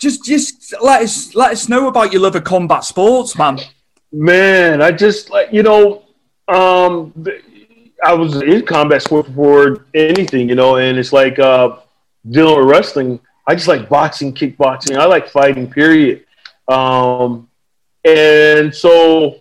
just 0.00 0.24
just 0.24 0.74
let 0.82 1.02
us 1.02 1.34
let 1.34 1.52
us 1.52 1.68
know 1.68 1.88
about 1.88 2.12
your 2.12 2.22
love 2.22 2.36
of 2.36 2.44
combat 2.44 2.84
sports, 2.84 3.36
man. 3.36 3.58
Man, 4.12 4.82
I 4.82 4.90
just 4.92 5.30
like 5.30 5.52
you 5.52 5.62
know, 5.62 6.02
um, 6.48 7.12
I 8.02 8.14
was 8.14 8.42
in 8.42 8.66
combat 8.66 9.02
sport 9.02 9.26
before 9.26 9.86
anything, 9.94 10.48
you 10.48 10.54
know, 10.54 10.76
and 10.76 10.98
it's 10.98 11.12
like 11.12 11.38
uh, 11.38 11.78
dealing 12.28 12.58
with 12.58 12.68
wrestling. 12.68 13.20
I 13.46 13.54
just 13.54 13.68
like 13.68 13.88
boxing, 13.88 14.34
kickboxing. 14.34 14.96
I 14.96 15.06
like 15.06 15.28
fighting. 15.28 15.70
Period. 15.70 16.24
Um, 16.68 17.48
and 18.04 18.74
so 18.74 19.40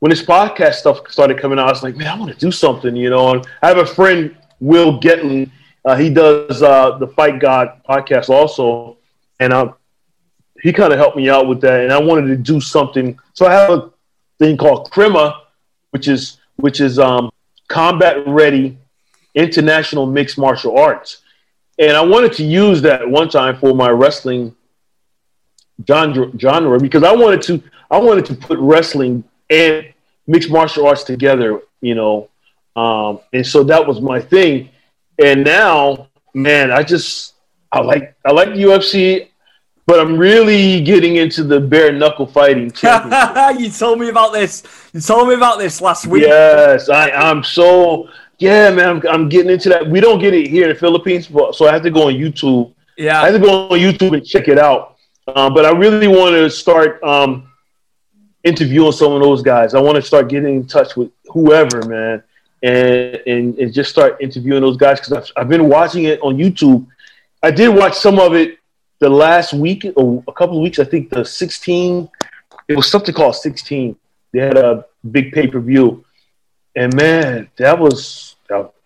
when 0.00 0.10
this 0.10 0.22
podcast 0.22 0.74
stuff 0.74 1.10
started 1.10 1.38
coming 1.38 1.58
out, 1.58 1.68
I 1.68 1.70
was 1.70 1.82
like, 1.82 1.96
man, 1.96 2.08
I 2.08 2.18
want 2.18 2.32
to 2.32 2.38
do 2.38 2.50
something, 2.50 2.94
you 2.94 3.10
know. 3.10 3.34
And 3.34 3.46
I 3.62 3.68
have 3.68 3.78
a 3.78 3.86
friend, 3.86 4.36
Will 4.60 5.00
Getlin. 5.00 5.50
Uh, 5.84 5.96
he 5.96 6.10
does 6.10 6.62
uh, 6.62 6.98
the 6.98 7.08
Fight 7.08 7.40
God 7.40 7.80
podcast 7.88 8.28
also, 8.28 8.98
and 9.40 9.52
uh, 9.52 9.72
he 10.60 10.72
kind 10.72 10.92
of 10.92 10.98
helped 10.98 11.16
me 11.16 11.30
out 11.30 11.48
with 11.48 11.60
that. 11.62 11.80
And 11.80 11.92
I 11.92 11.98
wanted 11.98 12.26
to 12.28 12.36
do 12.36 12.60
something. 12.60 13.18
So 13.32 13.46
I 13.46 13.52
have 13.52 13.70
a 13.70 13.90
thing 14.38 14.56
called 14.56 14.90
CRIMA, 14.90 15.42
which 15.90 16.08
is 16.08 16.38
which 16.56 16.80
is 16.80 16.98
um, 16.98 17.30
combat 17.68 18.26
ready 18.26 18.76
international 19.34 20.06
mixed 20.06 20.38
martial 20.38 20.76
arts. 20.78 21.18
And 21.78 21.96
I 21.96 22.00
wanted 22.00 22.32
to 22.34 22.44
use 22.44 22.82
that 22.82 23.08
one 23.08 23.28
time 23.28 23.56
for 23.58 23.74
my 23.74 23.90
wrestling 23.90 24.54
genre, 25.86 26.30
genre 26.38 26.80
because 26.80 27.04
I 27.04 27.12
wanted 27.12 27.42
to 27.42 27.62
I 27.90 27.98
wanted 27.98 28.26
to 28.26 28.34
put 28.34 28.58
wrestling 28.58 29.24
and 29.48 29.86
mixed 30.26 30.50
martial 30.50 30.86
arts 30.86 31.04
together, 31.04 31.60
you 31.80 31.94
know. 31.94 32.28
Um, 32.74 33.20
and 33.32 33.46
so 33.46 33.62
that 33.64 33.86
was 33.86 34.00
my 34.00 34.20
thing. 34.20 34.70
And 35.22 35.44
now, 35.44 36.08
man, 36.34 36.70
I 36.70 36.82
just 36.82 37.34
I 37.72 37.80
like 37.80 38.16
I 38.24 38.32
like 38.32 38.50
UFC, 38.50 39.28
but 39.88 39.98
I'm 40.00 40.18
really 40.18 40.82
getting 40.82 41.16
into 41.16 41.42
the 41.42 41.58
bare 41.58 41.92
knuckle 41.92 42.26
fighting 42.26 42.70
you 43.58 43.70
told 43.70 43.98
me 43.98 44.10
about 44.10 44.34
this. 44.34 44.62
You 44.92 45.00
told 45.00 45.28
me 45.28 45.34
about 45.34 45.58
this 45.58 45.80
last 45.80 46.06
week. 46.06 46.24
Yes, 46.24 46.90
I, 46.90 47.10
I'm 47.10 47.42
so 47.42 48.06
yeah, 48.38 48.68
man. 48.70 48.86
I'm, 48.86 49.08
I'm 49.08 49.28
getting 49.30 49.50
into 49.50 49.70
that. 49.70 49.88
We 49.88 50.00
don't 50.00 50.18
get 50.18 50.34
it 50.34 50.48
here 50.48 50.64
in 50.64 50.74
the 50.74 50.78
Philippines, 50.78 51.26
but 51.26 51.54
so 51.54 51.66
I 51.66 51.72
have 51.72 51.80
to 51.84 51.90
go 51.90 52.08
on 52.08 52.12
YouTube. 52.12 52.74
Yeah, 52.98 53.22
I 53.22 53.30
have 53.30 53.40
to 53.40 53.46
go 53.46 53.68
on 53.70 53.78
YouTube 53.78 54.12
and 54.12 54.26
check 54.26 54.48
it 54.48 54.58
out. 54.58 54.96
Um, 55.34 55.54
but 55.54 55.64
I 55.64 55.70
really 55.70 56.06
want 56.06 56.34
to 56.34 56.50
start 56.50 57.02
um, 57.02 57.50
interviewing 58.44 58.92
some 58.92 59.12
of 59.12 59.22
those 59.22 59.40
guys. 59.40 59.74
I 59.74 59.80
want 59.80 59.96
to 59.96 60.02
start 60.02 60.28
getting 60.28 60.54
in 60.54 60.66
touch 60.66 60.96
with 60.96 61.10
whoever, 61.32 61.82
man, 61.88 62.22
and 62.62 63.22
and, 63.26 63.58
and 63.58 63.72
just 63.72 63.90
start 63.90 64.18
interviewing 64.20 64.60
those 64.60 64.76
guys 64.76 65.00
because 65.00 65.14
I've, 65.14 65.32
I've 65.34 65.48
been 65.48 65.66
watching 65.66 66.04
it 66.04 66.20
on 66.20 66.36
YouTube. 66.36 66.86
I 67.42 67.50
did 67.50 67.74
watch 67.74 67.94
some 67.94 68.18
of 68.18 68.34
it 68.34 68.58
the 68.98 69.08
last 69.08 69.52
week 69.52 69.86
or 69.96 70.22
a 70.26 70.32
couple 70.32 70.56
of 70.56 70.62
weeks. 70.62 70.78
I 70.78 70.84
think 70.84 71.10
the 71.10 71.24
16. 71.24 72.08
It 72.68 72.76
was 72.76 72.90
something 72.90 73.14
called 73.14 73.36
16. 73.36 73.96
They 74.32 74.40
had 74.40 74.58
a 74.58 74.84
big 75.10 75.32
pay 75.32 75.46
per 75.46 75.60
view, 75.60 76.04
and 76.76 76.94
man, 76.94 77.48
that 77.56 77.78
was 77.78 78.36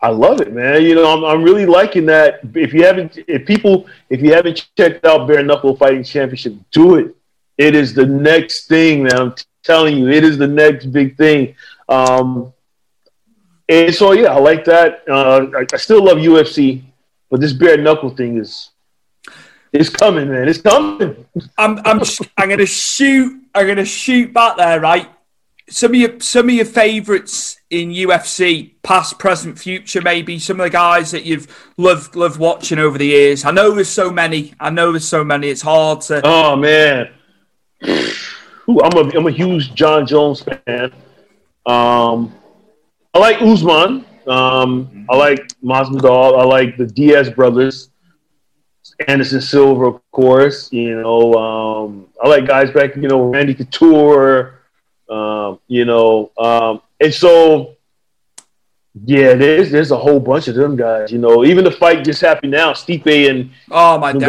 I 0.03 0.09
love 0.09 0.41
it, 0.41 0.53
man. 0.53 0.83
You 0.83 0.97
know, 0.97 1.17
I'm, 1.17 1.25
I'm 1.25 1.45
really 1.45 1.65
liking 1.65 2.07
that. 2.07 2.41
If 2.55 2.75
you 2.75 2.85
haven't, 2.85 3.19
if 3.29 3.47
people, 3.47 3.87
if 4.11 4.21
you 4.21 4.33
haven't 4.33 4.69
checked 4.77 5.07
out 5.07 5.29
Bare 5.29 5.45
Knuckle 5.45 5.77
Fighting 5.77 6.03
Championship, 6.03 6.55
do 6.73 6.97
it. 6.97 7.15
It 7.57 7.77
is 7.77 7.95
the 7.95 8.05
next 8.05 8.67
thing, 8.67 9.05
man. 9.05 9.17
I'm 9.17 9.35
telling 9.63 9.97
you, 9.97 10.09
it 10.09 10.25
is 10.25 10.39
the 10.39 10.49
next 10.49 10.87
big 10.87 11.17
thing. 11.17 11.55
Um, 11.89 12.53
and 13.69 13.95
so, 13.95 14.11
yeah, 14.11 14.35
I 14.35 14.41
like 14.41 14.65
that. 14.65 15.05
Uh, 15.09 15.47
I, 15.57 15.67
I 15.73 15.77
still 15.77 16.03
love 16.03 16.19
UFC, 16.19 16.83
but 17.31 17.41
this 17.41 17.53
bare 17.53 17.77
knuckle 17.77 18.11
thing 18.11 18.39
is, 18.39 18.71
it's 19.73 19.89
coming, 19.89 20.31
man. 20.31 20.49
It's 20.49 20.61
coming. 20.61 21.27
I'm 21.59 21.79
I'm 21.85 22.03
I'm 22.37 22.49
gonna 22.49 22.67
shoot 22.67 23.43
I'm 23.55 23.67
gonna 23.67 23.85
shoot 23.85 24.33
back 24.33 24.57
there, 24.57 24.81
right? 24.81 25.09
Some 25.69 25.93
of 25.93 25.97
your 25.97 26.21
some 26.21 26.49
of 26.49 26.55
your 26.55 26.65
favourites 26.65 27.59
in 27.71 27.91
UFC, 27.91 28.73
past, 28.83 29.19
present, 29.19 29.59
future, 29.59 30.03
maybe 30.03 30.39
some 30.39 30.61
of 30.61 30.65
the 30.65 30.71
guys 30.71 31.11
that 31.13 31.25
you've 31.25 31.73
loved 31.79 32.17
loved 32.17 32.39
watching 32.39 32.79
over 32.79 32.99
the 32.99 33.07
years. 33.07 33.45
I 33.45 33.51
know 33.51 33.71
there's 33.71 33.89
so 33.89 34.11
many. 34.11 34.53
I 34.61 34.71
know 34.71 34.93
there's 34.93 35.09
so 35.09 35.25
many. 35.25 35.49
It's 35.49 35.63
hard 35.63 36.03
to. 36.03 36.21
Oh 36.25 36.57
man, 36.57 37.09
Ooh, 38.69 38.81
I'm 38.83 38.97
a 38.97 39.17
I'm 39.17 39.27
a 39.27 39.31
huge 39.31 39.75
Jon 39.75 40.07
Jones 40.07 40.43
fan. 40.43 40.93
Um, 41.67 42.35
I 43.15 43.19
like 43.19 43.41
Usman. 43.43 44.05
Um, 44.27 45.07
I 45.11 45.17
like 45.17 45.49
Masvidal. 45.63 46.39
I 46.39 46.45
like 46.45 46.77
the 46.77 46.87
Diaz 46.87 47.31
brothers. 47.31 47.91
Anderson 49.09 49.41
Silva, 49.41 49.87
of 49.87 50.01
course. 50.13 50.73
You 50.73 51.01
know, 51.01 51.35
um, 51.35 52.07
I 52.23 52.29
like 52.29 52.47
guys 52.47 52.71
back. 52.71 52.97
You 52.97 53.09
know, 53.09 53.23
Randy 53.29 53.55
Couture. 53.55 54.59
Um, 55.09 55.59
you 55.69 55.85
know, 55.85 56.31
um, 56.39 56.81
and 57.01 57.13
so 57.13 57.77
yeah, 59.05 59.35
there's 59.35 59.71
there's 59.71 59.91
a 59.91 59.97
whole 59.97 60.21
bunch 60.21 60.49
of 60.49 60.55
them 60.55 60.77
guys. 60.77 61.11
You 61.13 61.19
know, 61.19 61.45
even 61.45 61.65
the 61.65 61.71
fight 61.71 62.05
just 62.05 62.21
happened 62.21 62.53
now. 62.53 62.73
Stipe 62.73 63.29
and 63.31 63.51
Oh 63.71 63.99
my 63.99 64.13
days! 64.13 64.23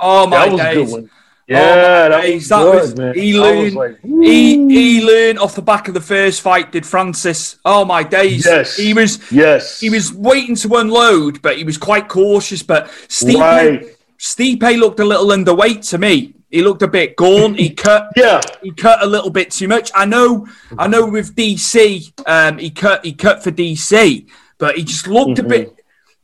Oh 0.00 0.26
my 0.26 0.46
that 0.46 0.52
was 0.52 0.60
a 0.60 0.64
days! 0.64 0.74
good 0.90 0.92
one. 0.92 1.10
Oh, 1.12 1.54
Yeah, 1.54 1.58
my 1.58 2.08
that 2.08 2.20
days. 2.22 2.34
was 2.42 2.48
That 2.48 2.62
good, 2.62 2.74
was- 2.80 2.96
man. 2.96 3.14
he 3.14 3.38
learned- 3.38 3.74
like, 3.74 4.00
He 4.02 4.56
he 4.68 5.04
learned 5.04 5.38
off 5.38 5.54
the 5.54 5.62
back 5.62 5.88
of 5.88 5.94
the 5.94 6.00
first 6.00 6.40
fight. 6.40 6.72
Did 6.72 6.86
Francis? 6.86 7.56
Oh 7.64 7.84
my 7.84 8.02
days! 8.02 8.46
Yes. 8.46 8.76
He 8.76 8.94
was 8.94 9.18
yes, 9.32 9.80
he 9.80 9.90
was 9.90 10.12
waiting 10.14 10.56
to 10.56 10.76
unload, 10.76 11.42
but 11.42 11.56
he 11.58 11.64
was 11.64 11.76
quite 11.78 12.08
cautious. 12.08 12.62
But 12.62 12.86
Stipe, 13.08 13.38
Right. 13.38 13.96
Stipe 14.22 14.78
looked 14.78 15.00
a 15.00 15.04
little 15.04 15.26
underweight 15.26 15.88
to 15.90 15.98
me. 15.98 16.34
He 16.48 16.62
looked 16.62 16.82
a 16.82 16.86
bit 16.88 17.16
gaunt. 17.16 17.58
He 17.58 17.70
cut. 17.70 18.10
Yeah, 18.16 18.40
He 18.62 18.70
cut 18.70 19.02
a 19.02 19.06
little 19.06 19.30
bit 19.30 19.50
too 19.50 19.66
much. 19.66 19.90
I 19.96 20.04
know. 20.04 20.46
I 20.78 20.86
know. 20.86 21.06
With 21.06 21.34
DC, 21.34 22.12
um, 22.28 22.58
he 22.58 22.70
cut. 22.70 23.04
He 23.04 23.12
cut 23.14 23.42
for 23.42 23.50
DC, 23.50 24.28
but 24.58 24.76
he 24.76 24.84
just 24.84 25.08
looked 25.08 25.38
a 25.40 25.42
bit. 25.42 25.74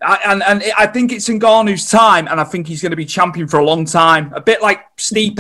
I, 0.01 0.19
and 0.27 0.43
and 0.45 0.63
I 0.79 0.87
think 0.87 1.11
it's 1.11 1.29
Ngannou's 1.29 1.91
time, 1.91 2.29
and 2.29 2.39
I 2.41 2.45
think 2.45 2.69
he's 2.69 2.81
going 2.83 2.91
to 2.93 2.97
be 2.97 3.05
champion 3.05 3.49
for 3.49 3.59
a 3.59 3.65
long 3.65 3.85
time. 3.85 4.33
A 4.33 4.41
bit 4.41 4.63
like 4.63 4.81
Stipe. 4.97 5.35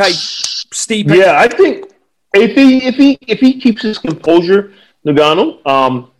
Stipe. 0.74 1.14
yeah. 1.14 1.38
I 1.38 1.46
think 1.46 1.92
if 2.34 2.56
he 2.56 2.78
if 2.84 2.96
he 2.96 3.18
if 3.28 3.38
he 3.38 3.60
keeps 3.60 3.82
his 3.82 3.98
composure, 3.98 4.72
Ngannou, 5.06 5.64
um, 5.64 6.10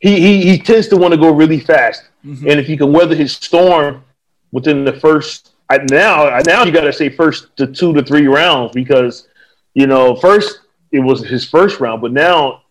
he 0.00 0.18
he, 0.20 0.42
he 0.50 0.58
tends 0.58 0.88
to 0.88 0.96
want 0.96 1.12
to 1.14 1.20
go 1.20 1.30
really 1.30 1.60
fast, 1.60 2.02
Mm-hmm. 2.26 2.48
and 2.50 2.58
if 2.58 2.66
he 2.66 2.76
can 2.76 2.92
weather 2.92 3.14
his 3.14 3.36
storm 3.36 4.02
within 4.50 4.84
the 4.84 4.94
first 4.94 5.52
I, 5.70 5.78
now 5.90 6.38
now 6.40 6.64
you 6.64 6.72
got 6.72 6.82
to 6.82 6.92
say 6.92 7.08
first 7.08 7.56
to 7.56 7.66
two 7.66 7.92
to 7.94 8.02
three 8.02 8.26
rounds 8.26 8.72
because 8.72 9.28
you 9.74 9.86
know 9.86 10.16
first 10.16 10.60
it 10.92 11.00
was 11.00 11.24
his 11.24 11.44
first 11.44 11.80
round, 11.80 12.00
but 12.00 12.12
now 12.12 12.62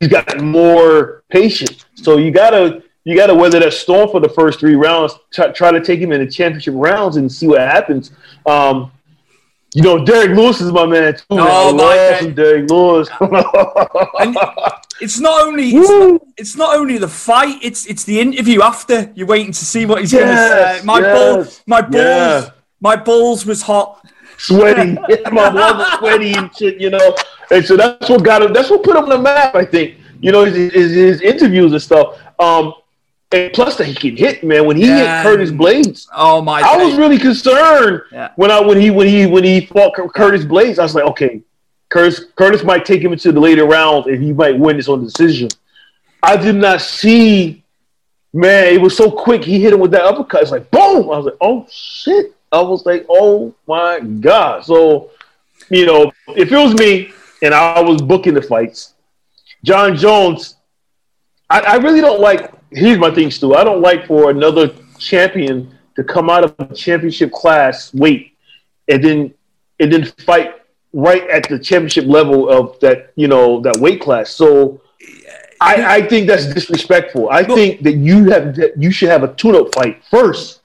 he's 0.00 0.08
got 0.08 0.40
more 0.40 1.24
patience. 1.28 1.84
So 1.94 2.18
you 2.18 2.30
gotta 2.30 2.82
you 3.04 3.16
gotta 3.16 3.34
weather 3.34 3.60
that 3.60 3.72
storm 3.72 4.10
for 4.10 4.20
the 4.20 4.28
first 4.28 4.60
three 4.60 4.76
rounds. 4.76 5.14
Try, 5.32 5.48
try 5.48 5.70
to 5.72 5.82
take 5.82 6.00
him 6.00 6.12
in 6.12 6.24
the 6.24 6.30
championship 6.30 6.74
rounds 6.76 7.16
and 7.16 7.30
see 7.30 7.46
what 7.46 7.60
happens. 7.60 8.12
Um, 8.46 8.92
you 9.74 9.82
know, 9.82 10.04
Derrick 10.04 10.36
Lewis 10.36 10.60
is 10.60 10.70
my 10.70 10.86
man 10.86 11.14
too. 11.14 11.22
man. 11.30 11.40
Oh, 11.40 11.68
I 11.68 11.72
my 11.72 11.82
love 11.82 12.22
man. 12.22 12.34
Derrick 12.34 12.70
Lewis. 12.70 13.08
And 13.20 14.36
it's 15.04 15.20
not 15.20 15.42
only 15.46 15.68
it's 15.68 15.88
not, 15.90 16.20
it's 16.36 16.56
not 16.56 16.76
only 16.76 16.96
the 16.98 17.08
fight; 17.08 17.58
it's 17.62 17.86
it's 17.86 18.04
the 18.04 18.18
interview 18.20 18.62
after. 18.62 19.12
You're 19.14 19.26
waiting 19.26 19.52
to 19.52 19.64
see 19.64 19.84
what 19.86 20.00
he's 20.00 20.12
going 20.12 20.26
to 20.26 20.36
say. 20.36 20.80
My 20.84 20.98
yes, 21.00 21.14
balls, 21.16 21.62
my 21.66 21.80
balls, 21.80 21.92
yeah. 21.94 22.50
My 22.80 22.96
balls 22.96 23.46
was 23.46 23.62
hot. 23.62 23.88
sweaty. 24.38 24.92
my 25.32 25.50
balls 25.50 25.76
were 25.78 25.98
sweaty 25.98 26.32
and 26.32 26.50
shit, 26.56 26.80
you 26.80 26.90
know. 26.90 27.14
And 27.50 27.64
so 27.64 27.76
that's 27.76 28.08
what 28.08 28.24
got 28.24 28.42
him. 28.42 28.52
That's 28.52 28.70
what 28.70 28.82
put 28.82 28.96
him 28.96 29.04
on 29.04 29.10
the 29.10 29.18
map. 29.18 29.54
I 29.54 29.64
think. 29.64 29.96
You 30.20 30.32
know, 30.32 30.44
his, 30.44 30.72
his, 30.72 30.90
his 30.92 31.20
interviews 31.20 31.72
and 31.72 31.82
stuff. 31.82 32.18
Um, 32.38 32.72
and 33.32 33.52
plus 33.52 33.76
that 33.76 33.86
he 33.86 33.94
can 33.94 34.16
hit, 34.16 34.42
man. 34.42 34.64
When 34.64 34.76
he 34.76 34.86
Yeah. 34.86 35.22
hit 35.22 35.28
Curtis 35.28 35.50
Blaydes, 35.50 36.06
Oh 36.14 36.40
my! 36.40 36.60
I 36.62 36.76
was 36.82 36.94
really 36.96 37.18
concerned 37.18 38.02
Yeah. 38.12 38.30
when 38.36 38.50
I 38.50 38.60
when 38.60 38.80
he 38.80 38.90
when 38.90 39.06
he 39.06 39.26
when 39.26 39.44
he 39.44 39.66
fought 39.66 39.92
Curtis 40.14 40.44
Blaydes. 40.44 40.78
I 40.78 40.82
was 40.82 40.94
like, 40.94 41.04
okay, 41.12 41.42
Curtis 41.94 42.24
Curtis 42.34 42.64
might 42.64 42.84
take 42.84 43.00
him 43.00 43.12
into 43.12 43.30
the 43.30 43.38
later 43.38 43.66
rounds 43.66 44.08
and 44.08 44.20
he 44.20 44.32
might 44.32 44.58
win 44.58 44.76
this 44.76 44.88
on 44.88 45.04
decision. 45.04 45.48
I 46.24 46.36
did 46.36 46.56
not 46.56 46.80
see, 46.80 47.62
man. 48.32 48.74
It 48.74 48.80
was 48.80 48.96
so 48.96 49.12
quick. 49.12 49.44
He 49.44 49.60
hit 49.60 49.72
him 49.72 49.78
with 49.78 49.92
that 49.92 50.02
uppercut. 50.02 50.42
It's 50.42 50.50
like 50.50 50.68
boom. 50.72 51.04
I 51.04 51.16
was 51.16 51.26
like, 51.26 51.36
oh 51.40 51.64
shit. 51.70 52.34
I 52.50 52.60
was 52.62 52.84
like, 52.84 53.06
oh 53.08 53.54
my 53.68 54.00
god. 54.00 54.64
So, 54.64 55.12
you 55.70 55.86
know, 55.86 56.10
if 56.30 56.50
it 56.50 56.56
was 56.56 56.74
me 56.74 57.12
and 57.42 57.54
I 57.54 57.80
was 57.80 58.02
booking 58.02 58.34
the 58.34 58.42
fights, 58.42 58.94
Jon 59.62 59.96
Jones. 59.96 60.56
I, 61.48 61.60
I 61.60 61.76
really 61.76 62.00
don't 62.00 62.20
like. 62.20 62.52
Here's 62.72 62.98
my 62.98 63.12
thing, 63.12 63.30
Stu. 63.30 63.54
I 63.54 63.62
don't 63.62 63.82
like 63.82 64.08
for 64.08 64.30
another 64.30 64.74
champion 64.98 65.72
to 65.94 66.02
come 66.02 66.28
out 66.28 66.42
of 66.42 66.56
a 66.58 66.74
championship 66.74 67.30
class 67.30 67.94
weight 67.94 68.32
and 68.88 69.04
then 69.04 69.34
and 69.78 69.92
then 69.92 70.06
fight 70.26 70.63
right 70.94 71.28
at 71.28 71.48
the 71.48 71.58
championship 71.58 72.06
level 72.06 72.48
of 72.48 72.78
that 72.80 73.12
you 73.16 73.28
know 73.28 73.60
that 73.60 73.76
weight 73.78 74.00
class. 74.00 74.30
So 74.30 74.80
I, 75.60 75.96
I 75.96 76.08
think 76.08 76.26
that's 76.26 76.46
disrespectful. 76.46 77.28
I 77.30 77.42
think 77.44 77.82
that 77.82 77.94
you 77.94 78.30
have 78.30 78.54
that 78.56 78.80
you 78.80 78.90
should 78.90 79.08
have 79.08 79.22
a 79.22 79.34
tune-up 79.34 79.74
fight 79.74 80.02
first. 80.10 80.60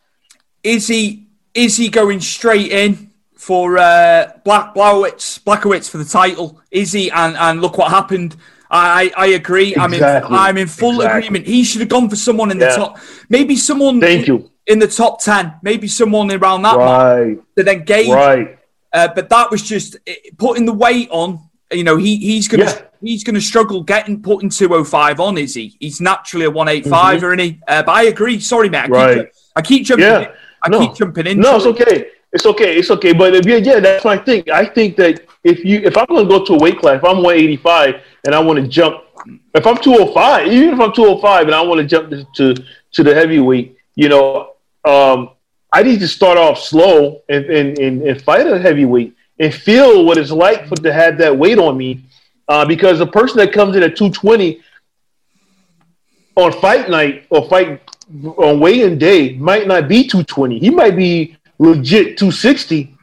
Is 0.63 0.87
he? 0.87 1.27
Is 1.53 1.77
he 1.77 1.89
going 1.89 2.19
straight 2.21 2.71
in 2.71 3.11
for 3.35 3.77
uh, 3.77 4.31
Black 4.43 4.73
Blauwitz, 4.75 5.39
Blachowicz 5.43 5.89
for 5.89 5.97
the 5.97 6.05
title? 6.05 6.61
Is 6.71 6.91
he? 6.91 7.09
And 7.11 7.35
and 7.37 7.61
look 7.61 7.77
what 7.77 7.89
happened. 7.91 8.35
I 8.69 9.11
I, 9.17 9.25
I 9.25 9.27
agree. 9.27 9.69
Exactly. 9.75 9.97
I'm 9.97 10.23
in 10.23 10.39
I'm 10.39 10.57
in 10.57 10.67
full 10.67 10.95
Exactly. 11.01 11.17
agreement. 11.27 11.47
He 11.47 11.63
should 11.63 11.81
have 11.81 11.89
gone 11.89 12.09
for 12.09 12.15
someone 12.17 12.51
in 12.51 12.57
the 12.59 12.65
Yeah. 12.65 12.75
top. 12.75 12.99
Maybe 13.29 13.55
someone. 13.55 13.99
Thank 14.01 14.27
you. 14.27 14.51
In 14.67 14.77
the 14.77 14.87
top 14.87 15.21
ten, 15.23 15.53
maybe 15.63 15.87
someone 15.87 16.29
around 16.31 16.61
that 16.61 16.75
mark 16.77 17.17
Right, 17.17 17.39
to 17.57 17.63
then 17.63 17.83
gauge. 17.85 18.09
right. 18.11 18.58
Uh, 18.93 19.07
but 19.13 19.29
that 19.29 19.51
was 19.51 19.61
just 19.61 19.97
eh, 20.07 20.15
putting 20.37 20.65
the 20.65 20.73
weight 20.73 21.09
on. 21.11 21.39
You 21.71 21.83
know, 21.83 21.97
he 21.97 22.17
he's 22.17 22.47
gonna 22.47 22.63
Yeah. 22.65 22.81
he's 23.01 23.23
gonna 23.23 23.41
struggle 23.41 23.83
getting 23.83 24.21
putting 24.21 24.49
two 24.49 24.73
oh 24.73 24.83
five 24.83 25.19
on. 25.19 25.37
Is 25.37 25.53
he? 25.53 25.75
He's 25.79 26.01
naturally 26.01 26.45
a 26.45 26.49
one 26.51 26.67
eight 26.67 26.85
five, 26.87 27.17
isn't 27.17 27.39
he? 27.39 27.59
Uh, 27.67 27.83
but 27.83 27.91
I 27.91 28.03
agree. 28.03 28.39
Sorry, 28.39 28.69
Matt. 28.69 28.85
I 28.85 28.87
keep, 28.87 28.95
Mm-hmm. 28.95 29.19
Right. 29.19 29.29
I 29.55 29.61
keep 29.61 29.85
jumping. 29.85 30.05
Yeah. 30.07 30.19
in. 30.21 30.27
I 30.63 30.69
No. 30.69 30.79
keep 30.79 30.95
jumping 30.95 31.27
in. 31.27 31.39
No, 31.39 31.55
it's 31.57 31.65
okay. 31.67 32.07
It's 32.33 32.45
okay. 32.45 32.77
It's 32.77 32.89
okay. 32.91 33.13
But 33.13 33.35
if, 33.35 33.45
yeah, 33.45 33.57
yeah, 33.57 33.79
that's 33.79 34.05
my 34.05 34.17
thing. 34.17 34.43
I 34.51 34.65
think 34.65 34.95
that 34.97 35.21
if 35.43 35.63
you 35.63 35.79
if 35.79 35.95
I'm 35.97 36.05
going 36.07 36.27
to 36.27 36.29
go 36.29 36.43
to 36.45 36.53
a 36.53 36.57
weight 36.57 36.79
class, 36.79 36.97
if 36.97 37.03
I'm 37.05 37.23
185 37.23 37.95
and 38.25 38.35
I 38.35 38.39
want 38.39 38.59
to 38.59 38.67
jump, 38.67 39.03
if 39.55 39.65
I'm 39.65 39.77
205, 39.77 40.47
even 40.47 40.73
if 40.73 40.79
I'm 40.79 40.91
205 40.93 41.45
and 41.47 41.55
I 41.55 41.61
want 41.61 41.79
to 41.81 41.87
jump 41.87 42.09
to, 42.11 42.25
to 42.35 42.63
to 42.93 43.03
the 43.03 43.13
heavyweight, 43.15 43.75
you 43.95 44.09
know, 44.09 44.53
um, 44.85 45.29
I 45.71 45.83
need 45.83 45.99
to 45.99 46.07
start 46.07 46.37
off 46.37 46.59
slow 46.59 47.21
and 47.29 47.45
and, 47.45 47.77
and, 47.79 48.01
and 48.01 48.21
fight 48.21 48.47
a 48.47 48.59
heavyweight 48.59 49.15
and 49.39 49.53
feel 49.53 50.05
what 50.05 50.17
it's 50.17 50.31
like 50.31 50.67
for 50.67 50.75
to 50.75 50.93
have 50.93 51.17
that 51.17 51.37
weight 51.37 51.57
on 51.57 51.77
me. 51.77 52.03
Uh, 52.47 52.65
because 52.65 52.99
a 52.99 53.05
person 53.05 53.37
that 53.37 53.53
comes 53.53 53.75
in 53.75 53.83
at 53.83 53.95
220 53.95 54.59
on 56.35 56.51
fight 56.53 56.89
night 56.89 57.27
or 57.29 57.47
fight 57.47 57.81
on 58.37 58.59
weigh-in 58.59 58.97
day 58.97 59.35
might 59.35 59.67
not 59.67 59.87
be 59.87 60.03
220. 60.07 60.57
He 60.59 60.69
might 60.69 60.95
be 60.95 61.37
legit 61.59 62.17
260. 62.17 62.95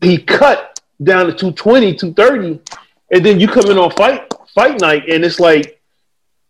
He 0.00 0.18
cut 0.18 0.80
down 1.02 1.26
to 1.26 1.32
220, 1.32 1.96
230, 1.96 2.60
and 3.12 3.26
then 3.26 3.38
you 3.38 3.46
come 3.46 3.70
in 3.70 3.78
on 3.78 3.90
fight 3.90 4.32
fight 4.54 4.80
night, 4.80 5.08
and 5.08 5.24
it's 5.24 5.38
like 5.38 5.80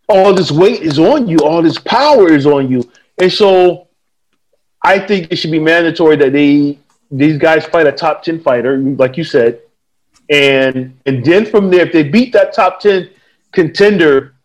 all 0.07 0.33
this 0.33 0.51
weight 0.51 0.81
is 0.81 0.97
on 0.97 1.27
you, 1.27 1.37
all 1.39 1.61
this 1.61 1.77
power 1.77 2.31
is 2.31 2.45
on 2.45 2.71
you, 2.71 2.89
and 3.17 3.31
so 3.31 3.88
I 4.81 4.99
think 4.99 5.31
it 5.31 5.35
should 5.37 5.51
be 5.51 5.59
mandatory 5.59 6.15
that 6.17 6.33
they 6.33 6.79
these 7.11 7.37
guys 7.37 7.65
fight 7.65 7.87
a 7.87 7.91
top 7.91 8.23
10 8.23 8.41
fighter, 8.41 8.77
like 8.77 9.17
you 9.17 9.23
said, 9.23 9.61
and 10.29 10.97
and 11.05 11.25
then 11.25 11.45
from 11.45 11.69
there, 11.69 11.85
if 11.85 11.93
they 11.93 12.03
beat 12.03 12.33
that 12.33 12.53
top 12.53 12.79
10 12.79 13.09
contender, 13.51 14.35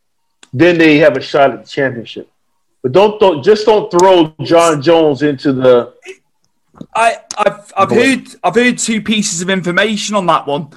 then 0.52 0.78
they 0.78 0.98
have 0.98 1.16
a 1.16 1.20
shot 1.20 1.50
at 1.50 1.64
the 1.64 1.68
championship. 1.68 2.30
But 2.82 2.92
don't, 2.92 3.18
don't 3.18 3.42
just 3.42 3.66
don't 3.66 3.90
throw 3.90 4.34
Jon 4.42 4.82
Jones 4.82 5.22
into 5.22 5.52
the 5.52 5.94
I, 6.94 7.18
I've 7.38 7.72
I've 7.76 7.90
heard 7.90 8.28
I've 8.42 8.54
heard 8.54 8.78
two 8.78 9.00
pieces 9.00 9.42
of 9.42 9.50
information 9.50 10.16
on 10.16 10.26
that 10.26 10.46
one. 10.46 10.68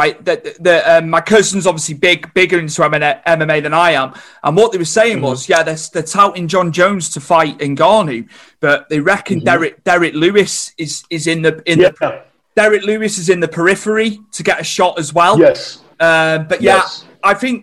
Right, 0.00 0.22
that 0.26 0.62
that 0.62 0.82
um, 1.02 1.08
my 1.08 1.22
cousin's 1.22 1.66
obviously 1.66 1.94
big 1.94 2.18
bigger 2.34 2.58
into 2.58 2.82
MMA, 2.82 3.62
than 3.62 3.72
I 3.72 3.92
am, 3.92 4.12
and 4.44 4.54
what 4.56 4.70
they 4.72 4.78
were 4.78 4.84
saying 5.00 5.16
Mm-hmm. 5.18 5.24
was, 5.30 5.48
yeah, 5.48 5.62
they're, 5.62 5.78
they're 5.92 6.02
touting 6.02 6.48
Jon 6.48 6.70
Jones 6.70 7.08
to 7.14 7.20
fight 7.20 7.56
Ngannou, 7.58 8.28
but 8.60 8.88
they 8.90 9.00
reckon 9.00 9.38
Derrick 9.40 9.82
Derrick 9.84 10.12
Lewis 10.14 10.72
is 10.76 11.02
is 11.08 11.26
in 11.26 11.40
the 11.42 11.62
in 11.70 11.78
the 11.78 11.90
Mm-hmm. 11.92 12.28
Derrick 12.56 12.84
Lewis 12.84 13.16
is 13.16 13.28
in 13.30 13.40
the 13.40 13.48
periphery 13.48 14.18
to 14.32 14.42
get 14.42 14.60
a 14.60 14.64
shot 14.64 14.98
as 14.98 15.14
well. 15.14 15.38
yes 15.38 15.78
Um, 16.00 16.46
but 16.50 16.60
yeah, 16.60 16.76
Yes. 16.76 17.04
I 17.24 17.32
think 17.42 17.56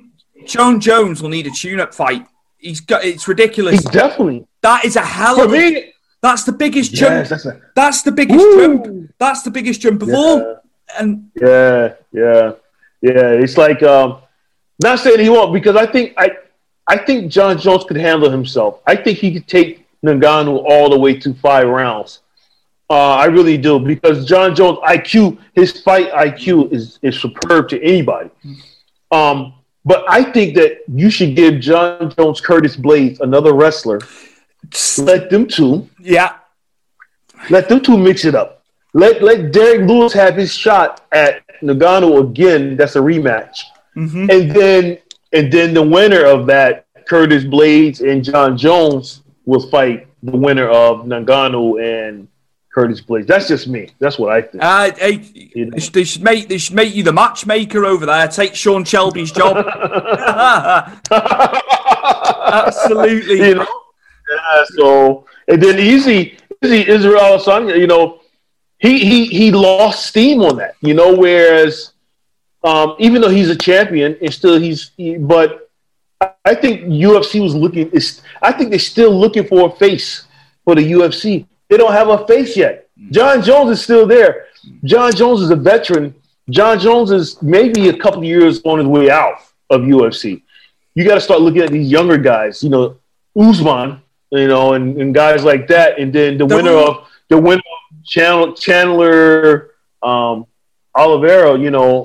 Jon 0.47 0.79
Jones 0.79 1.21
will 1.21 1.29
need 1.29 1.45
a 1.47 1.51
tune-up 1.51 1.93
fight. 1.93 2.25
He's 2.57 2.79
got 2.81 3.03
it's 3.05 3.27
ridiculous. 3.27 3.79
he 3.83 3.89
definitely 3.91 4.47
that 4.61 4.85
is 4.85 4.95
a 4.95 5.01
hell 5.17 5.35
for 5.35 5.45
of 5.45 5.53
a, 5.53 5.57
me 5.71 5.93
that's 6.21 6.43
the 6.45 6.51
biggest 6.63 6.91
yes 6.93 6.99
jump. 7.01 7.27
that's 7.29 7.45
a 7.45 7.61
That's 7.75 8.01
the 8.01 8.11
biggest 8.11 8.39
Woo! 8.39 8.57
jump. 8.59 9.11
That's 9.19 9.41
the 9.43 9.51
biggest 9.51 9.81
jump 9.81 10.01
of 10.01 10.09
Yeah. 10.09 10.15
all. 10.23 10.62
And 10.99 11.31
yeah 11.35 11.93
yeah. 12.11 12.53
Yeah 13.01 13.31
it's 13.31 13.57
like 13.57 13.83
um 13.83 14.19
not 14.81 14.99
saying 14.99 15.19
he 15.19 15.29
won't 15.29 15.53
because 15.53 15.75
I 15.75 15.85
think 15.85 16.13
I 16.17 16.31
I 16.87 16.97
think 16.97 17.31
Jon 17.31 17.57
Jones 17.57 17.85
could 17.85 17.97
handle 17.97 18.29
himself. 18.29 18.81
I 18.85 18.95
think 18.95 19.19
he 19.19 19.33
could 19.33 19.47
take 19.47 19.85
Ngannou 20.03 20.63
all 20.67 20.89
the 20.89 20.99
way 20.99 21.17
to 21.19 21.33
five 21.35 21.67
rounds. 21.67 22.19
Uh, 22.89 23.15
I 23.15 23.25
really 23.25 23.57
do 23.57 23.79
because 23.79 24.25
Jon 24.25 24.53
Jones 24.53 24.77
IQ 24.79 25.37
his 25.53 25.81
fight 25.81 26.11
IQ 26.11 26.71
is 26.71 26.99
is 27.01 27.19
superb 27.19 27.69
to 27.69 27.81
anybody. 27.81 28.29
Um 29.11 29.53
but 29.85 30.05
I 30.09 30.23
think 30.23 30.55
that 30.55 30.83
you 30.87 31.09
should 31.09 31.35
give 31.35 31.59
Jon 31.59 32.13
Jones 32.15 32.39
Curtis 32.39 32.77
Blaydes 32.77 33.19
another 33.19 33.53
wrestler 33.53 33.99
let 34.97 35.29
them 35.29 35.47
two 35.47 35.89
yeah, 35.99 36.35
Let 37.49 37.69
them 37.69 37.81
two 37.81 37.97
mix 37.97 38.25
it 38.25 38.35
up. 38.35 38.62
Let 38.93 39.23
let 39.23 39.51
Derrick 39.51 39.87
Lewis 39.87 40.13
have 40.13 40.35
his 40.35 40.53
shot 40.53 41.01
at 41.11 41.41
Ngannou 41.61 42.19
again. 42.29 42.75
That's 42.77 42.95
a 42.95 42.99
rematch, 42.99 43.59
Mm-hmm. 43.95 44.29
and 44.29 44.51
then 44.51 44.97
and 45.33 45.51
then 45.51 45.73
the 45.73 45.81
winner 45.81 46.23
of 46.25 46.45
that, 46.47 46.85
Curtis 47.07 47.43
Blaydes 47.43 48.01
and 48.07 48.23
Jon 48.23 48.57
Jones, 48.57 49.21
will 49.45 49.67
fight 49.69 50.07
the 50.21 50.37
winner 50.37 50.67
of 50.69 51.05
Ngannou 51.05 51.81
and 51.81 52.27
Curtis 52.73 53.01
Blaydes. 53.01 53.27
That's 53.27 53.47
just 53.47 53.67
me. 53.67 53.89
That's 53.99 54.17
what 54.19 54.31
I 54.31 54.41
think. 54.43 54.63
uh, 54.63 54.91
hey, 54.95 55.17
they, 55.71 55.79
should, 55.79 55.93
they 55.93 56.03
should 56.03 56.23
make 56.23 56.47
they 56.49 56.57
should 56.59 56.75
make 56.75 56.93
you 56.93 57.03
the 57.03 57.13
matchmaker 57.13 57.85
over 57.85 58.05
there. 58.05 58.27
Take 58.27 58.53
Sean 58.55 58.83
Shelby's 58.83 59.31
job. 59.31 59.57
Absolutely. 62.53 63.47
you 63.47 63.55
know. 63.55 63.67
Yeah. 64.31 64.63
So 64.75 65.25
and 65.47 65.61
then 65.61 65.77
Izzy, 65.79 66.37
Izzy 66.61 66.87
Israel 66.89 67.19
Adesanya, 67.37 67.77
You 67.77 67.87
know, 67.87 68.19
he 68.83 68.93
he 69.11 69.19
he 69.39 69.51
lost 69.51 70.05
steam 70.05 70.41
on 70.41 70.57
that. 70.57 70.75
You 70.81 70.93
know, 70.93 71.15
whereas 71.15 71.93
um, 72.63 72.95
even 72.99 73.21
though 73.21 73.29
he's 73.39 73.49
a 73.49 73.55
champion 73.55 74.17
and 74.21 74.31
still 74.33 74.59
he's, 74.59 74.91
he, 74.97 75.15
but 75.17 75.69
I- 76.45 76.55
think 76.55 76.81
UFC 77.07 77.41
was 77.41 77.55
looking. 77.55 77.89
Is 77.91 78.21
I 78.41 78.51
think 78.51 78.69
they're 78.69 78.79
still 78.95 79.13
looking 79.23 79.45
for 79.47 79.59
a 79.69 79.71
face 79.85 80.25
for 80.65 80.75
the 80.75 80.85
UFC. 80.97 81.45
They 81.69 81.77
don't 81.77 81.93
have 81.93 82.09
a 82.09 82.19
face 82.27 82.55
yet. 82.55 82.89
Jon 83.09 83.41
Jones 83.41 83.69
is 83.71 83.81
still 83.81 84.05
there. 84.05 84.45
Jon 84.83 85.11
Jones 85.13 85.41
is 85.41 85.49
a 85.49 85.55
veteran. 85.71 86.13
Jon 86.49 86.77
Jones 86.79 87.09
is 87.11 87.41
maybe 87.41 87.89
a 87.89 87.97
couple 88.03 88.19
of 88.19 88.25
years 88.25 88.61
on 88.65 88.77
his 88.79 88.87
way 88.87 89.09
out 89.09 89.35
of 89.69 89.81
UFC. 89.81 90.41
You 90.95 91.05
got 91.07 91.15
to 91.15 91.21
start 91.21 91.41
looking 91.41 91.61
at 91.63 91.71
these 91.71 91.89
younger 91.89 92.17
guys. 92.17 92.61
You 92.63 92.69
know, 92.69 92.97
Usman. 93.35 94.01
You 94.31 94.47
know, 94.47 94.73
and, 94.73 94.99
and 95.01 95.13
guys 95.13 95.43
like 95.43 95.67
that. 95.67 95.99
And 95.99 96.11
then 96.13 96.37
the 96.37 96.45
The 96.47 96.55
winner 96.55 96.71
who- 96.71 96.87
of 96.87 97.07
the 97.29 97.37
winner 97.37 97.61
Chandler, 98.05 98.53
Chandler 98.55 99.71
um, 100.01 100.45
Oliveira. 100.95 101.57
You 101.57 101.71
know, 101.71 102.03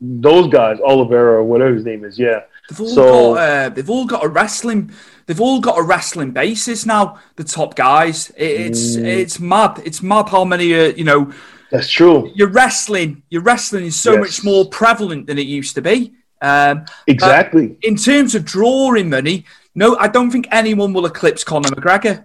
those 0.00 0.48
guys, 0.48 0.78
Olivero 0.78 1.38
or 1.38 1.44
whatever 1.44 1.74
his 1.74 1.84
name 1.84 2.04
is. 2.04 2.18
Yeah. 2.18 2.40
They've 2.68 2.80
all 2.80 2.88
So- 2.88 3.34
got 3.34 3.40
uh, 3.48 3.68
they've 3.70 3.90
all 3.90 4.06
got 4.06 4.24
a 4.24 4.28
wrestling 4.28 4.90
they've 5.26 5.40
all 5.40 5.60
got 5.60 5.78
a 5.78 5.82
wrestling 5.82 6.30
basis 6.32 6.86
now. 6.86 7.18
The 7.36 7.44
top 7.44 7.74
guys, 7.74 8.30
it, 8.36 8.60
it's 8.60 8.96
Mm. 8.96 9.04
it's 9.04 9.40
mad. 9.40 9.82
It's 9.84 10.02
mad 10.02 10.28
how 10.28 10.44
many 10.44 10.74
uh, 10.74 10.92
you 10.96 11.04
know. 11.04 11.32
That's 11.70 11.90
true. 11.90 12.30
Your 12.34 12.48
wrestling, 12.48 13.22
your 13.28 13.42
wrestling 13.42 13.86
is 13.86 13.96
so 13.98 14.12
Yes. 14.12 14.20
much 14.20 14.44
more 14.44 14.66
prevalent 14.68 15.26
than 15.26 15.36
it 15.38 15.46
used 15.46 15.74
to 15.74 15.82
be. 15.82 16.12
Um, 16.40 16.84
Exactly. 17.08 17.76
in 17.82 17.96
terms 17.96 18.34
of 18.36 18.44
drawing 18.44 19.10
money, 19.10 19.46
no, 19.74 19.96
I 19.98 20.06
don't 20.06 20.30
think 20.30 20.46
anyone 20.52 20.92
will 20.92 21.06
eclipse 21.06 21.42
Conor 21.42 21.70
McGregor. 21.70 22.24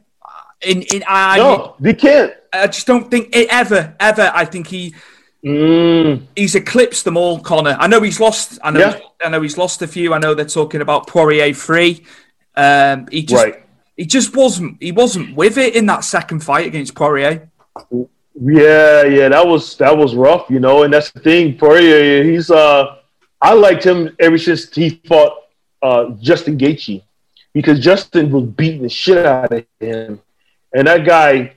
In 0.64 0.82
in 0.84 1.04
I, 1.08 1.38
No, 1.38 1.76
they 1.80 1.94
can't. 1.94 2.34
I 2.54 2.68
just 2.68 2.86
don't 2.88 3.10
think 3.10 3.36
it 3.36 3.48
ever 3.50 3.96
ever. 4.00 4.32
I 4.34 4.46
think 4.46 4.68
he 4.68 4.94
Mm, 5.44 6.28
he's 6.36 6.54
eclipsed 6.54 7.04
them 7.04 7.18
all, 7.18 7.40
Conor. 7.40 7.76
I 7.80 7.88
know 7.88 8.02
he's 8.02 8.20
lost. 8.20 8.60
I 8.64 8.70
know. 8.70 8.80
Yeah. 8.80 9.00
I 9.26 9.30
know 9.30 9.42
he's 9.42 9.58
lost 9.58 9.82
a 9.82 9.88
few. 9.88 10.14
I 10.14 10.20
know 10.20 10.36
they're 10.36 10.46
talking 10.46 10.82
about 10.82 11.08
Poirier 11.08 11.54
free. 11.54 12.06
Um, 12.56 13.08
he 13.12 13.24
just 13.24 13.44
right. 13.44 13.64
he 13.98 14.06
just 14.06 14.36
wasn't 14.36 14.78
he 14.82 14.92
wasn't 14.92 15.36
with 15.36 15.58
it 15.58 15.76
in 15.76 15.88
that 15.88 16.04
second 16.04 16.42
fight 16.42 16.68
against 16.68 16.94
Poirier. 16.94 17.50
Yeah, 18.40 19.04
yeah, 19.04 19.30
that 19.30 19.46
was 19.46 19.76
that 19.78 19.98
was 19.98 20.16
rough, 20.16 20.46
you 20.50 20.60
know, 20.60 20.84
and 20.84 20.94
that's 20.94 21.12
the 21.12 21.20
thing. 21.20 21.58
Poirier, 21.58 22.24
he's 22.24 22.52
uh, 22.52 22.98
I 23.42 23.54
liked 23.54 23.84
him 23.84 24.16
ever 24.20 24.38
since 24.38 24.74
he 24.74 25.02
fought 25.08 25.34
uh, 25.82 26.10
Justin 26.22 26.58
Gaethje 26.58 27.02
because 27.54 27.80
Justin 27.80 28.30
was 28.32 28.44
beating 28.44 28.84
the 28.84 28.90
shit 28.90 29.26
out 29.26 29.52
of 29.52 29.66
him, 29.80 30.22
and 30.74 30.88
that 30.88 31.06
guy 31.06 31.54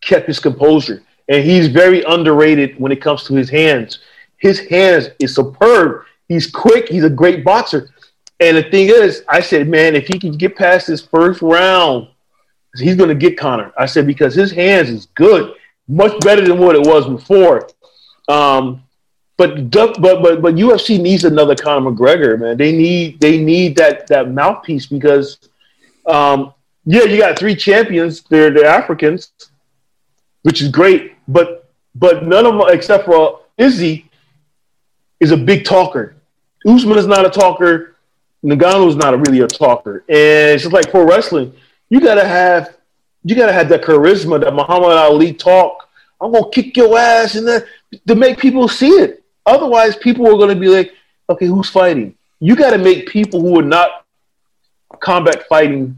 kept 0.00 0.26
his 0.26 0.40
composure, 0.40 1.02
and 1.28 1.44
he's 1.44 1.68
very 1.68 2.02
underrated 2.04 2.78
when 2.78 2.92
it 2.92 3.00
comes 3.00 3.24
to 3.24 3.34
his 3.34 3.50
hands. 3.50 4.00
His 4.36 4.60
hands 4.68 5.10
is 5.18 5.34
superb. 5.34 6.04
He's 6.28 6.50
quick. 6.50 6.88
He's 6.88 7.04
a 7.04 7.10
great 7.10 7.44
boxer. 7.44 7.90
And 8.40 8.56
the 8.56 8.62
thing 8.62 8.88
is, 8.88 9.24
I 9.28 9.40
said, 9.40 9.68
man, 9.68 9.96
if 9.96 10.06
he 10.06 10.18
can 10.18 10.32
get 10.32 10.56
past 10.56 10.86
this 10.86 11.04
first 11.04 11.42
round, 11.42 12.08
he's 12.76 12.94
going 12.94 13.08
to 13.08 13.14
get 13.14 13.36
Conor. 13.36 13.72
I 13.76 13.86
said 13.86 14.06
because 14.06 14.34
his 14.34 14.52
hands 14.52 14.90
is 14.90 15.06
good, 15.06 15.54
much 15.88 16.18
better 16.20 16.46
than 16.46 16.58
what 16.58 16.76
it 16.76 16.86
was 16.86 17.06
before. 17.06 17.68
Um, 18.28 18.84
but 19.36 19.70
but 19.70 20.00
but 20.00 20.42
but 20.42 20.54
UFC 20.54 21.00
needs 21.00 21.24
another 21.24 21.54
Conor 21.54 21.90
McGregor, 21.90 22.38
man. 22.38 22.56
They 22.56 22.72
need 22.72 23.20
they 23.20 23.38
need 23.38 23.76
that 23.76 24.06
that 24.08 24.30
mouthpiece 24.30 24.86
because, 24.86 25.38
um, 26.06 26.52
yeah, 26.90 27.02
you 27.02 27.18
got 27.18 27.38
three 27.38 27.54
champions. 27.54 28.22
They're 28.22 28.50
they're 28.50 28.64
Africans, 28.64 29.32
which 30.40 30.62
is 30.62 30.70
great. 30.70 31.12
But 31.28 31.70
but 31.94 32.24
none 32.24 32.46
of 32.46 32.54
them 32.54 32.64
except 32.70 33.04
for 33.04 33.40
Izzy 33.58 34.10
is 35.20 35.30
a 35.30 35.36
big 35.36 35.66
talker. 35.66 36.16
Usman 36.66 36.96
is 36.96 37.06
not 37.06 37.26
a 37.26 37.28
talker. 37.28 37.96
Ngannou 38.42 38.88
is 38.88 38.96
not 38.96 39.12
a, 39.12 39.18
really 39.18 39.40
a 39.40 39.46
talker. 39.46 39.98
And 40.08 40.54
it's 40.54 40.62
just 40.62 40.72
like 40.72 40.90
pro 40.90 41.04
wrestling. 41.06 41.52
You 41.90 42.00
gotta 42.00 42.26
have 42.26 42.78
you 43.22 43.36
gotta 43.36 43.52
have 43.52 43.68
that 43.68 43.82
charisma 43.82 44.40
that 44.40 44.54
Muhammad 44.54 44.92
Ali 44.92 45.34
talk. 45.34 45.90
I'm 46.22 46.32
gonna 46.32 46.48
kick 46.48 46.74
your 46.74 46.98
ass 46.98 47.34
and 47.34 47.46
then 47.46 47.64
to 48.06 48.14
make 48.14 48.38
people 48.38 48.66
see 48.66 48.92
it. 48.92 49.22
Otherwise, 49.44 49.94
people 49.96 50.26
are 50.26 50.38
gonna 50.38 50.58
be 50.58 50.68
like, 50.68 50.94
okay, 51.28 51.44
who's 51.44 51.68
fighting? 51.68 52.14
You 52.40 52.56
gotta 52.56 52.78
make 52.78 53.08
people 53.10 53.42
who 53.42 53.58
are 53.60 53.62
not 53.62 54.06
combat 55.00 55.46
fighting 55.50 55.94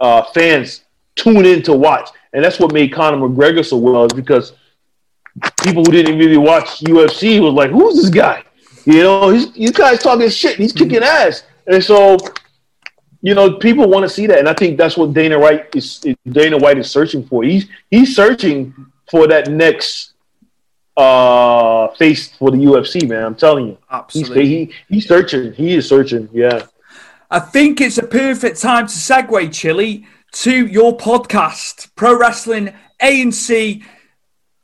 uh, 0.00 0.22
fans 0.32 0.84
tune 1.16 1.44
in 1.44 1.62
to 1.62 1.72
watch. 1.72 2.08
And 2.32 2.44
that's 2.44 2.58
what 2.58 2.72
made 2.72 2.92
Conor 2.92 3.16
McGregor 3.18 3.64
so 3.64 3.76
well 3.76 4.04
is 4.04 4.12
because 4.12 4.52
people 5.62 5.84
who 5.84 5.92
didn't 5.92 6.18
really 6.18 6.36
watch 6.36 6.80
UFC 6.80 7.40
was 7.40 7.54
like, 7.54 7.70
who's 7.70 7.96
this 7.96 8.10
guy? 8.10 8.44
You 8.84 9.02
know, 9.02 9.30
he's, 9.30 9.52
this 9.52 9.70
guy's 9.72 10.02
talking 10.02 10.28
shit. 10.30 10.56
He's 10.56 10.72
kicking 10.72 11.02
ass. 11.02 11.44
And 11.66 11.82
so, 11.82 12.16
you 13.20 13.34
know, 13.34 13.54
people 13.54 13.88
want 13.88 14.04
to 14.04 14.08
see 14.08 14.26
that. 14.26 14.38
And 14.38 14.48
I 14.48 14.54
think 14.54 14.78
that's 14.78 14.96
what 14.96 15.12
Dana 15.12 15.38
White 15.38 15.74
is 15.74 16.04
Dana 16.26 16.56
White 16.56 16.78
is 16.78 16.90
searching 16.90 17.26
for. 17.26 17.42
He's 17.42 17.68
he's 17.90 18.16
searching 18.16 18.74
for 19.10 19.26
that 19.26 19.48
next 19.48 20.14
uh 20.96 21.88
face 21.94 22.32
for 22.32 22.50
the 22.50 22.56
UFC, 22.56 23.06
man. 23.06 23.24
I'm 23.24 23.34
telling 23.34 23.68
you. 23.68 23.78
Absolutely. 23.90 24.46
He's, 24.46 24.74
he, 24.88 24.94
he's 24.94 25.08
searching. 25.08 25.52
He 25.52 25.74
is 25.74 25.88
searching. 25.88 26.28
Yeah. 26.32 26.66
I 27.30 27.38
think 27.38 27.80
it's 27.80 27.98
a 27.98 28.06
perfect 28.06 28.60
time 28.60 28.86
to 28.86 28.92
segue, 28.92 29.52
Chilly, 29.52 30.06
to 30.32 30.66
your 30.66 30.96
podcast, 30.96 31.88
Pro 31.94 32.18
Wrestling 32.18 32.72
A&C 33.00 33.82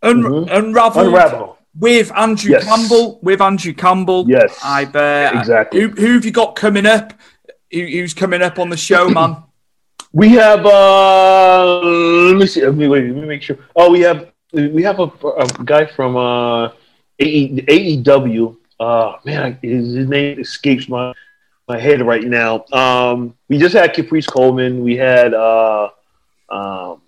Un- 0.02 0.22
Mhm. 0.22 0.48
Unraveled, 0.50 1.06
Unravel. 1.06 1.58
with 1.78 2.12
Andrew 2.16 2.52
Yes. 2.52 2.64
Campbell. 2.64 3.18
With 3.22 3.40
Andrew 3.40 3.72
Campbell. 3.72 4.24
Yes. 4.28 4.58
I've 4.64 4.94
uh, 4.94 5.30
Exactly. 5.34 5.80
Who, 5.80 5.88
who 5.90 6.12
have 6.14 6.24
you 6.24 6.30
got 6.32 6.54
coming 6.56 6.86
up? 6.86 7.12
Who, 7.72 7.80
who's 7.80 8.14
coming 8.14 8.42
up 8.42 8.58
on 8.58 8.68
the 8.70 8.76
show, 8.76 9.08
man? 9.18 9.36
We 10.12 10.30
have 10.30 10.64
uh 10.64 11.80
let 12.28 12.36
me 12.36 12.46
see 12.46 12.64
let 12.64 12.74
me 12.74 12.88
wait, 12.88 13.04
let 13.04 13.16
me 13.22 13.26
make 13.26 13.42
sure. 13.42 13.58
Oh 13.74 13.90
we 13.90 14.00
have 14.00 14.30
we 14.52 14.82
have 14.82 14.98
a, 15.00 15.04
a 15.44 15.46
guy 15.64 15.84
from 15.86 16.16
uh 16.16 16.68
AE, 17.18 17.64
AEW. 18.02 18.56
Uh 18.80 19.12
man, 19.24 19.58
his, 19.62 19.92
his 19.94 20.08
name 20.08 20.40
escapes 20.40 20.88
my 20.88 21.12
my 21.68 21.78
head 21.78 22.00
right 22.02 22.24
now. 22.24 22.64
Um 22.72 23.34
we 23.48 23.58
just 23.58 23.74
had 23.74 23.92
Caprice 23.94 24.26
Coleman, 24.26 24.82
we 24.82 24.96
had 24.96 25.34
uh 25.34 25.88
um 26.48 27.00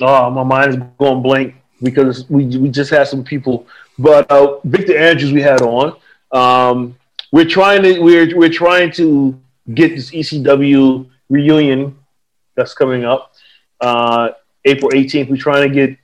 oh 0.00 0.30
my 0.30 0.42
mind 0.42 0.70
is 0.70 0.76
going 0.98 1.22
blank 1.22 1.54
because 1.82 2.28
we 2.30 2.46
we 2.58 2.68
just 2.70 2.90
had 2.90 3.06
some 3.06 3.22
people 3.24 3.66
but 3.98 4.30
uh 4.30 4.58
Victor 4.64 4.96
Andrews 4.96 5.32
we 5.32 5.42
had 5.42 5.60
on. 5.62 5.96
Um 6.32 6.96
we're 7.32 7.44
trying 7.48 7.82
to 7.82 8.00
we're 8.00 8.36
we're 8.36 8.48
trying 8.48 8.90
to 8.92 9.38
get 9.74 9.94
this 9.96 10.10
ECW 10.10 11.08
reunion 11.28 11.96
that's 12.56 12.74
coming 12.74 13.04
up 13.04 13.32
uh, 13.80 14.28
April 14.64 14.90
18th. 14.92 15.30
We're 15.30 15.36
trying 15.36 15.68
to 15.68 15.74
get 15.74 15.98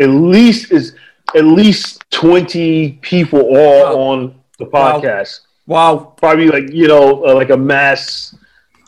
at 0.00 0.08
least 0.08 0.72
is 0.72 0.96
at 1.36 1.44
least 1.44 2.02
20 2.10 2.98
people 3.02 3.40
all 3.40 3.82
Wow. 3.84 3.98
on 3.98 4.34
the 4.58 4.66
podcast. 4.66 5.40
Wow. 5.40 5.51
Probably 5.66 6.48
like 6.48 6.70
you 6.70 6.88
know 6.88 7.24
uh, 7.24 7.34
like 7.34 7.50
a 7.50 7.56
mass 7.56 8.34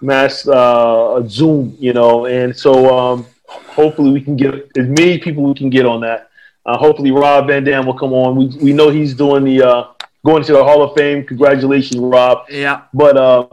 mass 0.03 0.47
uh, 0.47 1.23
Zoom, 1.27 1.77
you 1.79 1.93
know, 1.93 2.27
and 2.27 2.57
so 2.57 2.97
um, 2.97 3.27
hopefully 3.47 4.11
we 4.11 4.21
can 4.21 4.37
get 4.37 4.55
as 4.77 4.87
many 4.87 5.19
people 5.19 5.45
we 5.45 5.55
can 5.55 5.71
get 5.71 5.87
on 5.87 6.01
that. 6.03 6.31
Uh, 6.67 6.79
hopefully 6.79 7.11
Rob 7.11 7.47
Van 7.47 7.65
Dam 7.65 7.87
will 7.87 7.95
come 7.95 8.13
on. 8.13 8.37
We 8.37 8.47
we 8.59 8.73
know 8.73 8.91
he's 8.91 9.15
doing 9.15 9.45
the 9.45 9.63
uh, 9.63 9.85
going 10.25 10.43
to 10.45 10.53
the 10.53 10.65
Hall 10.65 10.83
of 10.83 10.95
Fame. 10.97 11.25
Congratulations, 11.25 12.01
Rob. 12.01 12.47
Yeah. 12.49 12.83
But 12.93 13.17
uh, 13.17 13.47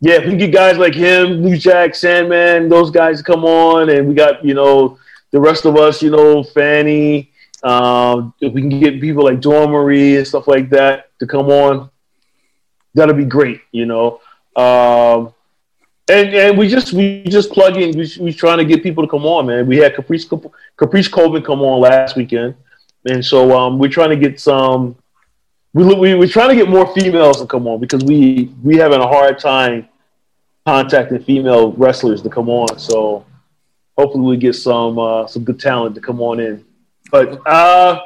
yeah, 0.00 0.14
if 0.14 0.26
we 0.26 0.36
get 0.36 0.52
guys 0.52 0.78
like 0.78 0.94
him, 0.94 1.42
New 1.42 1.56
Jack, 1.56 1.94
Sandman, 1.94 2.68
those 2.68 2.90
guys 2.90 3.20
come 3.20 3.44
on, 3.44 3.90
and 3.90 4.08
we 4.08 4.14
got 4.14 4.44
you 4.44 4.54
know 4.54 4.98
the 5.30 5.40
rest 5.40 5.66
of 5.66 5.76
us, 5.76 6.02
you 6.02 6.10
know, 6.10 6.42
Fanny. 6.42 7.32
Um, 7.62 8.32
if 8.40 8.52
we 8.52 8.60
can 8.60 8.80
get 8.80 9.00
people 9.00 9.24
like 9.24 9.44
Marie 9.44 10.16
and 10.16 10.26
stuff 10.26 10.46
like 10.46 10.70
that 10.70 11.10
to 11.18 11.26
come 11.26 11.48
on, 11.48 11.90
that'll 12.98 13.14
be 13.14 13.24
great. 13.24 13.60
You 13.72 13.86
know, 13.86 14.20
um, 14.56 15.32
and 16.08 16.34
and 16.34 16.58
we 16.58 16.68
just 16.68 16.92
we 16.92 17.22
just 17.24 17.50
plug 17.50 17.76
in. 17.76 17.96
We 17.96 18.10
we 18.20 18.32
trying 18.32 18.58
to 18.58 18.64
get 18.64 18.82
people 18.82 19.02
to 19.04 19.08
come 19.08 19.24
on, 19.24 19.46
man. 19.46 19.66
We 19.66 19.78
had 19.78 19.94
Caprice 19.94 20.28
Caprice 20.76 21.08
Coleman 21.08 21.42
come 21.42 21.62
on 21.62 21.80
last 21.80 22.16
weekend, 22.16 22.54
and 23.08 23.24
so 23.24 23.56
um, 23.58 23.78
we're 23.78 23.90
trying 23.90 24.10
to 24.10 24.16
get 24.16 24.40
some 24.40 24.96
we, 25.74 25.84
we 25.94 26.14
we're 26.14 26.28
trying 26.28 26.48
to 26.48 26.54
get 26.54 26.68
more 26.68 26.92
females 26.94 27.40
to 27.40 27.46
come 27.46 27.66
on 27.66 27.80
because 27.80 28.02
we 28.04 28.52
we 28.62 28.76
having 28.76 29.00
a 29.00 29.06
hard 29.06 29.38
time 29.38 29.88
contacting 30.66 31.22
female 31.22 31.72
wrestlers 31.72 32.22
to 32.22 32.28
come 32.28 32.48
on. 32.48 32.78
So 32.78 33.24
hopefully 33.96 34.24
we 34.24 34.36
get 34.36 34.54
some 34.54 34.98
uh, 34.98 35.26
some 35.26 35.44
good 35.44 35.60
talent 35.60 35.94
to 35.96 36.00
come 36.00 36.20
on 36.20 36.40
in. 36.40 36.64
But 37.10 37.46
uh, 37.46 38.00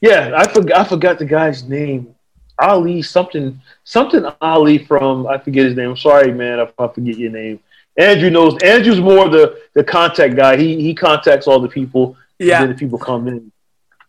yeah, 0.00 0.32
I 0.36 0.46
forgot 0.48 0.78
I 0.78 0.88
forgot 0.88 1.18
the 1.18 1.24
guy's 1.24 1.64
name. 1.64 2.11
Ali 2.58 3.02
something 3.02 3.60
something 3.84 4.24
Ali 4.40 4.78
from 4.78 5.26
I 5.26 5.38
forget 5.38 5.66
his 5.66 5.76
name. 5.76 5.90
I'm 5.90 5.96
sorry, 5.96 6.32
man, 6.32 6.60
if 6.60 6.72
I 6.78 6.88
forget 6.88 7.16
your 7.18 7.30
name. 7.32 7.60
Andrew 7.96 8.30
knows. 8.30 8.56
Andrew's 8.62 9.00
more 9.00 9.28
the 9.28 9.58
the 9.74 9.84
contact 9.84 10.34
guy. 10.36 10.56
He 10.56 10.80
he 10.80 10.94
contacts 10.94 11.46
all 11.46 11.60
the 11.60 11.68
people. 11.68 12.16
Yeah. 12.38 12.60
And 12.60 12.68
then 12.68 12.76
the 12.76 12.78
people 12.78 12.98
come 12.98 13.28
in. 13.28 13.52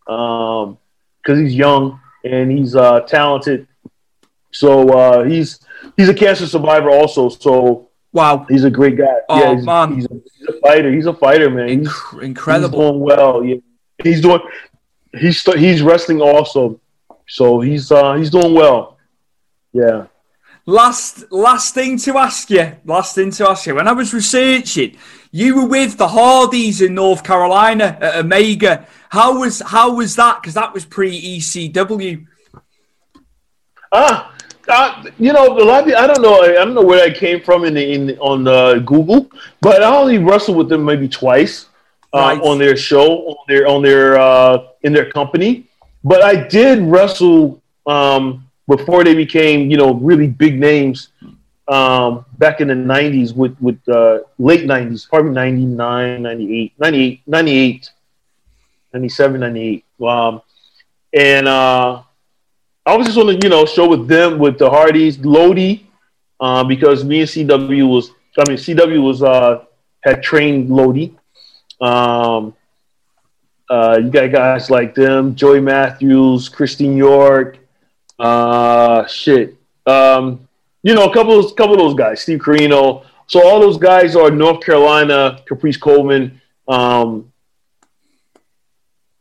Um, 0.07 0.77
because 1.21 1.39
he's 1.39 1.55
young 1.55 1.99
and 2.25 2.51
he's 2.51 2.75
uh 2.75 3.01
talented. 3.01 3.67
So 4.51 4.89
uh, 4.89 5.23
he's 5.23 5.59
he's 5.97 6.09
a 6.09 6.13
cancer 6.13 6.45
survivor 6.47 6.89
also. 6.89 7.29
So 7.29 7.89
Wow. 8.11 8.45
he's 8.47 8.63
a 8.63 8.69
great 8.69 8.95
guy. 8.97 9.05
Oh, 9.27 9.39
yeah, 9.39 9.55
he's, 9.55 9.65
man. 9.65 9.95
he's, 9.95 10.05
a, 10.05 10.13
he's 10.13 10.47
a 10.47 10.59
fighter. 10.61 10.91
He's 10.91 11.05
a 11.07 11.13
fighter, 11.13 11.49
man. 11.49 11.67
He's, 11.69 11.87
Inc- 11.87 12.13
he's 12.13 12.23
incredible. 12.23 12.79
doing 12.91 12.99
well. 12.99 13.43
Yeah, 13.43 13.55
he's 14.03 14.21
doing. 14.21 14.39
He's 15.17 15.41
he's 15.55 15.81
wrestling 15.81 16.21
also. 16.21 16.79
So 17.27 17.61
he's 17.61 17.91
uh 17.91 18.13
he's 18.13 18.29
doing 18.29 18.53
well. 18.53 18.97
Yeah. 19.73 20.07
Last 20.65 21.31
last 21.31 21.73
thing 21.73 21.97
to 21.99 22.17
ask 22.17 22.49
you. 22.49 22.71
Last 22.85 23.15
thing 23.15 23.31
to 23.31 23.49
ask 23.49 23.65
you. 23.67 23.75
When 23.75 23.87
I 23.87 23.91
was 23.91 24.13
researching, 24.13 24.97
you 25.31 25.55
were 25.55 25.67
with 25.67 25.97
the 25.97 26.07
Hardys 26.07 26.81
in 26.81 26.93
North 26.95 27.23
Carolina 27.23 27.97
at 27.99 28.15
Omega. 28.15 28.87
How 29.09 29.39
was 29.39 29.61
how 29.65 29.95
was 29.95 30.15
that? 30.15 30.41
Because 30.41 30.53
that 30.53 30.73
was 30.73 30.85
pre 30.85 31.37
ECW. 31.37 32.25
Ah, 33.91 34.33
uh, 34.69 35.03
you 35.19 35.33
know, 35.33 35.57
a 35.57 35.65
lot 35.65 35.87
of 35.87 35.93
I 35.93 36.07
don't 36.07 36.21
know. 36.21 36.41
I 36.41 36.53
don't 36.53 36.73
know 36.73 36.81
where 36.83 37.03
I 37.03 37.11
came 37.11 37.41
from 37.41 37.65
in 37.65 37.73
the, 37.73 37.93
in 37.93 38.17
on 38.19 38.47
uh, 38.47 38.75
Google, 38.75 39.29
but 39.61 39.83
I 39.83 39.95
only 39.95 40.17
wrestled 40.17 40.57
with 40.57 40.69
them 40.69 40.85
maybe 40.85 41.07
twice 41.07 41.67
uh, 42.13 42.19
Right. 42.19 42.41
on 42.41 42.57
their 42.57 42.77
show, 42.77 43.27
on 43.27 43.35
their 43.47 43.67
on 43.67 43.81
their 43.83 44.17
uh, 44.17 44.57
in 44.83 44.93
their 44.93 45.11
company. 45.11 45.65
But 46.03 46.21
I 46.21 46.35
did 46.47 46.81
wrestle 46.83 47.61
um, 47.85 48.49
before 48.67 49.03
they 49.03 49.15
became, 49.15 49.71
you 49.71 49.77
know, 49.77 49.93
really 49.93 50.27
big 50.27 50.59
names 50.59 51.09
um, 51.67 52.25
back 52.37 52.59
in 52.61 52.67
the 52.67 52.73
90s 52.73 53.35
with, 53.35 53.55
with 53.61 53.79
uh, 53.87 54.19
late 54.37 54.65
90s, 54.65 55.07
probably 55.07 55.31
99, 55.31 56.21
98, 56.21 56.73
98, 56.77 57.21
98, 57.25 57.89
97, 58.93 59.39
98. 59.39 59.85
Um, 60.01 60.41
and 61.13 61.47
uh, 61.47 62.01
I 62.85 62.97
was 62.97 63.07
just 63.07 63.17
on 63.17 63.27
the 63.27 63.39
you 63.41 63.49
know 63.49 63.65
show 63.65 63.87
with 63.87 64.07
them 64.07 64.39
with 64.39 64.57
the 64.57 64.69
Hardys, 64.69 65.17
Lodi, 65.19 65.85
uh, 66.39 66.63
because 66.63 67.05
me 67.05 67.21
and 67.21 67.29
CW 67.29 67.87
was 67.87 68.11
I 68.37 68.49
mean 68.49 68.57
CW 68.57 69.01
was 69.01 69.23
uh, 69.23 69.63
had 70.01 70.21
trained 70.21 70.69
Lodi. 70.69 71.13
Um, 71.79 72.55
uh, 73.73 73.97
you 73.97 74.11
got 74.11 74.31
guys 74.31 74.69
like 74.69 74.93
them, 74.93 75.33
Joey 75.33 75.59
Matthews, 75.59 76.47
Christian 76.47 76.95
York, 76.95 77.57
uh, 78.19 79.03
shit. 79.07 79.57
Um, 79.87 80.47
you 80.83 80.93
know, 80.93 81.09
a 81.09 81.13
couple 81.13 81.39
of 81.39 81.55
couple 81.55 81.73
of 81.73 81.79
those 81.79 81.95
guys, 81.95 82.21
Steve 82.21 82.37
Corino. 82.37 83.03
So 83.25 83.43
all 83.43 83.59
those 83.59 83.77
guys 83.77 84.15
are 84.15 84.29
North 84.29 84.63
Carolina, 84.63 85.41
Caprice 85.47 85.77
Coleman 85.77 86.39
um, 86.67 87.33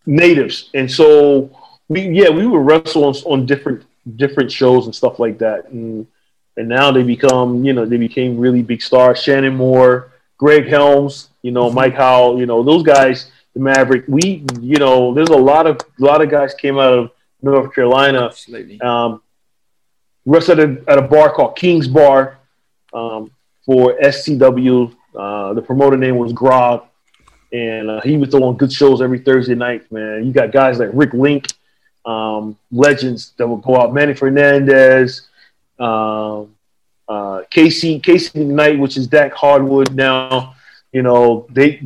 natives, 0.04 0.68
and 0.74 0.90
so 0.90 1.50
we 1.88 2.08
yeah 2.10 2.28
we 2.28 2.46
would 2.46 2.58
wrestle 2.58 3.04
on, 3.04 3.14
on 3.24 3.46
different 3.46 3.86
different 4.16 4.52
shows 4.52 4.84
and 4.84 4.94
stuff 4.94 5.18
like 5.18 5.38
that, 5.38 5.70
and 5.70 6.06
and 6.58 6.68
now 6.68 6.92
they 6.92 7.02
become 7.02 7.64
you 7.64 7.72
know 7.72 7.86
they 7.86 7.96
became 7.96 8.36
really 8.36 8.62
big 8.62 8.82
stars. 8.82 9.18
Shannon 9.18 9.56
Moore, 9.56 10.12
Greg 10.36 10.66
Helms, 10.68 11.30
you 11.40 11.52
know 11.52 11.70
Mike 11.70 11.94
Howell, 11.94 12.38
you 12.38 12.44
know 12.44 12.62
those 12.62 12.82
guys, 12.82 13.31
the 13.54 13.60
Maverick. 13.60 14.04
We 14.08 14.44
you 14.60 14.78
know 14.78 15.14
there's 15.14 15.28
a 15.28 15.36
lot 15.36 15.66
of 15.66 15.76
a 16.00 16.04
lot 16.04 16.22
of 16.22 16.30
guys 16.30 16.54
came 16.54 16.78
out 16.78 16.92
of 16.92 17.10
North 17.42 17.74
Carolina. 17.74 18.26
Absolutely. 18.26 18.80
Um, 18.80 19.22
wrestled 20.24 20.60
at 20.60 20.68
a, 20.70 20.84
at 20.88 20.98
a 20.98 21.02
bar 21.02 21.32
called 21.32 21.56
King's 21.56 21.88
Bar 21.88 22.38
um, 22.92 23.30
for 23.64 23.96
SCW. 23.98 24.94
Uh, 25.14 25.52
the 25.54 25.62
promoter 25.62 25.96
name 25.96 26.16
was 26.16 26.32
Grog, 26.32 26.84
and 27.52 27.90
uh, 27.90 28.00
he 28.00 28.16
was 28.16 28.30
throwing 28.30 28.56
good 28.56 28.72
shows 28.72 29.02
every 29.02 29.18
Thursday 29.18 29.54
night. 29.54 29.90
Man, 29.92 30.24
you 30.24 30.32
got 30.32 30.52
guys 30.52 30.78
like 30.78 30.90
Rick 30.92 31.12
Link, 31.12 31.48
um, 32.04 32.56
legends 32.70 33.32
that 33.36 33.46
would 33.46 33.62
go 33.62 33.78
out. 33.78 33.92
Manny 33.92 34.14
Fernandez, 34.14 35.28
um, 35.78 36.54
uh, 37.08 37.42
Casey 37.50 37.98
Casey 37.98 38.44
Knight, 38.44 38.78
which 38.78 38.96
is 38.96 39.06
Dax 39.06 39.36
Harwood 39.36 39.94
now. 39.94 40.54
You 40.92 41.02
know 41.02 41.46
they 41.50 41.82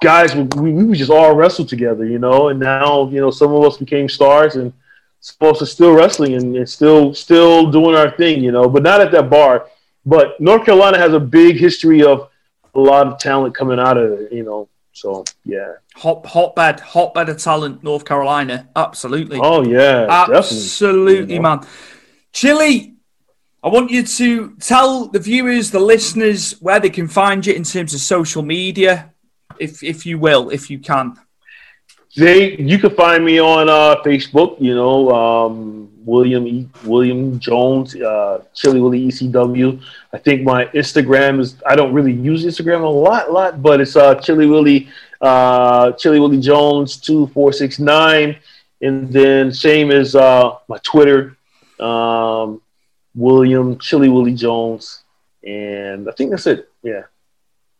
guys 0.00 0.34
we, 0.34 0.72
we 0.72 0.96
just 0.96 1.10
all 1.10 1.34
wrestled 1.34 1.68
together. 1.68 2.04
You 2.04 2.18
know, 2.18 2.48
and 2.48 2.58
now 2.60 3.08
you 3.08 3.20
know 3.20 3.30
some 3.30 3.52
of 3.52 3.64
us 3.64 3.76
became 3.76 4.08
stars 4.08 4.56
and 4.56 4.72
supposed 5.20 5.58
to 5.58 5.66
still 5.66 5.92
wrestling 5.92 6.34
and, 6.34 6.56
and 6.56 6.68
still 6.68 7.14
still 7.14 7.70
doing 7.70 7.96
our 7.96 8.10
thing, 8.16 8.42
you 8.42 8.52
know, 8.52 8.68
but 8.68 8.82
not 8.82 9.00
at 9.00 9.12
that 9.12 9.30
bar. 9.30 9.66
But 10.06 10.40
North 10.40 10.64
Carolina 10.64 10.98
has 10.98 11.12
a 11.12 11.20
big 11.20 11.56
history 11.56 12.02
of 12.02 12.30
a 12.74 12.80
lot 12.80 13.06
of 13.06 13.18
talent 13.18 13.54
coming 13.54 13.78
out 13.78 13.96
of 13.96 14.12
it, 14.12 14.32
you 14.32 14.44
know. 14.44 14.68
So 14.92 15.24
yeah. 15.44 15.74
Hot, 15.96 16.26
hotbed, 16.26 16.80
hotbed 16.80 17.28
of 17.28 17.38
talent, 17.38 17.82
North 17.82 18.04
Carolina. 18.04 18.68
Absolutely. 18.74 19.38
Oh 19.42 19.62
yeah, 19.62 20.06
Absolutely, 20.08 21.36
definitely. 21.36 21.38
man. 21.38 21.66
Chilly, 22.32 22.94
I 23.62 23.68
want 23.68 23.90
you 23.90 24.02
to 24.02 24.56
tell 24.60 25.08
the 25.08 25.18
viewers, 25.18 25.70
the 25.70 25.80
listeners, 25.80 26.52
where 26.60 26.80
they 26.80 26.90
can 26.90 27.08
find 27.08 27.44
you 27.44 27.52
in 27.52 27.64
terms 27.64 27.94
of 27.94 28.00
social 28.00 28.42
media, 28.42 29.12
if 29.58 29.82
if 29.82 30.06
you 30.06 30.18
will, 30.18 30.50
if 30.50 30.70
you 30.70 30.78
can. 30.78 31.18
They, 32.16 32.56
you 32.56 32.78
can 32.78 32.94
find 32.96 33.24
me 33.24 33.38
on 33.38 33.68
uh, 33.68 34.02
Facebook. 34.02 34.60
You 34.60 34.74
know, 34.74 35.10
um, 35.10 35.90
William 36.04 36.46
e, 36.46 36.68
William 36.84 37.38
Jones, 37.38 37.94
uh, 37.94 38.42
Chilly 38.54 38.80
Willy 38.80 39.06
ECW. 39.06 39.80
I 40.12 40.18
think 40.18 40.42
my 40.42 40.64
Instagram 40.66 41.38
is. 41.40 41.56
I 41.66 41.76
don't 41.76 41.92
really 41.92 42.12
use 42.12 42.44
Instagram 42.44 42.82
a 42.82 42.86
lot, 42.86 43.30
lot, 43.30 43.62
but 43.62 43.80
it's 43.80 43.94
uh, 43.94 44.14
Chilly 44.16 44.46
Willy, 44.46 44.88
uh, 45.20 45.92
Chilly 45.92 46.18
Willy 46.18 46.40
Jones 46.40 46.96
two 46.96 47.26
four 47.28 47.52
six 47.52 47.78
nine, 47.78 48.36
and 48.80 49.12
then 49.12 49.52
same 49.52 49.90
as 49.90 50.16
uh, 50.16 50.56
my 50.66 50.78
Twitter, 50.78 51.36
um, 51.78 52.62
William 53.14 53.78
Chilly 53.78 54.08
Willy 54.08 54.34
Jones, 54.34 55.02
and 55.44 56.08
I 56.08 56.12
think 56.12 56.30
that's 56.30 56.46
it. 56.46 56.70
Yeah. 56.82 57.02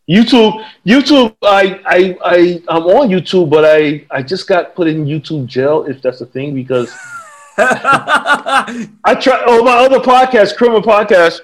YouTube, 0.08 0.64
YouTube. 0.86 1.36
I, 1.42 1.80
I, 1.84 2.16
I, 2.24 2.62
I'm 2.68 2.84
on 2.84 3.08
YouTube, 3.10 3.50
but 3.50 3.64
I, 3.64 4.06
I 4.10 4.22
just 4.22 4.46
got 4.48 4.74
put 4.74 4.88
in 4.88 5.04
YouTube 5.04 5.46
jail, 5.46 5.84
if 5.84 6.00
that's 6.00 6.20
a 6.22 6.26
thing, 6.26 6.54
because 6.54 6.90
I 7.58 9.16
try. 9.20 9.42
Oh, 9.46 9.62
my 9.64 9.72
other 9.84 9.98
podcast, 10.00 10.56
Criminal 10.56 10.82
Podcast. 10.82 11.40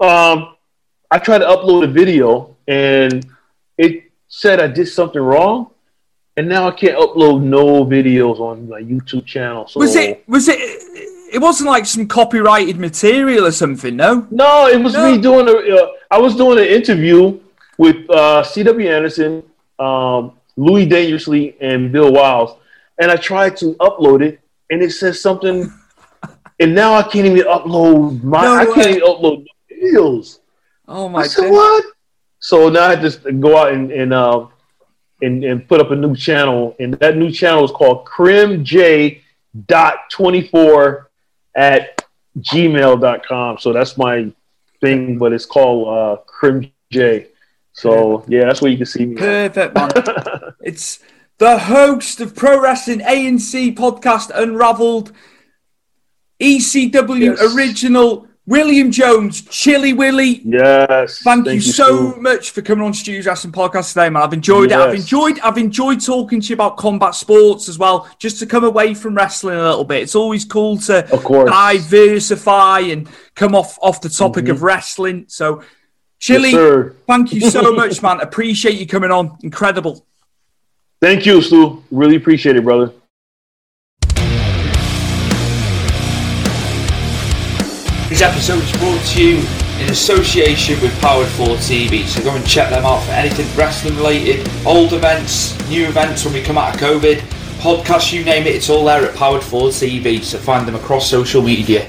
Um, 0.00 0.54
I 1.10 1.18
tried 1.18 1.38
to 1.38 1.46
upload 1.46 1.84
a 1.84 1.86
video, 1.88 2.56
and 2.66 3.26
it 3.76 4.04
said 4.28 4.60
I 4.60 4.68
did 4.68 4.86
something 4.86 5.20
wrong, 5.20 5.70
and 6.36 6.48
now 6.48 6.68
I 6.68 6.70
can't 6.70 6.96
upload 6.96 7.42
no 7.42 7.84
videos 7.84 8.38
on 8.40 8.68
my 8.68 8.80
YouTube 8.80 9.26
channel. 9.26 9.66
So 9.68 9.80
Was 9.80 9.96
it? 9.96 10.24
Was 10.28 10.48
it? 10.48 10.58
It 11.30 11.42
wasn't 11.42 11.68
like 11.68 11.84
some 11.84 12.06
copyrighted 12.06 12.78
material 12.78 13.44
or 13.44 13.52
something, 13.52 13.94
no. 13.96 14.26
No, 14.30 14.66
it 14.68 14.80
was 14.82 14.94
No. 14.94 15.12
me 15.14 15.20
doing 15.20 15.46
a. 15.46 15.76
Uh, 15.76 15.88
I 16.10 16.18
was 16.18 16.34
doing 16.36 16.58
an 16.58 16.64
interview 16.64 17.38
with 17.78 18.10
uh, 18.10 18.42
C.W. 18.42 18.90
Anderson, 18.90 19.42
um, 19.78 20.32
Louis 20.56 20.84
Dangerously, 20.84 21.56
and 21.60 21.90
Bill 21.90 22.12
Wiles, 22.12 22.58
and 23.00 23.10
I 23.10 23.16
tried 23.16 23.56
to 23.58 23.74
upload 23.76 24.22
it, 24.22 24.40
and 24.70 24.82
it 24.82 24.90
says 24.90 25.20
something, 25.20 25.72
and 26.60 26.74
now 26.74 26.94
I 26.94 27.02
can't 27.02 27.26
even 27.26 27.46
upload 27.46 28.22
my. 28.22 28.42
No 28.42 28.54
I 28.54 28.66
can't 28.66 28.88
even 28.88 29.02
upload 29.02 29.46
videos. 29.70 30.40
Oh 30.86 31.08
my 31.08 31.20
I 31.20 31.26
said 31.26 31.50
what? 31.50 31.84
So 32.40 32.68
now 32.68 32.88
I 32.88 32.96
just 32.96 33.22
go 33.40 33.56
out 33.56 33.72
and 33.72 33.90
and, 33.92 34.12
uh, 34.12 34.46
and 35.22 35.44
and 35.44 35.68
put 35.68 35.80
up 35.80 35.90
a 35.90 35.96
new 35.96 36.14
channel, 36.16 36.76
and 36.80 36.94
that 36.94 37.16
new 37.16 37.30
channel 37.30 37.64
is 37.64 37.70
called 37.70 38.04
CrimJ 38.04 39.20
dot 39.66 40.10
twenty 40.10 40.48
four 40.48 41.10
at 41.54 42.04
gmail.com. 42.38 43.58
So 43.58 43.72
that's 43.72 43.96
my 43.96 44.30
thing, 44.80 45.18
but 45.18 45.32
it's 45.32 45.46
called 45.46 45.88
uh, 45.88 46.22
CrimJ. 46.26 47.28
So 47.78 48.24
yeah, 48.26 48.46
that's 48.46 48.60
where 48.60 48.72
you 48.72 48.76
can 48.76 48.86
see 48.86 49.06
me. 49.06 49.14
Perfect, 49.14 49.74
man. 49.74 49.90
it's 50.62 50.98
the 51.38 51.56
host 51.56 52.20
of 52.20 52.34
Pro 52.34 52.60
Wrestling 52.60 53.02
A&C 53.02 53.72
podcast, 53.72 54.32
Unraveled, 54.34 55.12
ECW 56.40 57.36
Yes. 57.36 57.54
original, 57.54 58.26
William 58.46 58.90
Jones, 58.90 59.42
Chilly 59.42 59.92
Willy. 59.92 60.40
Yes. 60.44 61.20
Thank, 61.22 61.46
you, 61.46 61.60
so 61.60 62.12
Stu. 62.12 62.20
much 62.20 62.50
for 62.50 62.62
coming 62.62 62.84
on 62.84 62.94
Stu's 62.94 63.26
Wrestling 63.26 63.52
Podcast 63.52 63.90
today, 63.90 64.08
man. 64.10 64.24
I've 64.24 64.32
enjoyed 64.32 64.72
it. 64.72 64.78
I've 64.78 64.94
enjoyed. 64.94 65.38
I've 65.40 65.58
enjoyed 65.58 66.04
talking 66.04 66.40
to 66.40 66.48
you 66.48 66.54
about 66.54 66.78
combat 66.78 67.14
sports 67.14 67.68
as 67.68 67.78
well, 67.78 68.08
just 68.18 68.40
to 68.40 68.46
come 68.46 68.64
away 68.64 68.94
from 68.94 69.14
wrestling 69.14 69.56
a 69.56 69.62
little 69.62 69.84
bit. 69.84 70.02
It's 70.02 70.16
always 70.16 70.44
cool 70.44 70.78
to 70.78 71.04
Of 71.12 71.22
diversify 71.22 72.80
and 72.80 73.08
come 73.36 73.54
off 73.54 73.78
off 73.80 74.00
the 74.00 74.08
topic 74.08 74.48
of 74.48 74.56
mm-hmm. 74.56 74.64
wrestling. 74.64 75.24
So, 75.28 75.62
Chilly. 76.18 76.50
Yes, 76.50 76.92
thank 77.06 77.32
you 77.32 77.50
so 77.50 77.72
much, 77.80 78.02
man. 78.02 78.20
Appreciate 78.20 78.78
you 78.78 78.86
coming 78.86 79.10
on. 79.10 79.38
Incredible. 79.42 80.04
Thank 81.00 81.26
you, 81.26 81.40
Stu. 81.40 81.82
Really 81.90 82.16
appreciate 82.16 82.56
it, 82.56 82.64
brother. 82.64 82.92
This 88.08 88.22
episode 88.22 88.62
is 88.64 88.72
brought 88.78 89.04
to 89.08 89.22
you 89.22 89.36
in 89.80 89.90
association 89.90 90.80
with 90.80 90.98
Powered 90.98 91.28
4 91.28 91.46
TV, 91.58 92.04
so 92.04 92.22
go 92.22 92.34
and 92.34 92.44
check 92.44 92.70
them 92.70 92.84
out 92.84 93.04
for 93.04 93.12
anything 93.12 93.46
wrestling 93.56 93.94
related, 93.96 94.48
old 94.66 94.92
events, 94.92 95.56
new 95.68 95.86
events 95.86 96.24
when 96.24 96.34
we 96.34 96.42
come 96.42 96.58
out 96.58 96.74
of 96.74 96.80
COVID, 96.80 97.18
podcasts, 97.60 98.12
you 98.12 98.24
name 98.24 98.46
it, 98.46 98.56
it's 98.56 98.70
all 98.70 98.84
there 98.84 99.04
at 99.04 99.14
Powered 99.14 99.44
4 99.44 99.68
TV, 99.68 100.22
so 100.24 100.38
find 100.38 100.66
them 100.66 100.74
across 100.74 101.08
social 101.08 101.42
media. 101.42 101.88